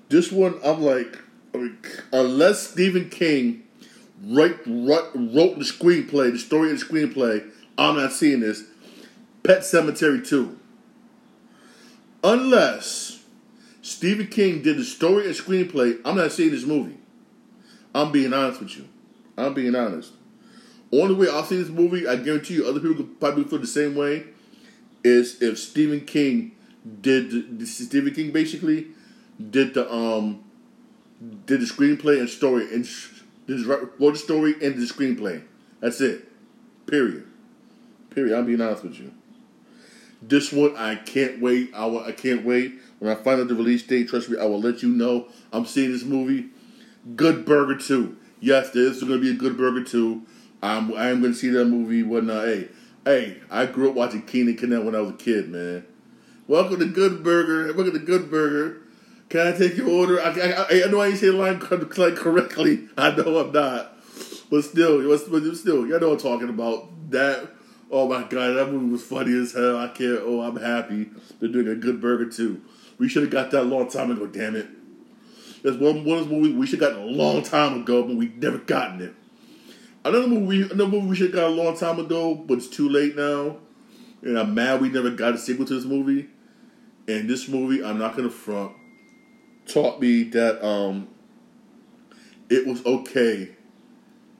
This 0.10 0.32
one, 0.32 0.60
I'm 0.64 0.82
like, 0.82 1.18
unless 2.12 2.70
Stephen 2.70 3.10
King 3.10 3.64
write, 4.26 4.58
wrote, 4.66 5.12
wrote 5.16 5.58
the 5.58 5.66
screenplay, 5.66 6.32
the 6.32 6.40
story 6.40 6.72
of 6.72 6.80
the 6.80 6.86
screenplay, 6.86 7.50
I'm 7.78 7.98
not 7.98 8.12
seeing 8.12 8.42
this. 8.42 8.64
Pet 9.44 9.60
Sematary 9.62 10.26
2. 10.28 10.58
Unless 12.24 13.24
Stephen 13.82 14.28
King 14.28 14.62
did 14.62 14.78
the 14.78 14.84
story 14.84 15.26
and 15.26 15.36
screenplay, 15.36 16.00
I'm 16.06 16.18
not 16.18 16.32
seeing 16.32 16.52
this 16.52 16.66
movie. 16.66 16.98
I'm 17.94 18.12
being 18.12 18.34
honest 18.34 18.62
with 18.62 18.78
you. 18.78 18.88
I'm 19.38 19.54
being 19.54 19.76
honest. 19.76 20.12
Only 20.94 21.16
way 21.16 21.28
I'll 21.30 21.44
see 21.44 21.58
this 21.58 21.70
movie, 21.70 22.08
I 22.08 22.18
guarantee 22.18 22.56
you, 22.56 22.68
other 22.68 22.80
people 22.80 22.98
could 22.98 23.20
probably 23.20 23.46
feel 23.46 23.60
the 23.60 23.68
same 23.68 23.96
way, 23.96 24.26
is 25.04 25.42
if 25.42 25.58
Stephen 25.58 26.02
King 26.02 26.52
did 27.02 27.60
the, 27.60 27.66
Stephen 27.66 28.14
King 28.14 28.32
basically 28.32 28.88
did 29.50 29.74
the 29.74 29.92
um 29.92 30.44
did 31.46 31.62
the 31.62 31.66
screenplay 31.66 32.20
and 32.20 32.30
story 32.30 32.74
and 32.74 32.88
wrote 33.66 34.14
the 34.14 34.18
story 34.18 34.54
and 34.54 34.76
the 34.76 34.86
screenplay. 34.86 35.44
That's 35.80 36.02
it. 36.02 36.28
Period. 36.88 37.28
Period. 38.10 38.38
I'm 38.38 38.46
being 38.46 38.62
honest 38.62 38.84
with 38.84 39.00
you. 39.00 39.14
This 40.22 40.52
one 40.52 40.76
I 40.76 40.96
can't 40.96 41.42
wait. 41.42 41.72
I, 41.74 41.86
will, 41.86 42.04
I 42.04 42.12
can't 42.12 42.46
wait. 42.46 42.74
When 43.00 43.12
I 43.12 43.16
find 43.16 43.42
out 43.42 43.48
the 43.48 43.56
release 43.56 43.84
date, 43.84 44.10
trust 44.10 44.30
me, 44.30 44.38
I 44.38 44.46
will 44.46 44.62
let 44.62 44.84
you 44.84 44.90
know. 44.90 45.28
I'm 45.52 45.66
seeing 45.66 45.92
this 45.92 46.04
movie. 46.04 46.50
Good 47.16 47.46
Burger 47.46 47.78
2. 47.78 48.16
Yes, 48.40 48.70
this 48.72 48.98
is 48.98 49.04
going 49.04 49.20
to 49.20 49.22
be 49.22 49.32
a 49.32 49.34
Good 49.34 49.58
Burger 49.58 49.84
2. 49.84 50.22
I'm, 50.62 50.94
I 50.94 51.10
am 51.10 51.22
going 51.22 51.34
to 51.34 51.38
see 51.38 51.50
that 51.50 51.66
movie 51.66 52.04
when, 52.04 52.30
uh, 52.30 52.44
hey, 52.44 52.70
hey, 53.06 53.38
I 53.50 53.66
grew 53.66 53.90
up 53.90 53.96
watching 53.96 54.22
Kenan 54.22 54.58
Connect 54.58 54.84
when 54.84 54.96
I 54.96 55.02
was 55.02 55.12
a 55.12 55.18
kid, 55.18 55.50
man. 55.50 55.86
Welcome 56.48 56.80
to 56.80 56.86
Good 56.86 57.24
Burger. 57.24 57.74
Welcome 57.74 57.94
to 57.94 58.00
Good 58.00 58.30
Burger. 58.30 58.81
Can 59.32 59.48
I 59.48 59.54
take 59.54 59.78
your 59.78 59.88
order? 59.88 60.20
I, 60.20 60.32
I, 60.32 60.84
I 60.84 60.92
know 60.92 61.00
I 61.00 61.08
ain't 61.08 61.18
saying 61.18 61.38
line 61.38 61.58
correctly. 61.58 62.90
I 62.98 63.16
know 63.16 63.40
I'm 63.40 63.54
not. 63.54 63.98
But 64.50 64.66
still, 64.66 65.08
but 65.08 65.56
still, 65.56 65.88
y'all 65.88 66.02
know 66.02 66.10
what 66.10 66.16
I'm 66.16 66.32
talking 66.32 66.50
about. 66.50 67.12
That, 67.12 67.50
oh 67.90 68.10
my 68.10 68.24
god, 68.24 68.58
that 68.58 68.70
movie 68.70 68.92
was 68.92 69.04
funny 69.04 69.34
as 69.40 69.54
hell. 69.54 69.78
I 69.78 69.88
can't, 69.88 70.20
oh, 70.22 70.42
I'm 70.42 70.58
happy. 70.58 71.12
They're 71.40 71.48
doing 71.48 71.70
a 71.70 71.76
Good 71.76 72.02
Burger 72.02 72.30
too. 72.30 72.62
We 72.98 73.08
should 73.08 73.24
have 73.24 73.32
got 73.32 73.52
that 73.52 73.62
a 73.62 73.64
long 73.64 73.90
time 73.90 74.12
ago, 74.12 74.28
damn 74.28 74.58
it. 74.58 74.68
There's 75.64 75.78
one, 75.78 76.04
one 76.04 76.18
of 76.18 76.26
those 76.26 76.34
movies 76.34 76.54
we 76.54 76.68
should 76.68 76.82
have 76.82 76.92
gotten 76.92 77.08
a 77.08 77.12
long 77.12 77.42
time 77.42 77.80
ago, 77.84 78.04
but 78.04 78.18
we 78.18 78.34
never 78.36 78.58
gotten 78.58 79.00
it. 79.00 79.14
Another 80.04 80.28
movie, 80.28 80.64
another 80.64 80.88
movie 80.88 81.08
we 81.08 81.16
should 81.16 81.34
have 81.34 81.36
got 81.36 81.46
a 81.46 81.56
long 81.56 81.78
time 81.78 82.00
ago, 82.00 82.36
but 82.36 82.58
it's 82.58 82.68
too 82.68 82.90
late 82.90 83.16
now. 83.16 83.60
And 84.24 84.38
I'm 84.38 84.54
mad 84.54 84.82
we 84.82 84.90
never 84.90 85.10
got 85.10 85.36
a 85.36 85.38
sequel 85.38 85.66
to 85.68 85.74
this 85.74 85.86
movie. 85.86 86.28
And 87.08 87.30
this 87.30 87.48
movie, 87.48 87.82
I'm 87.82 87.98
not 87.98 88.18
gonna 88.18 88.30
front, 88.30 88.74
taught 89.68 90.02
me 90.02 90.24
that 90.24 90.66
um, 90.66 91.08
it 92.50 92.68
was 92.68 92.86
okay 92.86 93.50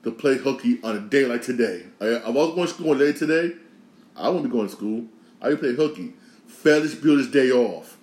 to 0.04 0.10
play 0.10 0.36
hooky 0.36 0.80
on 0.82 0.96
a 0.96 1.00
day 1.00 1.26
like 1.26 1.42
today. 1.42 1.84
I, 2.00 2.06
I 2.06 2.30
was 2.30 2.54
going 2.54 2.66
to 2.66 2.72
school 2.72 2.98
day 2.98 3.12
today. 3.12 3.56
I 4.16 4.28
won't 4.28 4.44
be 4.44 4.50
going 4.50 4.68
to 4.68 4.72
school. 4.72 5.06
I 5.40 5.48
would 5.48 5.60
play 5.60 5.74
hooky. 5.74 6.14
Ferris 6.46 6.94
Bueller's 6.94 7.30
Day 7.30 7.50
Off. 7.50 7.96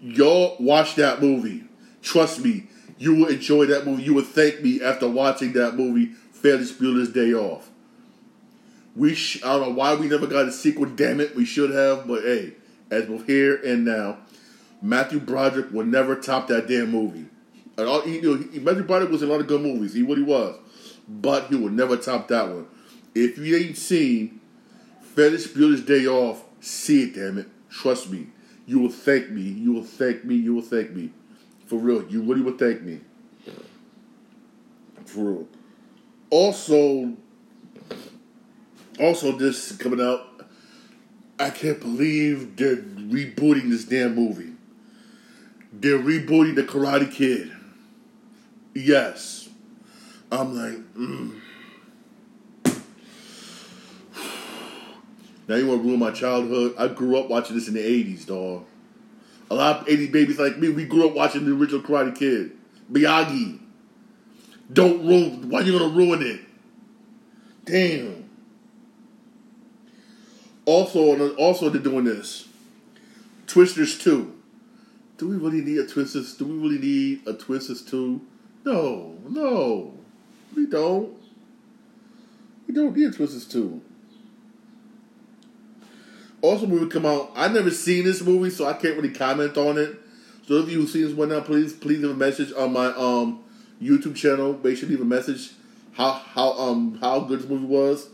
Y'all 0.00 0.56
watch 0.60 0.94
that 0.96 1.20
movie. 1.20 1.64
Trust 2.02 2.40
me, 2.40 2.68
you 2.98 3.14
will 3.14 3.28
enjoy 3.28 3.66
that 3.66 3.86
movie. 3.86 4.02
You 4.02 4.14
will 4.14 4.24
thank 4.24 4.62
me 4.62 4.82
after 4.82 5.08
watching 5.08 5.52
that 5.54 5.74
movie, 5.76 6.06
Ferris 6.32 6.72
Bueller's 6.72 7.10
Day 7.10 7.32
Off. 7.32 7.70
We 8.94 9.14
sh- 9.14 9.42
I 9.42 9.54
don't 9.54 9.62
know 9.70 9.74
why 9.74 9.94
we 9.94 10.06
never 10.06 10.26
got 10.26 10.46
a 10.46 10.52
sequel. 10.52 10.86
Damn 10.86 11.20
it, 11.20 11.34
we 11.34 11.44
should 11.44 11.70
have. 11.70 12.06
But 12.06 12.22
hey, 12.22 12.52
as 12.90 13.06
both 13.06 13.26
here 13.26 13.56
and 13.56 13.84
now, 13.84 14.18
Matthew 14.84 15.18
Broderick 15.18 15.72
will 15.72 15.86
never 15.86 16.14
top 16.14 16.48
that 16.48 16.68
damn 16.68 16.90
movie. 16.90 17.24
And 17.78 17.88
all, 17.88 18.06
you 18.06 18.20
know, 18.20 18.60
Matthew 18.60 18.82
Broderick 18.82 19.10
was 19.10 19.22
in 19.22 19.30
a 19.30 19.32
lot 19.32 19.40
of 19.40 19.46
good 19.46 19.62
movies. 19.62 19.94
He 19.94 20.02
what 20.02 20.18
he 20.18 20.24
was, 20.24 20.58
but 21.08 21.46
he 21.46 21.56
will 21.56 21.70
never 21.70 21.96
top 21.96 22.28
that 22.28 22.48
one. 22.48 22.66
If 23.14 23.38
you 23.38 23.56
ain't 23.56 23.78
seen 23.78 24.42
Ferris 25.00 25.46
Bueller's 25.46 25.80
Day 25.80 26.06
Off, 26.06 26.44
see 26.60 27.04
it. 27.04 27.14
Damn 27.14 27.38
it, 27.38 27.46
trust 27.70 28.10
me. 28.10 28.26
You 28.66 28.78
will 28.78 28.90
thank 28.90 29.30
me. 29.30 29.40
You 29.40 29.72
will 29.72 29.84
thank 29.84 30.22
me. 30.26 30.34
You 30.34 30.54
will 30.54 30.62
thank 30.62 30.90
me. 30.90 31.12
For 31.64 31.76
real, 31.76 32.06
you 32.08 32.22
really 32.22 32.42
would 32.42 32.58
thank 32.58 32.82
me. 32.82 33.00
For 35.06 35.20
real. 35.20 35.48
Also, 36.28 37.14
also 39.00 39.32
this 39.32 39.72
coming 39.76 40.02
out. 40.02 40.46
I 41.40 41.48
can't 41.48 41.80
believe 41.80 42.56
they're 42.56 42.76
rebooting 42.76 43.70
this 43.70 43.84
damn 43.84 44.14
movie. 44.14 44.53
They're 45.80 45.98
rebooting 45.98 46.54
the 46.54 46.62
Karate 46.62 47.10
Kid. 47.10 47.50
Yes. 48.74 49.48
I'm 50.30 50.54
like, 50.54 50.78
mm. 50.94 51.40
Now 55.48 55.56
you 55.56 55.66
want 55.66 55.82
to 55.82 55.88
ruin 55.88 55.98
my 55.98 56.12
childhood? 56.12 56.74
I 56.78 56.88
grew 56.88 57.18
up 57.18 57.28
watching 57.28 57.56
this 57.56 57.66
in 57.68 57.74
the 57.74 57.80
80s, 57.80 58.24
dog. 58.26 58.64
A 59.50 59.54
lot 59.54 59.80
of 59.80 59.86
80s 59.86 60.12
babies 60.12 60.38
like 60.38 60.58
me, 60.58 60.68
we 60.68 60.84
grew 60.84 61.08
up 61.08 61.14
watching 61.14 61.44
the 61.44 61.52
original 61.52 61.82
Karate 61.82 62.16
Kid. 62.16 62.52
Miyagi. 62.90 63.58
Don't 64.72 65.04
ruin. 65.04 65.48
Why 65.50 65.60
you 65.60 65.78
gonna 65.78 65.92
ruin 65.92 66.22
it? 66.22 66.40
Damn. 67.64 68.30
Also, 70.66 71.34
also 71.34 71.68
they're 71.68 71.82
doing 71.82 72.04
this. 72.04 72.48
Twisters 73.46 73.98
2. 73.98 74.33
Do 75.16 75.28
we 75.28 75.36
really 75.36 75.60
need 75.60 75.78
a 75.78 75.86
Twisters? 75.86 76.34
Do 76.36 76.44
we 76.44 76.54
really 76.54 76.78
need 76.78 77.26
a 77.26 77.34
Twisters 77.34 77.82
2? 77.82 78.20
No, 78.64 79.16
no. 79.28 79.94
We 80.56 80.66
don't. 80.66 81.16
We 82.66 82.74
don't 82.74 82.96
need 82.96 83.08
a 83.08 83.12
Twisters 83.12 83.46
2 83.46 83.80
also 86.44 86.66
movie 86.66 86.90
come 86.90 87.06
out. 87.06 87.32
I 87.34 87.48
never 87.48 87.70
seen 87.70 88.04
this 88.04 88.22
movie, 88.22 88.50
so 88.50 88.66
I 88.66 88.74
can't 88.74 88.96
really 88.96 89.10
comment 89.10 89.56
on 89.56 89.78
it. 89.78 89.96
So 90.46 90.58
if 90.58 90.70
you've 90.70 90.90
seen 90.90 91.02
this 91.02 91.14
one 91.14 91.30
now, 91.30 91.40
please 91.40 91.72
please 91.72 92.00
leave 92.00 92.10
a 92.10 92.14
message 92.14 92.52
on 92.52 92.72
my 92.72 92.86
um 92.88 93.42
YouTube 93.82 94.14
channel. 94.14 94.58
Make 94.62 94.76
sure 94.76 94.88
leave 94.88 95.00
a 95.00 95.04
message 95.04 95.52
how 95.92 96.12
how 96.12 96.52
um 96.52 96.98
how 97.00 97.20
good 97.20 97.40
this 97.40 97.48
movie 97.48 97.66
was. 97.66 98.08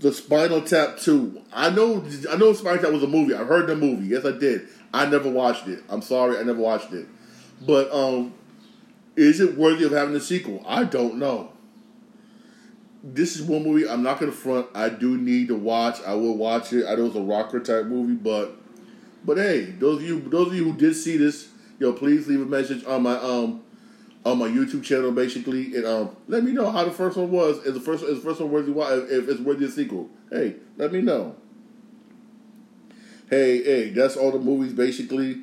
The 0.00 0.12
Spinal 0.12 0.60
Tap 0.60 0.98
Two. 0.98 1.40
I 1.52 1.70
know 1.70 2.04
I 2.30 2.36
know 2.36 2.52
Spinal 2.52 2.82
Tap 2.82 2.92
was 2.92 3.02
a 3.02 3.08
movie. 3.08 3.34
I 3.34 3.44
heard 3.44 3.66
the 3.66 3.74
movie. 3.74 4.08
Yes, 4.08 4.24
I 4.26 4.32
did. 4.32 4.68
I 4.92 5.06
never 5.06 5.30
watched 5.30 5.68
it. 5.68 5.82
I'm 5.88 6.02
sorry, 6.02 6.38
I 6.38 6.42
never 6.42 6.60
watched 6.60 6.92
it. 6.92 7.06
But 7.66 7.92
um, 7.92 8.34
is 9.16 9.40
it 9.40 9.56
worthy 9.56 9.84
of 9.84 9.92
having 9.92 10.14
a 10.14 10.20
sequel? 10.20 10.64
I 10.66 10.84
don't 10.84 11.16
know 11.16 11.52
this 13.02 13.36
is 13.36 13.42
one 13.42 13.62
movie 13.62 13.88
I'm 13.88 14.02
not 14.02 14.18
gonna 14.18 14.32
front. 14.32 14.68
I 14.74 14.88
do 14.88 15.16
need 15.16 15.48
to 15.48 15.56
watch. 15.56 16.00
I 16.06 16.14
will 16.14 16.36
watch 16.36 16.72
it. 16.72 16.86
I 16.86 16.94
know 16.94 17.06
it's 17.06 17.16
a 17.16 17.20
rocker 17.20 17.60
type 17.60 17.86
movie, 17.86 18.14
but 18.14 18.56
but 19.24 19.36
hey, 19.36 19.64
those 19.78 19.98
of 19.98 20.08
you 20.08 20.20
those 20.20 20.48
of 20.48 20.54
you 20.54 20.64
who 20.64 20.76
did 20.76 20.94
see 20.94 21.16
this, 21.16 21.48
yo, 21.78 21.92
please 21.92 22.26
leave 22.28 22.40
a 22.40 22.46
message 22.46 22.84
on 22.84 23.02
my 23.02 23.16
um 23.16 23.62
on 24.24 24.38
my 24.38 24.48
YouTube 24.48 24.82
channel 24.82 25.12
basically, 25.12 25.76
and 25.76 25.86
um 25.86 26.16
let 26.26 26.44
me 26.44 26.52
know 26.52 26.70
how 26.70 26.84
the 26.84 26.90
first 26.90 27.16
one 27.16 27.30
was. 27.30 27.58
Is 27.64 27.74
the 27.74 27.80
first 27.80 28.02
is 28.04 28.22
the 28.22 28.28
first 28.28 28.40
one 28.40 28.50
worthy? 28.50 28.72
If 28.72 29.28
it's 29.28 29.40
worthy 29.40 29.66
a 29.66 29.70
sequel, 29.70 30.10
hey, 30.30 30.56
let 30.76 30.92
me 30.92 31.00
know. 31.00 31.36
Hey, 33.30 33.62
hey, 33.62 33.90
that's 33.90 34.16
all 34.16 34.32
the 34.32 34.38
movies 34.38 34.72
basically. 34.72 35.42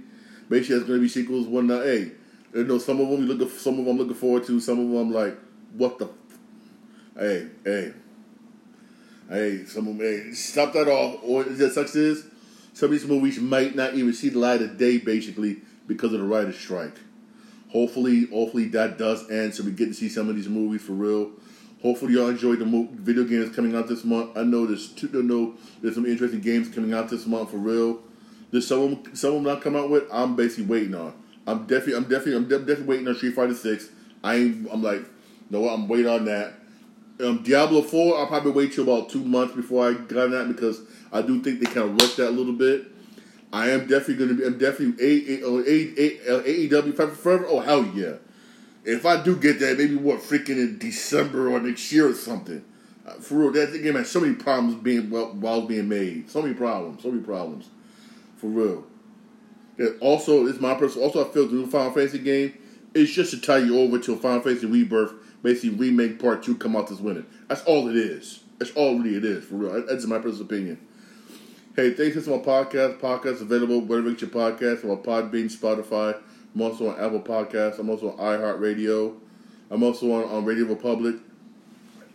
Basically, 0.49 0.75
there's 0.75 0.87
gonna 0.87 0.99
be 0.99 1.07
sequels. 1.07 1.47
One, 1.47 1.69
uh, 1.69 1.83
hey, 1.83 2.11
you 2.53 2.63
know, 2.63 2.77
some 2.77 2.99
of 2.99 3.09
them 3.09 3.27
you 3.27 3.33
look, 3.33 3.51
some 3.51 3.79
of 3.79 3.85
them 3.85 3.89
I'm 3.89 3.97
looking 3.97 4.15
forward 4.15 4.45
to. 4.45 4.59
Some 4.59 4.79
of 4.79 4.89
them 4.89 5.11
like, 5.11 5.37
what 5.73 5.99
the 5.99 6.09
Hey, 7.17 7.47
hey, 7.63 7.93
hey, 9.29 9.65
some 9.65 9.87
of 9.87 9.97
them, 9.97 9.99
hey, 9.99 10.33
stop 10.33 10.73
that 10.73 10.87
off. 10.87 11.19
Or 11.23 11.45
is 11.45 11.59
that 11.59 11.71
such 11.71 11.95
is 11.95 12.25
some 12.73 12.87
of 12.87 12.91
these 12.91 13.05
movies 13.05 13.39
might 13.39 13.75
not 13.75 13.93
even 13.93 14.13
see 14.13 14.29
the 14.29 14.39
light 14.39 14.61
of 14.61 14.77
day, 14.77 14.97
basically 14.97 15.61
because 15.87 16.11
of 16.11 16.19
the 16.19 16.25
writer's 16.25 16.57
strike. 16.57 16.95
Hopefully, 17.69 18.25
hopefully 18.25 18.65
that 18.69 18.97
does 18.97 19.29
end, 19.29 19.55
so 19.55 19.63
we 19.63 19.71
get 19.71 19.87
to 19.87 19.93
see 19.93 20.09
some 20.09 20.27
of 20.27 20.35
these 20.35 20.49
movies 20.49 20.81
for 20.81 20.93
real. 20.93 21.31
Hopefully, 21.85 22.15
y'all 22.15 22.29
enjoyed 22.29 22.57
the 22.57 22.65
mo- 22.65 22.89
video 22.93 23.23
games 23.23 23.55
coming 23.55 23.75
out 23.75 23.87
this 23.87 24.03
month. 24.03 24.35
I 24.35 24.41
know 24.41 24.65
there's 24.65 24.87
two, 24.87 25.07
I 25.13 25.21
know 25.21 25.53
there's 25.83 25.93
some 25.93 26.07
interesting 26.07 26.41
games 26.41 26.67
coming 26.67 26.95
out 26.95 27.09
this 27.09 27.27
month 27.27 27.51
for 27.51 27.57
real. 27.57 28.01
There's 28.49 28.65
some 28.65 28.79
of 28.81 29.03
them, 29.03 29.15
some 29.15 29.29
of 29.29 29.35
them 29.35 29.43
not 29.43 29.61
come 29.61 29.75
out 29.75 29.91
with. 29.91 30.05
I'm 30.11 30.35
basically 30.35 30.65
waiting 30.65 30.95
on. 30.95 31.13
I'm 31.45 31.67
definitely, 31.67 31.97
I'm 31.97 32.05
definitely, 32.05 32.37
I'm 32.37 32.47
de- 32.47 32.57
definitely 32.57 32.87
waiting 32.87 33.07
on 33.07 33.13
Street 33.13 33.35
Fighter 33.35 33.53
Six. 33.53 33.89
I 34.23 34.37
ain't, 34.37 34.67
I'm 34.73 34.81
like, 34.81 35.05
no, 35.51 35.59
what? 35.61 35.73
I'm 35.75 35.87
waiting 35.87 36.07
on 36.07 36.25
that. 36.25 36.53
Um, 37.19 37.43
Diablo 37.43 37.83
Four, 37.83 38.17
I'll 38.17 38.25
probably 38.25 38.53
wait 38.53 38.73
till 38.73 38.91
about 38.91 39.09
two 39.09 39.23
months 39.23 39.53
before 39.53 39.87
I 39.87 39.93
got 39.93 40.31
that 40.31 40.47
because 40.47 40.81
I 41.13 41.21
do 41.21 41.39
think 41.43 41.59
they 41.59 41.67
kind 41.67 41.87
of 41.87 42.01
rushed 42.01 42.17
that 42.17 42.29
a 42.29 42.31
little 42.31 42.53
bit. 42.53 42.87
I 43.53 43.69
am 43.69 43.81
definitely 43.81 44.15
going 44.15 44.29
to 44.29 44.35
be. 44.37 44.43
I'm 44.43 44.57
definitely 44.57 45.05
a, 45.05 45.43
a, 45.43 46.39
a, 46.39 46.67
AEW 46.67 47.15
forever. 47.15 47.45
Oh 47.47 47.59
hell 47.59 47.85
yeah! 47.93 48.13
If 48.85 49.05
I 49.05 49.21
do 49.21 49.35
get 49.35 49.59
that, 49.59 49.77
maybe 49.79 49.95
what 49.95 50.19
freaking 50.19 50.57
in 50.57 50.77
December 50.77 51.49
or 51.49 51.59
next 51.59 51.91
year 51.91 52.07
or 52.07 52.13
something. 52.13 52.63
Uh, 53.05 53.13
for 53.13 53.35
real, 53.35 53.51
that 53.51 53.81
game 53.81 53.95
has 53.95 54.09
so 54.09 54.19
many 54.19 54.35
problems 54.35 54.75
being 54.81 55.09
while, 55.09 55.33
while 55.33 55.61
being 55.61 55.89
made. 55.89 56.29
So 56.29 56.41
many 56.41 56.53
problems. 56.53 57.01
So 57.01 57.09
many 57.09 57.23
problems. 57.23 57.69
For 58.37 58.47
real. 58.47 58.85
Yeah, 59.77 59.89
also, 59.99 60.45
it's 60.45 60.59
my 60.59 60.75
personal. 60.75 61.07
Also, 61.07 61.27
I 61.27 61.33
feel 61.33 61.47
the 61.47 61.55
new 61.55 61.67
Final 61.67 61.91
Fantasy 61.91 62.19
game 62.19 62.53
is 62.93 63.11
just 63.11 63.31
to 63.31 63.41
tie 63.41 63.57
you 63.57 63.79
over 63.79 63.99
to 63.99 64.13
a 64.13 64.17
Final 64.17 64.41
Fantasy 64.41 64.67
Rebirth, 64.67 65.13
basically 65.41 65.71
remake 65.71 66.19
part 66.19 66.43
two, 66.43 66.55
come 66.55 66.75
out 66.75 66.87
this 66.87 66.99
winter. 66.99 67.25
That's 67.47 67.63
all 67.63 67.89
it 67.89 67.97
is. 67.97 68.41
That's 68.57 68.71
all 68.71 68.97
really 68.97 69.17
it 69.17 69.25
is. 69.25 69.43
For 69.45 69.55
real, 69.55 69.85
that's 69.85 70.05
my 70.05 70.19
personal 70.19 70.45
opinion. 70.45 70.79
Hey, 71.75 71.93
thanks 71.93 72.23
for 72.23 72.37
my 72.37 72.37
podcast. 72.37 72.99
Podcast 72.99 73.41
available 73.41 73.81
wherever 73.81 74.07
you 74.07 74.15
get 74.15 74.21
your 74.21 74.29
podcast. 74.29 74.89
On 74.89 75.03
Podbean, 75.03 75.53
Spotify. 75.53 76.17
I'm 76.55 76.61
also 76.61 76.87
on 76.87 76.99
Apple 76.99 77.19
Podcasts. 77.19 77.79
I'm 77.79 77.89
also 77.89 78.11
on 78.11 78.17
iHeartRadio. 78.17 79.17
I'm 79.69 79.83
also 79.83 80.11
on, 80.13 80.23
on 80.31 80.45
Radio 80.45 80.65
Republic 80.65 81.15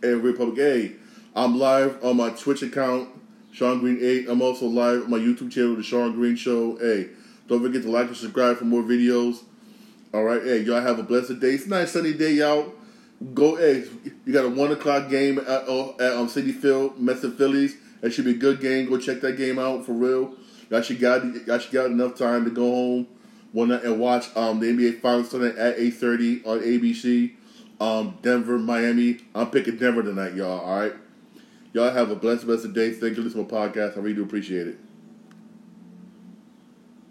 and 0.01 0.23
Republic 0.23 0.57
A. 0.57 0.91
I'm 1.35 1.59
live 1.59 2.03
on 2.03 2.17
my 2.17 2.31
Twitch 2.31 2.63
account, 2.63 3.09
Shawn 3.51 3.79
Green 3.79 3.99
8. 4.01 4.27
I'm 4.29 4.41
also 4.41 4.65
live 4.65 5.03
on 5.03 5.11
my 5.11 5.19
YouTube 5.19 5.51
channel, 5.51 5.75
The 5.75 5.83
Shawn 5.83 6.13
Green 6.13 6.35
Show. 6.35 6.77
Hey, 6.77 7.09
don't 7.47 7.61
forget 7.61 7.83
to 7.83 7.91
like 7.91 8.07
and 8.07 8.17
subscribe 8.17 8.57
for 8.57 8.65
more 8.65 8.81
videos. 8.81 9.43
All 10.11 10.23
right, 10.23 10.41
hey, 10.41 10.61
y'all 10.61 10.81
have 10.81 10.97
a 10.97 11.03
blessed 11.03 11.39
day. 11.39 11.51
It's 11.51 11.67
a 11.67 11.69
nice 11.69 11.91
sunny 11.91 12.13
day 12.13 12.41
out. 12.41 12.73
Go, 13.35 13.57
hey, 13.57 13.83
you 14.25 14.33
got 14.33 14.45
a 14.45 14.49
1 14.49 14.71
o'clock 14.71 15.07
game 15.09 15.37
at, 15.37 15.47
uh, 15.47 15.89
at 15.99 16.13
um, 16.13 16.27
Citi 16.27 16.53
Field, 16.53 16.99
Mets 16.99 17.23
and 17.23 17.37
Phillies. 17.37 17.77
That 18.01 18.11
should 18.11 18.25
be 18.25 18.31
a 18.31 18.37
good 18.37 18.59
game. 18.59 18.89
Go 18.89 18.97
check 18.97 19.21
that 19.21 19.37
game 19.37 19.59
out 19.59 19.85
for 19.85 19.93
real. 19.93 20.33
Y'all 20.71 20.81
should 20.81 20.99
got 20.99 21.23
y'all 21.45 21.59
should 21.59 21.71
got 21.71 21.85
enough 21.85 22.17
time 22.17 22.45
to 22.45 22.49
go 22.49 22.63
home 22.63 23.07
one 23.51 23.69
night 23.69 23.83
and 23.83 23.99
watch 23.99 24.35
um, 24.35 24.59
the 24.59 24.67
NBA 24.67 25.01
Finals 25.01 25.29
tonight 25.29 25.55
at 25.57 25.77
eight 25.77 25.91
thirty 25.91 26.43
on 26.45 26.59
ABC. 26.59 27.33
Um, 27.79 28.17
Denver, 28.21 28.59
Miami. 28.59 29.19
I'm 29.33 29.49
picking 29.49 29.77
Denver 29.77 30.03
tonight, 30.03 30.35
y'all. 30.35 30.59
All 30.59 30.79
right. 30.79 30.93
Y'all 31.73 31.89
have 31.89 32.11
a 32.11 32.15
blessed, 32.15 32.45
blessed 32.45 32.73
day. 32.73 32.91
Thank 32.91 33.11
you 33.11 33.15
for 33.15 33.21
listening 33.21 33.47
to 33.47 33.53
my 33.53 33.67
podcast. 33.67 33.97
I 33.97 34.01
really 34.01 34.15
do 34.15 34.23
appreciate 34.23 34.67
it. 34.67 34.77